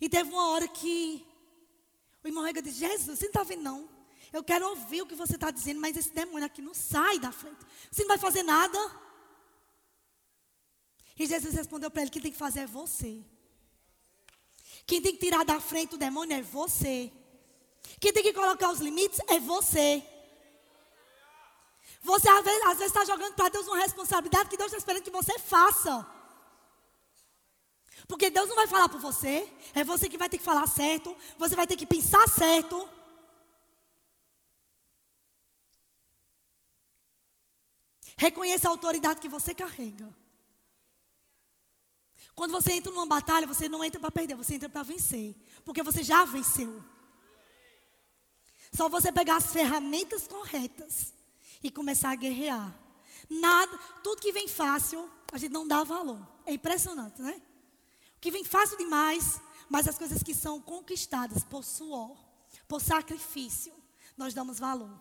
E 0.00 0.08
teve 0.08 0.30
uma 0.30 0.48
hora 0.50 0.68
que 0.68 1.26
o 2.22 2.28
irmão 2.28 2.44
Rega 2.44 2.60
disse: 2.60 2.80
Jesus, 2.80 3.18
você 3.18 3.24
não 3.24 3.30
está 3.30 3.42
vendo 3.42 3.62
não? 3.62 3.88
Eu 4.32 4.42
quero 4.42 4.68
ouvir 4.68 5.00
o 5.00 5.06
que 5.06 5.14
você 5.14 5.36
está 5.36 5.50
dizendo, 5.50 5.80
mas 5.80 5.96
esse 5.96 6.10
demônio 6.10 6.44
aqui 6.44 6.60
não 6.60 6.74
sai 6.74 7.18
da 7.18 7.30
frente. 7.30 7.64
Você 7.90 8.02
não 8.02 8.08
vai 8.08 8.18
fazer 8.18 8.42
nada. 8.42 8.78
E 11.18 11.26
Jesus 11.26 11.54
respondeu 11.54 11.90
para 11.90 12.02
ele: 12.02 12.10
quem 12.10 12.20
tem 12.20 12.32
que 12.32 12.38
fazer 12.38 12.60
é 12.60 12.66
você. 12.66 13.24
Quem 14.86 15.00
tem 15.00 15.12
que 15.12 15.24
tirar 15.24 15.44
da 15.44 15.60
frente 15.60 15.94
o 15.94 15.98
demônio 15.98 16.36
é 16.36 16.42
você. 16.42 17.10
Quem 18.00 18.12
tem 18.12 18.22
que 18.22 18.32
colocar 18.32 18.70
os 18.70 18.80
limites 18.80 19.18
é 19.28 19.38
você. 19.40 20.02
Você 22.02 22.28
às 22.28 22.44
vezes 22.44 22.82
está 22.82 23.04
jogando 23.04 23.34
para 23.34 23.48
Deus 23.48 23.66
uma 23.66 23.78
responsabilidade 23.78 24.50
que 24.50 24.56
Deus 24.56 24.66
está 24.68 24.78
esperando 24.78 25.04
que 25.04 25.10
você 25.10 25.38
faça. 25.38 26.06
Porque 28.06 28.28
Deus 28.28 28.48
não 28.48 28.56
vai 28.56 28.66
falar 28.66 28.88
por 28.88 29.00
você, 29.00 29.50
é 29.74 29.82
você 29.82 30.08
que 30.08 30.18
vai 30.18 30.28
ter 30.28 30.36
que 30.36 30.44
falar 30.44 30.66
certo, 30.66 31.16
você 31.38 31.56
vai 31.56 31.66
ter 31.66 31.76
que 31.76 31.86
pensar 31.86 32.28
certo. 32.28 32.88
Reconheça 38.16 38.68
a 38.68 38.70
autoridade 38.70 39.20
que 39.20 39.28
você 39.28 39.54
carrega. 39.54 40.14
Quando 42.34 42.52
você 42.52 42.72
entra 42.72 42.92
numa 42.92 43.06
batalha, 43.06 43.46
você 43.46 43.68
não 43.68 43.82
entra 43.82 44.00
para 44.00 44.10
perder, 44.10 44.34
você 44.34 44.54
entra 44.54 44.68
para 44.68 44.82
vencer. 44.82 45.34
Porque 45.64 45.82
você 45.82 46.02
já 46.02 46.24
venceu. 46.24 46.82
Só 48.74 48.88
você 48.88 49.12
pegar 49.12 49.36
as 49.36 49.52
ferramentas 49.52 50.26
corretas 50.26 51.12
e 51.62 51.70
começar 51.70 52.10
a 52.10 52.16
guerrear. 52.16 52.74
Nada, 53.30 53.78
tudo 54.02 54.20
que 54.20 54.32
vem 54.32 54.48
fácil, 54.48 55.08
a 55.32 55.38
gente 55.38 55.52
não 55.52 55.66
dá 55.66 55.84
valor. 55.84 56.20
É 56.44 56.52
impressionante, 56.52 57.22
né? 57.22 57.40
O 58.16 58.20
que 58.20 58.32
vem 58.32 58.42
fácil 58.42 58.76
demais, 58.76 59.40
mas 59.68 59.86
as 59.86 59.96
coisas 59.96 60.22
que 60.24 60.34
são 60.34 60.60
conquistadas 60.60 61.44
por 61.44 61.62
suor, 61.62 62.16
por 62.66 62.80
sacrifício, 62.80 63.72
nós 64.16 64.34
damos 64.34 64.58
valor. 64.58 64.98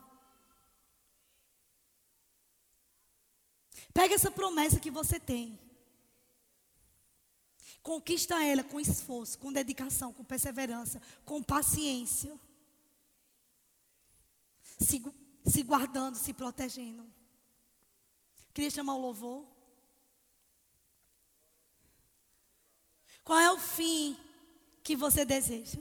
Pega 3.92 4.14
essa 4.14 4.30
promessa 4.30 4.80
que 4.80 4.92
você 4.92 5.20
tem. 5.20 5.60
Conquista 7.82 8.44
ela 8.44 8.64
com 8.64 8.80
esforço, 8.80 9.38
com 9.40 9.52
dedicação, 9.52 10.14
com 10.14 10.24
perseverança, 10.24 11.02
com 11.26 11.42
paciência 11.42 12.40
se, 14.84 15.04
se 15.46 15.64
guardando, 15.64 16.16
se 16.16 16.34
protegendo. 16.34 17.12
Queria 18.54 18.70
chamar 18.70 18.96
o 18.96 19.02
louvor. 19.02 19.48
Qual 23.24 23.40
é 23.40 23.52
o 23.52 23.58
fim 23.58 24.18
que 24.84 24.96
você 24.96 25.26
deseja? 25.26 25.80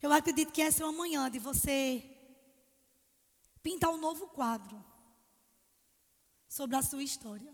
Eu 0.00 0.12
acredito 0.12 0.52
que 0.52 0.62
essa 0.62 0.82
é 0.82 0.86
uma 0.86 0.96
manhã 0.96 1.28
de 1.30 1.38
você 1.38 2.04
pintar 3.62 3.90
um 3.90 3.98
novo 3.98 4.28
quadro 4.28 4.82
sobre 6.48 6.76
a 6.76 6.82
sua 6.82 7.02
história. 7.02 7.52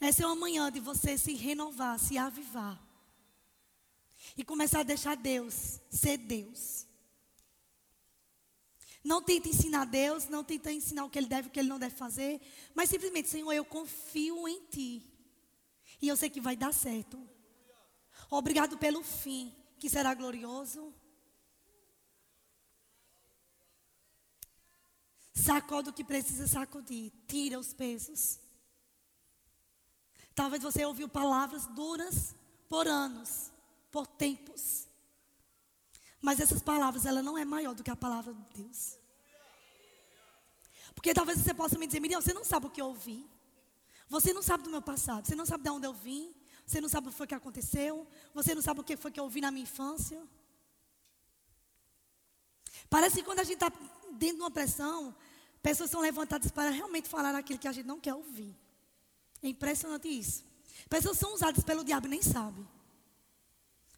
Essa 0.00 0.24
é 0.24 0.26
uma 0.26 0.36
manhã 0.36 0.70
de 0.70 0.80
você 0.80 1.16
se 1.16 1.32
renovar, 1.34 1.98
se 1.98 2.18
avivar. 2.18 2.85
E 4.36 4.44
começar 4.44 4.80
a 4.80 4.84
deixar 4.84 5.16
Deus 5.16 5.80
ser 5.90 6.18
Deus. 6.18 6.86
Não 9.02 9.22
tenta 9.22 9.48
ensinar 9.48 9.84
Deus, 9.84 10.28
não 10.28 10.42
tenta 10.42 10.72
ensinar 10.72 11.04
o 11.04 11.10
que 11.10 11.18
Ele 11.18 11.28
deve 11.28 11.48
o 11.48 11.50
que 11.50 11.60
Ele 11.60 11.68
não 11.68 11.78
deve 11.78 11.94
fazer. 11.94 12.40
Mas 12.74 12.90
simplesmente, 12.90 13.28
Senhor, 13.28 13.52
eu 13.52 13.64
confio 13.64 14.48
em 14.48 14.66
Ti. 14.66 15.16
E 16.02 16.08
eu 16.08 16.16
sei 16.16 16.28
que 16.28 16.40
vai 16.40 16.56
dar 16.56 16.74
certo. 16.74 17.16
Obrigado 18.30 18.76
pelo 18.76 19.02
fim, 19.02 19.54
que 19.78 19.88
será 19.88 20.12
glorioso. 20.12 20.92
Sacode 25.32 25.90
o 25.90 25.92
que 25.92 26.02
precisa 26.02 26.46
sacudir. 26.48 27.12
Tira 27.28 27.58
os 27.58 27.72
pesos. 27.72 28.40
Talvez 30.34 30.62
você 30.62 30.84
ouviu 30.84 31.08
palavras 31.08 31.66
duras 31.68 32.34
por 32.68 32.88
anos, 32.88 33.52
por 33.96 34.06
tempos. 34.06 34.86
Mas 36.20 36.38
essas 36.38 36.60
palavras, 36.60 37.06
ela 37.06 37.22
não 37.22 37.38
é 37.38 37.46
maior 37.46 37.74
do 37.74 37.82
que 37.82 37.90
a 37.90 37.96
palavra 37.96 38.34
de 38.34 38.62
Deus. 38.62 38.98
Porque 40.94 41.14
talvez 41.14 41.38
você 41.38 41.54
possa 41.54 41.78
me 41.78 41.86
dizer, 41.86 42.00
Miriam, 42.00 42.20
você 42.20 42.34
não 42.34 42.44
sabe 42.44 42.66
o 42.66 42.70
que 42.70 42.78
eu 42.78 42.88
ouvi. 42.88 43.26
Você 44.10 44.34
não 44.34 44.42
sabe 44.42 44.64
do 44.64 44.68
meu 44.68 44.82
passado. 44.82 45.26
Você 45.26 45.34
não 45.34 45.46
sabe 45.46 45.64
de 45.64 45.70
onde 45.70 45.86
eu 45.86 45.94
vim. 45.94 46.34
Você 46.66 46.78
não 46.78 46.90
sabe 46.90 47.08
o 47.08 47.10
que 47.10 47.16
foi 47.16 47.26
que 47.26 47.34
aconteceu. 47.34 48.06
Você 48.34 48.54
não 48.54 48.60
sabe 48.60 48.80
o 48.80 48.84
que 48.84 48.98
foi 48.98 49.10
que 49.10 49.18
eu 49.18 49.24
ouvi 49.24 49.40
na 49.40 49.50
minha 49.50 49.62
infância. 49.62 50.22
Parece 52.90 53.16
que 53.16 53.22
quando 53.22 53.40
a 53.40 53.44
gente 53.44 53.54
está 53.54 53.70
dentro 54.12 54.36
de 54.36 54.42
uma 54.42 54.50
pressão, 54.50 55.16
pessoas 55.62 55.88
são 55.88 56.02
levantadas 56.02 56.50
para 56.50 56.68
realmente 56.68 57.08
falar 57.08 57.34
aquilo 57.34 57.58
que 57.58 57.68
a 57.68 57.72
gente 57.72 57.86
não 57.86 57.98
quer 57.98 58.12
ouvir. 58.12 58.54
É 59.42 59.48
impressionante 59.48 60.06
isso. 60.06 60.44
Pessoas 60.86 61.16
são 61.16 61.32
usadas 61.32 61.64
pelo 61.64 61.82
diabo 61.82 62.06
e 62.08 62.10
nem 62.10 62.20
sabem. 62.20 62.75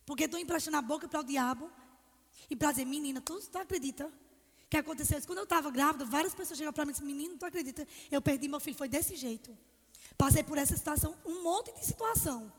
Porque 0.09 0.25
estão 0.25 0.41
emprestando 0.41 0.79
a 0.79 0.81
boca 0.81 1.07
para 1.07 1.21
o 1.21 1.23
diabo 1.23 1.71
e 2.49 2.57
para 2.57 2.71
dizer, 2.71 2.87
menina, 2.87 3.21
tu, 3.21 3.39
tu 3.41 3.59
acredita 3.59 4.11
que 4.71 4.79
aconteceu 4.79 5.19
isso? 5.19 5.27
Quando 5.27 5.41
eu 5.41 5.45
estava 5.45 5.71
grávida, 5.71 6.07
várias 6.07 6.35
pessoas 6.35 6.57
chegaram 6.57 6.73
para 6.73 6.87
mim 6.87 6.93
e 6.93 6.95
disseram, 6.95 7.15
menino, 7.15 7.37
tu 7.37 7.45
acredita? 7.45 7.87
Eu 8.11 8.23
perdi 8.23 8.49
meu 8.49 8.59
filho, 8.59 8.75
foi 8.75 8.89
desse 8.89 9.17
jeito. 9.17 9.55
Passei 10.17 10.43
por 10.43 10.57
essa 10.57 10.75
situação, 10.75 11.15
um 11.27 11.43
monte 11.43 11.71
de 11.73 11.85
situação. 11.85 12.51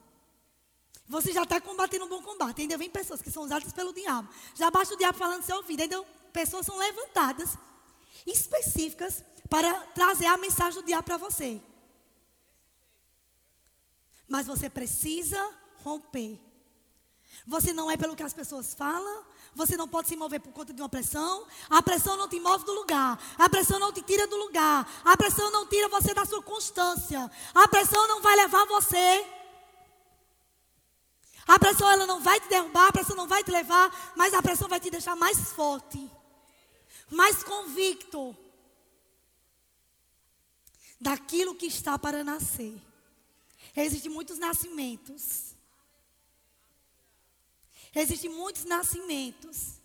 Você 1.08 1.34
já 1.34 1.42
está 1.42 1.60
combatendo 1.60 2.06
um 2.06 2.08
bom 2.08 2.22
combate. 2.22 2.62
Ainda 2.62 2.78
vem 2.78 2.88
pessoas 2.88 3.20
que 3.20 3.32
são 3.32 3.42
usadas 3.42 3.74
pelo 3.74 3.92
diabo. 3.96 4.30
Já 4.54 4.70
basta 4.70 4.94
o 4.94 4.98
diabo 4.98 5.18
falando 5.18 5.42
seu 5.42 5.56
ouvido. 5.58 5.82
Ainda 5.82 6.04
pessoas 6.32 6.68
são 6.68 6.78
levantadas 6.78 7.58
específicas 8.28 9.24
para 9.50 9.74
trazer 9.88 10.28
a 10.28 10.38
mensagem 10.38 10.80
do 10.80 10.86
diabo 10.86 11.04
para 11.04 11.18
você. 11.18 11.60
Mas 14.28 14.46
você 14.46 14.70
precisa 14.70 15.52
romper. 15.84 16.49
Você 17.46 17.74
não 17.74 17.90
é 17.90 17.98
pelo 17.98 18.16
que 18.16 18.24
as 18.24 18.34
pessoas 18.34 18.74
falam. 18.74 19.24
Você 19.56 19.76
não 19.76 19.88
pode 19.88 20.08
se 20.08 20.16
mover 20.16 20.40
por 20.40 20.54
conta 20.54 20.74
de 20.74 20.82
uma 20.82 20.90
pressão. 20.90 21.46
A 21.70 21.82
pressão 21.82 22.16
não 22.18 22.28
te 22.28 22.40
move 22.40 22.66
do 22.66 22.74
lugar. 22.74 23.20
A 23.38 23.50
pressão 23.50 23.80
não 23.80 23.92
te 23.92 24.02
tira 24.02 24.28
do 24.28 24.36
lugar. 24.38 24.88
A 25.04 25.18
pressão 25.18 25.52
não 25.52 25.66
tira 25.66 25.88
você 25.90 26.14
da 26.14 26.26
sua 26.26 26.42
constância. 26.42 27.30
A 27.54 27.68
pressão 27.68 28.08
não 28.08 28.22
vai 28.22 28.36
levar 28.36 28.66
você. 28.66 29.26
A 31.48 31.58
pressão 31.58 31.90
ela 31.90 32.06
não 32.06 32.20
vai 32.20 32.40
te 32.40 32.48
derrubar, 32.48 32.90
a 32.90 32.92
pressão 32.92 33.16
não 33.16 33.28
vai 33.28 33.44
te 33.44 33.50
levar, 33.50 34.14
mas 34.16 34.36
a 34.36 34.42
pressão 34.42 34.68
vai 34.68 34.80
te 34.80 34.92
deixar 34.92 35.16
mais 35.16 35.52
forte, 35.52 36.08
mais 37.10 37.42
convicto 37.42 38.38
daquilo 41.02 41.56
que 41.56 41.66
está 41.66 41.98
para 41.98 42.24
nascer. 42.24 42.80
Existem 43.76 44.12
muitos 44.12 44.38
nascimentos. 44.38 45.49
Existem 47.94 48.30
muitos 48.30 48.66
nascimentos. 48.66 49.80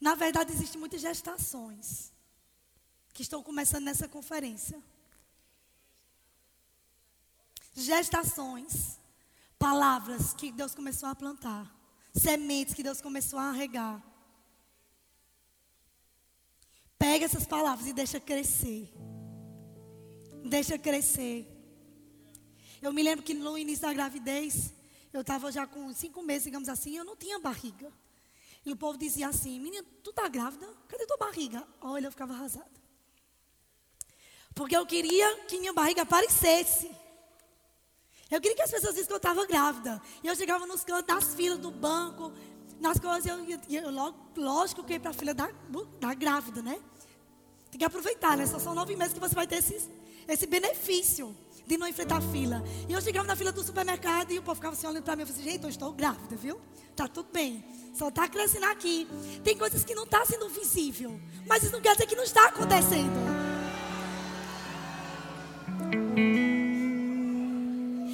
Na 0.00 0.14
verdade, 0.14 0.52
existem 0.52 0.78
muitas 0.78 1.00
gestações 1.00 2.12
que 3.12 3.22
estão 3.22 3.42
começando 3.42 3.84
nessa 3.84 4.06
conferência. 4.06 4.82
Gestações, 7.74 8.98
palavras 9.58 10.34
que 10.34 10.52
Deus 10.52 10.74
começou 10.74 11.08
a 11.08 11.14
plantar, 11.14 11.74
sementes 12.14 12.74
que 12.74 12.82
Deus 12.82 13.00
começou 13.00 13.38
a 13.38 13.52
regar. 13.52 14.02
Pega 16.98 17.24
essas 17.24 17.46
palavras 17.46 17.86
e 17.86 17.92
deixa 17.92 18.20
crescer. 18.20 18.90
Deixa 20.44 20.78
crescer. 20.78 21.46
Eu 22.80 22.92
me 22.92 23.02
lembro 23.02 23.24
que 23.24 23.34
no 23.34 23.56
início 23.58 23.82
da 23.82 23.92
gravidez, 23.92 24.72
eu 25.12 25.20
estava 25.20 25.50
já 25.50 25.66
com 25.66 25.92
cinco 25.92 26.22
meses, 26.22 26.44
digamos 26.44 26.68
assim, 26.68 26.96
eu 26.96 27.04
não 27.04 27.16
tinha 27.16 27.38
barriga. 27.38 27.92
E 28.64 28.72
o 28.72 28.76
povo 28.76 28.98
dizia 28.98 29.28
assim: 29.28 29.60
Menina, 29.60 29.86
tu 30.02 30.12
tá 30.12 30.28
grávida? 30.28 30.66
Cadê 30.88 31.06
tua 31.06 31.16
barriga? 31.16 31.66
Olha, 31.80 32.06
eu 32.06 32.10
ficava 32.10 32.32
arrasada. 32.34 32.70
Porque 34.54 34.76
eu 34.76 34.84
queria 34.84 35.44
que 35.44 35.58
minha 35.58 35.72
barriga 35.72 36.02
aparecesse. 36.02 36.90
Eu 38.30 38.40
queria 38.40 38.56
que 38.56 38.62
as 38.62 38.70
pessoas 38.70 38.94
vissem 38.94 39.06
que 39.06 39.12
eu 39.12 39.18
estava 39.18 39.46
grávida. 39.46 40.02
E 40.22 40.26
eu 40.26 40.34
chegava 40.34 40.66
nos 40.66 40.82
cantos, 40.82 41.14
nas 41.14 41.34
filas 41.34 41.58
do 41.58 41.70
banco, 41.70 42.32
nas 42.80 42.98
coisas, 42.98 43.24
eu, 43.26 43.38
eu, 43.70 43.90
logo, 43.90 44.16
lógico 44.36 44.82
que 44.82 44.92
eu 44.92 44.96
ia 44.96 45.00
para 45.00 45.10
a 45.10 45.14
fila 45.14 45.32
da, 45.32 45.48
da 46.00 46.14
grávida, 46.14 46.60
né? 46.60 46.80
Tem 47.70 47.78
que 47.78 47.84
aproveitar, 47.84 48.36
né? 48.36 48.46
Só 48.46 48.58
são 48.58 48.74
nove 48.74 48.96
meses 48.96 49.14
que 49.14 49.20
você 49.20 49.34
vai 49.34 49.46
ter 49.46 49.62
esse 50.26 50.46
benefício 50.46 51.36
de 51.66 51.76
não 51.76 51.88
enfrentar 51.88 52.20
fila. 52.20 52.62
E 52.88 52.92
eu 52.92 53.00
chegava 53.00 53.26
na 53.26 53.34
fila 53.34 53.50
do 53.50 53.62
supermercado 53.62 54.30
e 54.30 54.38
o 54.38 54.42
povo 54.42 54.54
ficava 54.54 54.74
assim 54.74 54.86
olhando 54.86 55.02
para 55.02 55.16
mim 55.16 55.22
e 55.22 55.26
falei, 55.26 55.40
assim, 55.40 55.50
gente, 55.50 55.64
eu 55.64 55.70
estou 55.70 55.92
grávida, 55.92 56.36
viu? 56.36 56.60
Tá 56.94 57.08
tudo 57.08 57.28
bem. 57.32 57.64
Só 57.92 58.08
está 58.08 58.28
crescendo 58.28 58.66
aqui. 58.66 59.06
Tem 59.42 59.56
coisas 59.56 59.84
que 59.84 59.94
não 59.94 60.04
está 60.04 60.24
sendo 60.24 60.48
visível. 60.48 61.20
Mas 61.46 61.62
isso 61.62 61.72
não 61.72 61.80
quer 61.80 61.92
dizer 61.92 62.06
que 62.06 62.14
não 62.14 62.24
está 62.24 62.46
acontecendo. 62.46 63.36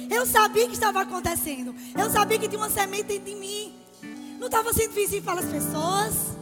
Eu 0.09 0.25
sabia 0.25 0.67
que 0.67 0.73
estava 0.73 1.01
acontecendo. 1.01 1.75
Eu 1.97 2.09
sabia 2.09 2.39
que 2.39 2.47
tinha 2.47 2.59
uma 2.59 2.69
semente 2.69 3.19
de 3.19 3.35
mim. 3.35 3.73
Não 4.39 4.47
estava 4.47 4.73
sendo 4.73 4.93
visível 4.93 5.23
para 5.23 5.41
as 5.41 5.51
pessoas. 5.51 6.32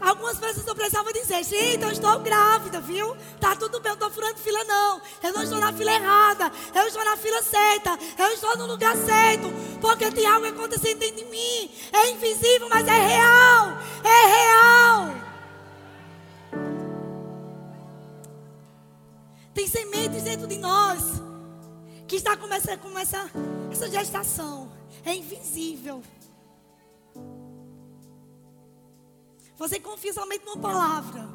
Algumas 0.00 0.38
pessoas 0.38 0.66
eu 0.66 0.74
precisava 0.74 1.12
dizer, 1.12 1.44
gente, 1.44 1.82
eu 1.82 1.90
estou 1.90 2.18
grávida, 2.20 2.80
viu? 2.80 3.16
Tá 3.40 3.54
tudo 3.56 3.80
bem, 3.80 3.90
eu 3.90 3.94
estou 3.94 4.10
furando 4.10 4.38
fila, 4.38 4.62
não. 4.64 5.00
Eu 5.22 5.32
não 5.32 5.42
estou 5.42 5.58
na 5.58 5.72
fila 5.72 5.92
errada. 5.92 6.52
Eu 6.74 6.86
estou 6.86 7.04
na 7.04 7.16
fila 7.16 7.42
certa. 7.42 7.98
Eu 8.18 8.32
estou 8.32 8.56
no 8.56 8.66
lugar 8.66 8.96
certo. 8.96 9.48
Porque 9.80 10.10
tem 10.10 10.26
algo 10.26 10.46
acontecendo 10.46 10.98
dentro 10.98 11.16
de 11.16 11.24
mim. 11.24 11.70
É 11.92 12.10
invisível, 12.10 12.68
mas 12.68 12.86
é 12.86 12.98
real. 12.98 13.78
É 14.04 14.26
real. 14.26 15.14
Tem 19.54 19.68
sementes 19.68 20.22
dentro 20.22 20.46
de 20.48 20.58
nós 20.58 21.02
que 22.08 22.16
está 22.16 22.36
começando 22.36 22.80
com 22.80 22.98
essa, 22.98 23.30
essa 23.70 23.88
gestação. 23.88 24.70
É 25.04 25.14
invisível. 25.14 26.02
Você 29.56 29.78
confia 29.78 30.12
somente 30.12 30.44
numa 30.44 30.56
palavra. 30.56 31.28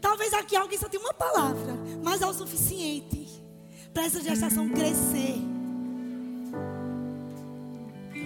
Talvez 0.00 0.32
aqui 0.32 0.56
alguém 0.56 0.78
só 0.78 0.88
tenha 0.88 1.02
uma 1.02 1.14
palavra, 1.14 1.74
mas 2.02 2.22
é 2.22 2.26
o 2.26 2.34
suficiente 2.34 3.28
para 3.92 4.04
essa 4.04 4.20
gestação 4.20 4.68
crescer. 4.68 5.36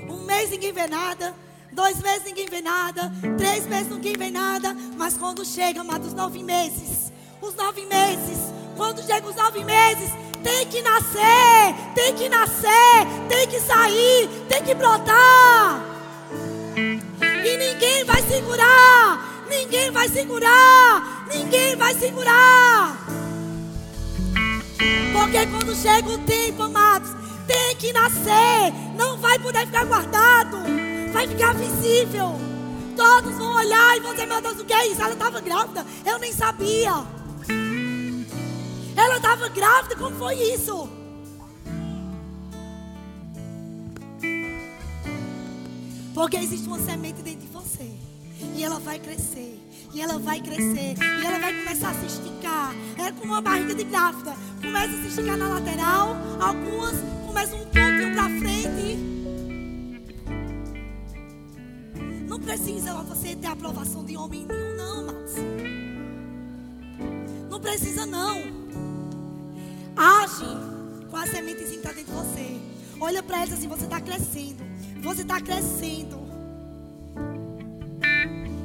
Um 0.09 0.25
mês 0.25 0.51
ninguém 0.51 0.73
vê 0.73 0.87
nada, 0.87 1.35
dois 1.73 2.01
meses 2.01 2.25
ninguém 2.25 2.47
vê 2.47 2.61
nada, 2.61 3.13
três 3.37 3.67
meses 3.67 3.91
ninguém 3.91 4.15
vê 4.17 4.31
nada, 4.31 4.75
mas 4.97 5.17
quando 5.17 5.45
chega, 5.45 5.81
amados, 5.81 6.13
nove 6.15 6.43
meses, 6.43 7.13
os 7.41 7.55
nove 7.55 7.85
meses, 7.87 8.39
quando 8.77 9.03
chega 9.05 9.29
os 9.29 9.37
nove 9.37 9.65
meses, 9.65 10.11
tem 10.43 10.67
que 10.69 10.81
nascer, 10.81 11.75
tem 11.95 12.15
que 12.15 12.29
nascer, 12.29 13.07
tem 13.29 13.49
que 13.49 13.61
sair, 13.61 14.29
tem 14.49 14.63
que 14.63 14.75
brotar. 14.75 15.83
E 17.47 17.57
ninguém 17.57 18.05
vai 18.05 18.21
segurar. 18.23 19.45
Ninguém 19.49 19.91
vai 19.93 20.09
segurar. 20.09 21.27
Ninguém 21.33 21.77
vai 21.77 21.95
segurar. 21.95 22.99
Porque 25.13 25.47
quando 25.47 25.77
chega 25.77 26.09
o 26.09 26.19
tempo, 26.19 26.65
amados, 26.65 27.09
tem 27.47 27.77
que 27.77 27.93
nascer. 27.93 28.73
Não 28.97 29.17
vai 29.19 29.39
poder 29.39 29.65
ficar 29.65 29.85
guardado. 29.85 30.59
Vai 31.13 31.29
ficar 31.29 31.55
visível. 31.55 32.37
Todos 32.97 33.37
vão 33.37 33.55
olhar 33.55 33.97
e 33.97 34.01
vão 34.01 34.11
dizer: 34.11 34.27
Meu 34.27 34.41
Deus, 34.41 34.59
o 34.59 34.65
que 34.65 34.73
é 34.73 34.89
isso? 34.89 35.01
Ela 35.01 35.13
estava 35.13 35.41
grávida. 35.41 35.87
Eu 36.05 36.19
nem 36.19 36.33
sabia. 36.33 37.05
Ela 38.97 39.17
estava 39.19 39.49
grávida. 39.51 39.95
Como 39.95 40.17
foi 40.17 40.35
isso? 40.35 40.89
Porque 46.17 46.39
existe 46.39 46.67
uma 46.67 46.79
semente 46.79 47.21
dentro 47.21 47.41
de 47.41 47.47
você. 47.49 47.91
E 48.55 48.65
ela 48.65 48.81
vai 48.81 48.99
crescer. 48.99 49.61
E 49.93 50.01
ela 50.01 50.19
vai 50.19 50.41
crescer. 50.41 50.95
E 50.99 51.27
ela 51.27 51.39
vai 51.39 51.53
começar 51.63 51.91
a 51.91 51.95
se 51.95 52.07
esticar. 52.07 52.75
É 52.97 53.13
como 53.13 53.35
uma 53.35 53.43
barriga 53.43 53.75
de 53.75 53.85
grávida. 53.85 54.35
Começa 54.63 54.97
a 54.97 55.03
se 55.03 55.09
esticar 55.09 55.37
na 55.37 55.49
lateral. 55.49 56.17
Algumas 56.41 56.95
começam 57.27 57.59
um 57.59 57.65
pouquinho 57.65 58.15
para 58.15 58.31
frente. 58.31 58.97
Não 62.27 62.41
precisa 62.41 62.95
você 62.95 63.37
ter 63.37 63.49
aprovação 63.49 64.03
de 64.03 64.17
homem 64.17 64.47
nenhum, 64.47 64.75
não, 64.75 65.01
amados. 65.01 65.35
Não 67.51 67.61
precisa, 67.61 68.07
não. 68.07 68.39
Age 69.95 70.47
com 71.11 71.17
a 71.19 71.27
sementezinha 71.27 71.79
que 71.79 71.87
está 71.87 71.93
dentro 71.93 72.15
de 72.15 72.19
você. 72.19 72.61
Olha 72.99 73.23
para 73.23 73.43
eles 73.43 73.53
assim: 73.53 73.69
você 73.69 73.85
está 73.85 74.01
crescendo. 74.01 74.66
Você 75.07 75.23
está 75.23 75.41
crescendo. 75.41 76.19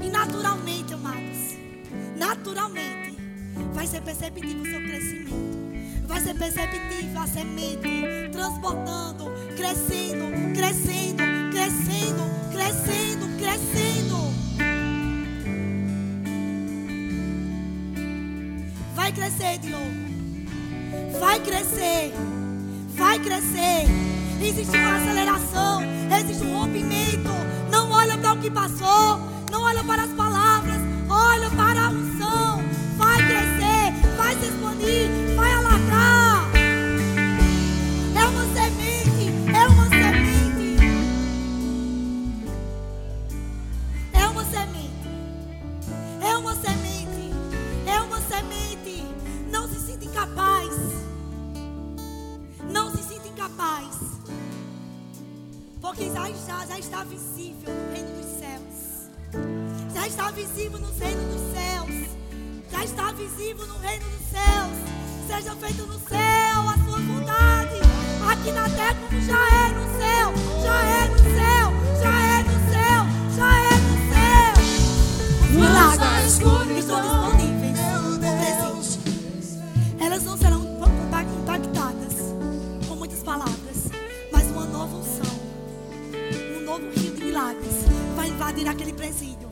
E 0.01 0.09
naturalmente, 0.09 0.91
amados, 0.91 1.55
naturalmente, 2.17 3.15
vai 3.75 3.85
ser 3.85 4.01
perceptível 4.01 4.63
o 4.63 4.65
seu 4.65 4.81
crescimento. 4.81 6.07
Vai 6.07 6.19
ser 6.19 6.33
perceptível 6.33 7.21
a 7.21 7.27
semente 7.27 7.87
transportando, 8.31 9.25
crescendo, 9.55 10.55
crescendo, 10.55 11.23
crescendo, 11.51 12.23
crescendo, 12.51 13.37
crescendo. 13.37 14.17
Vai 18.95 19.13
crescer, 19.13 19.59
Diogo. 19.59 21.19
Vai 21.19 21.39
crescer. 21.39 22.11
Vai 22.95 23.19
crescer. 23.19 24.20
Existe 24.43 24.75
uma 24.75 24.95
aceleração. 24.97 25.81
Existe 26.19 26.43
um 26.43 26.59
rompimento. 26.59 27.29
Não 27.71 27.91
olha 27.91 28.17
para 28.17 28.33
o 28.33 28.37
que 28.37 28.49
passou. 28.49 29.19
Não 29.51 29.61
olha 29.63 29.83
para 29.83 30.03
as 30.03 30.11
palavras. 30.11 30.81
Olha 31.09 31.49
para 31.51 31.87
a 31.87 32.10
Porque 56.01 56.15
já, 56.15 56.31
já, 56.31 56.65
já 56.65 56.79
está 56.79 57.03
visível 57.03 57.71
no 57.71 57.93
reino 57.93 58.09
dos 58.17 58.39
céus. 58.39 59.11
Já 59.93 60.07
está 60.07 60.31
visível 60.31 60.79
no 60.79 60.91
reino 60.93 61.21
dos 61.31 61.53
céus. 61.53 62.09
Já 62.71 62.83
está 62.83 63.11
visível 63.11 63.67
no 63.67 63.77
reino 63.77 64.05
dos 64.05 64.27
céus. 64.31 65.27
Seja 65.27 65.55
feito 65.57 65.85
no 65.85 65.99
céu 65.99 66.19
a 66.19 66.73
sua 66.83 66.99
vontade. 67.01 67.75
Aqui 68.31 68.51
na 68.51 68.67
terra 68.67 68.95
como 68.95 69.21
já 69.21 69.37
é 69.37 69.69
no 69.69 69.99
céu. 69.99 70.63
Já 70.63 70.85
é 70.87 70.90
novo 86.71 86.89
rio 86.95 87.11
de 87.11 87.25
milagres 87.25 87.73
vai 88.15 88.29
invadir 88.29 88.65
aquele 88.65 88.93
presídio, 88.93 89.49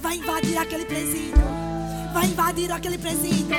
vai 0.00 0.16
invadir 0.16 0.56
aquele 0.56 0.84
presídio, 0.86 1.34
vai 2.14 2.24
invadir 2.24 2.72
aquele 2.72 2.96
presídio. 2.96 3.56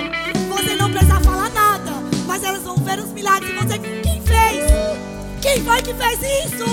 Você 0.49 0.75
não 0.75 0.89
precisa 0.89 1.19
falar 1.19 1.51
nada, 1.51 1.91
mas 2.25 2.43
elas 2.43 2.63
vão 2.63 2.77
ver 2.77 2.97
os 2.97 3.11
milagres 3.11 3.51
e 3.51 3.55
você, 3.55 3.77
quem 3.77 4.21
fez? 4.21 4.65
Quem 5.39 5.63
foi 5.63 5.81
que 5.83 5.93
fez 5.93 6.19
isso? 6.45 6.65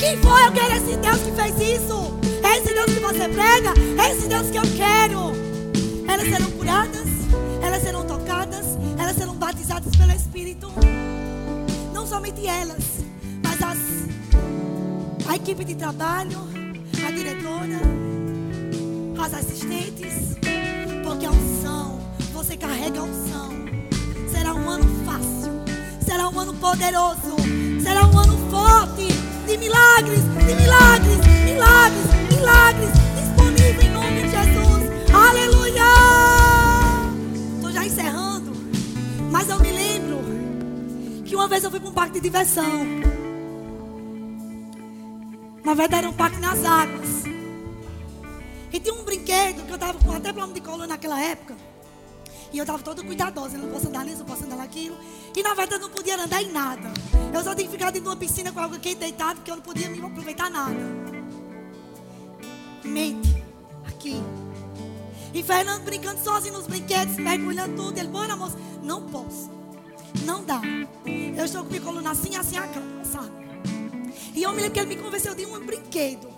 Quem 0.00 0.16
foi? 0.16 0.46
Eu 0.46 0.52
quero 0.52 0.74
esse 0.74 0.96
Deus 0.96 1.18
que 1.18 1.32
fez 1.32 1.80
isso. 1.80 2.18
É 2.42 2.58
esse 2.58 2.74
Deus 2.74 2.86
que 2.86 3.00
você 3.00 3.28
prega? 3.28 3.74
É 4.02 4.10
esse 4.10 4.26
Deus 4.26 4.50
que 4.50 4.58
eu 4.58 4.62
quero. 4.76 5.32
Elas 6.08 6.28
serão 6.28 6.50
curadas, 6.50 7.08
elas 7.62 7.82
serão 7.82 8.04
tocadas, 8.04 8.66
elas 8.98 9.16
serão 9.16 9.36
batizadas 9.36 9.94
pelo 9.94 10.10
Espírito. 10.10 10.68
Não 11.92 12.04
somente 12.06 12.44
elas, 12.46 12.95
a 15.36 15.38
equipe 15.38 15.64
de 15.66 15.74
trabalho, 15.74 16.38
a 17.06 17.10
diretora, 17.10 17.78
as 19.22 19.34
assistentes. 19.34 20.34
Porque 21.04 21.26
a 21.26 21.30
unção, 21.30 22.00
você 22.32 22.56
carrega 22.56 23.00
a 23.00 23.02
unção. 23.02 23.50
Será 24.30 24.54
um 24.54 24.68
ano 24.68 25.04
fácil, 25.04 25.52
será 26.02 26.30
um 26.30 26.40
ano 26.40 26.54
poderoso, 26.54 27.36
será 27.82 28.06
um 28.06 28.18
ano 28.18 28.50
forte 28.50 29.08
de 29.46 29.58
milagres, 29.58 30.20
de 30.20 30.54
milagres, 30.54 31.18
milagres, 31.44 32.06
milagres 32.34 32.90
disponível 33.14 33.82
em 33.82 33.90
nome 33.90 34.22
de 34.22 34.30
Jesus. 34.30 35.14
Aleluia! 35.14 35.84
Estou 37.56 37.72
já 37.72 37.84
encerrando, 37.84 38.52
mas 39.30 39.50
eu 39.50 39.60
me 39.60 39.70
lembro 39.70 40.18
que 41.26 41.36
uma 41.36 41.46
vez 41.46 41.62
eu 41.62 41.70
fui 41.70 41.78
para 41.78 41.90
um 41.90 41.92
parque 41.92 42.14
de 42.14 42.20
diversão. 42.20 43.15
Na 45.66 45.74
verdade, 45.74 46.04
era 46.04 46.08
um 46.08 46.12
parque 46.12 46.38
nas 46.38 46.64
águas. 46.64 47.24
E 48.72 48.78
tinha 48.78 48.94
um 48.94 49.02
brinquedo 49.02 49.66
que 49.66 49.70
eu 49.72 49.74
estava 49.74 49.98
com 49.98 50.12
até 50.12 50.32
problema 50.32 50.54
de 50.54 50.60
coluna 50.60 50.86
naquela 50.86 51.20
época. 51.20 51.56
E 52.52 52.58
eu 52.58 52.62
estava 52.62 52.80
toda 52.80 53.02
cuidadosa. 53.02 53.56
Eu 53.56 53.62
não 53.62 53.70
posso 53.70 53.88
andar 53.88 54.04
nisso, 54.04 54.18
não 54.18 54.26
posso 54.26 54.44
andar 54.44 54.58
naquilo. 54.58 54.96
E 55.36 55.42
na 55.42 55.54
verdade 55.54 55.82
eu 55.82 55.88
não 55.88 55.90
podia 55.90 56.22
andar 56.22 56.40
em 56.40 56.52
nada. 56.52 56.92
Eu 57.34 57.42
só 57.42 57.52
tinha 57.52 57.66
que 57.66 57.72
ficar 57.72 57.86
dentro 57.86 58.02
de 58.02 58.08
uma 58.08 58.16
piscina 58.16 58.52
com 58.52 58.60
alguém 58.60 58.94
deitado, 58.94 59.40
porque 59.40 59.50
eu 59.50 59.56
não 59.56 59.62
podia 59.64 59.88
me 59.88 59.98
aproveitar 59.98 60.48
nada. 60.48 60.78
Mente. 62.84 63.44
Aqui. 63.88 64.22
E 65.34 65.42
Fernando 65.42 65.82
brincando 65.82 66.22
sozinho 66.22 66.54
nos 66.54 66.68
brinquedos, 66.68 67.16
mergulhando 67.16 67.74
tudo. 67.74 67.98
Ele, 67.98 68.06
bora 68.06 68.36
moça. 68.36 68.56
Não 68.84 69.02
posso. 69.02 69.50
Não 70.24 70.44
dá. 70.44 70.60
Eu 71.36 71.44
estou 71.44 71.64
com 71.64 71.70
minha 71.70 71.82
coluna 71.82 72.12
assim, 72.12 72.36
assim, 72.36 72.56
a 72.56 72.68
cama, 72.68 73.04
sabe? 73.04 73.45
E 74.36 74.42
eu 74.42 74.52
me 74.52 74.58
lembro 74.58 74.72
que 74.72 74.80
ele 74.80 74.94
me 74.94 75.02
convenceu 75.02 75.34
de 75.34 75.46
um 75.46 75.58
brinquedo. 75.64 76.28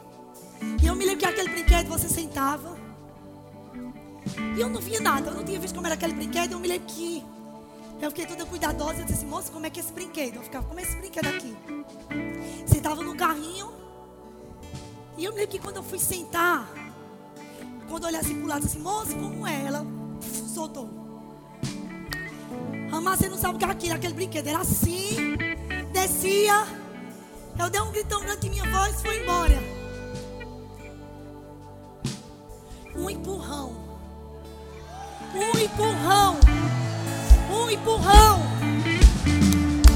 E 0.81 0.87
eu 0.87 0.95
me 0.95 1.05
lembro 1.05 1.19
que 1.19 1.27
aquele 1.27 1.49
brinquedo 1.49 1.89
você 1.89 2.09
sentava. 2.09 2.79
E 4.57 4.61
eu 4.61 4.69
não 4.69 4.81
via 4.81 5.01
nada, 5.01 5.31
eu 5.31 5.35
não 5.35 5.45
tinha 5.45 5.59
visto 5.59 5.75
como 5.75 5.89
era 5.89 5.95
aquele 5.95 6.13
brinquedo. 6.13 6.53
Eu 6.53 6.61
me 6.61 6.69
lembro 6.69 6.87
que 6.87 7.25
eu 8.01 8.09
fiquei 8.11 8.25
toda 8.25 8.47
cuidadosa. 8.47 9.01
Eu 9.01 9.05
disse 9.05 9.27
moça, 9.27 9.51
como 9.51 9.67
é 9.67 9.71
que 9.71 9.81
é 9.81 9.83
esse 9.83 9.93
brinquedo? 9.93 10.37
Eu 10.37 10.43
ficava, 10.43 10.65
como 10.65 10.79
é 10.79 10.85
esse 10.85 10.97
brinquedo 10.97 11.27
aqui? 11.27 11.57
Sentava 12.67 13.03
no 13.03 13.17
carrinho. 13.17 13.73
E 15.17 15.25
eu 15.25 15.33
me 15.33 15.41
lembro 15.41 15.51
que 15.51 15.59
quando 15.59 15.79
eu 15.79 15.83
fui 15.83 15.99
sentar, 15.99 16.73
quando 17.89 18.05
eu 18.05 18.09
olhei 18.11 18.21
assim 18.21 18.37
pro 18.39 18.47
lado, 18.47 18.65
assim, 18.65 18.79
moça, 18.79 19.13
como 19.13 19.45
é? 19.45 19.65
Ela 19.65 19.85
soltou. 20.55 20.89
Amar, 22.93 23.19
você 23.19 23.29
não 23.29 23.37
sabe 23.37 23.57
o 23.57 23.59
que 23.59 23.65
é 23.65 23.69
aquilo, 23.69 23.95
aquele 23.97 24.15
brinquedo. 24.15 24.47
Era 24.47 24.61
assim, 24.61 25.37
descia. 25.93 26.87
Eu 27.59 27.69
dei 27.69 27.81
um 27.81 27.91
gritão 27.91 28.21
grande 28.21 28.39
que 28.39 28.51
minha 28.51 28.65
voz 28.67 29.03
foi 29.03 29.21
embora. 29.21 29.59
Um 32.95 33.11
empurrão. 33.11 33.73
Um 35.35 35.59
empurrão. 35.59 36.39
Um 37.51 37.71
empurrão. 37.71 38.43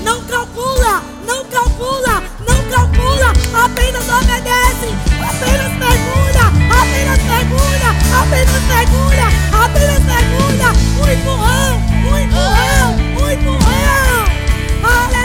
Não 0.03 0.25
calcula, 0.25 1.03
não 1.25 1.45
calcula, 1.45 2.23
não 2.49 2.71
calcula. 2.71 3.33
Apenas 3.65 4.09
obedece, 4.09 4.89
apenas 5.23 5.73
mergulha, 5.79 6.47
apenas 6.81 7.23
mergulha, 7.23 7.91
apenas 8.21 8.63
mergulha, 8.67 9.29
apenas 9.65 10.03
mergulha. 10.05 10.73
Um 10.99 11.07
empurrão, 11.13 11.79
um 12.11 12.19
empurrão, 12.19 12.89
um 13.21 13.31
empurrão. 13.31 13.63
Aleluia. 14.85 15.22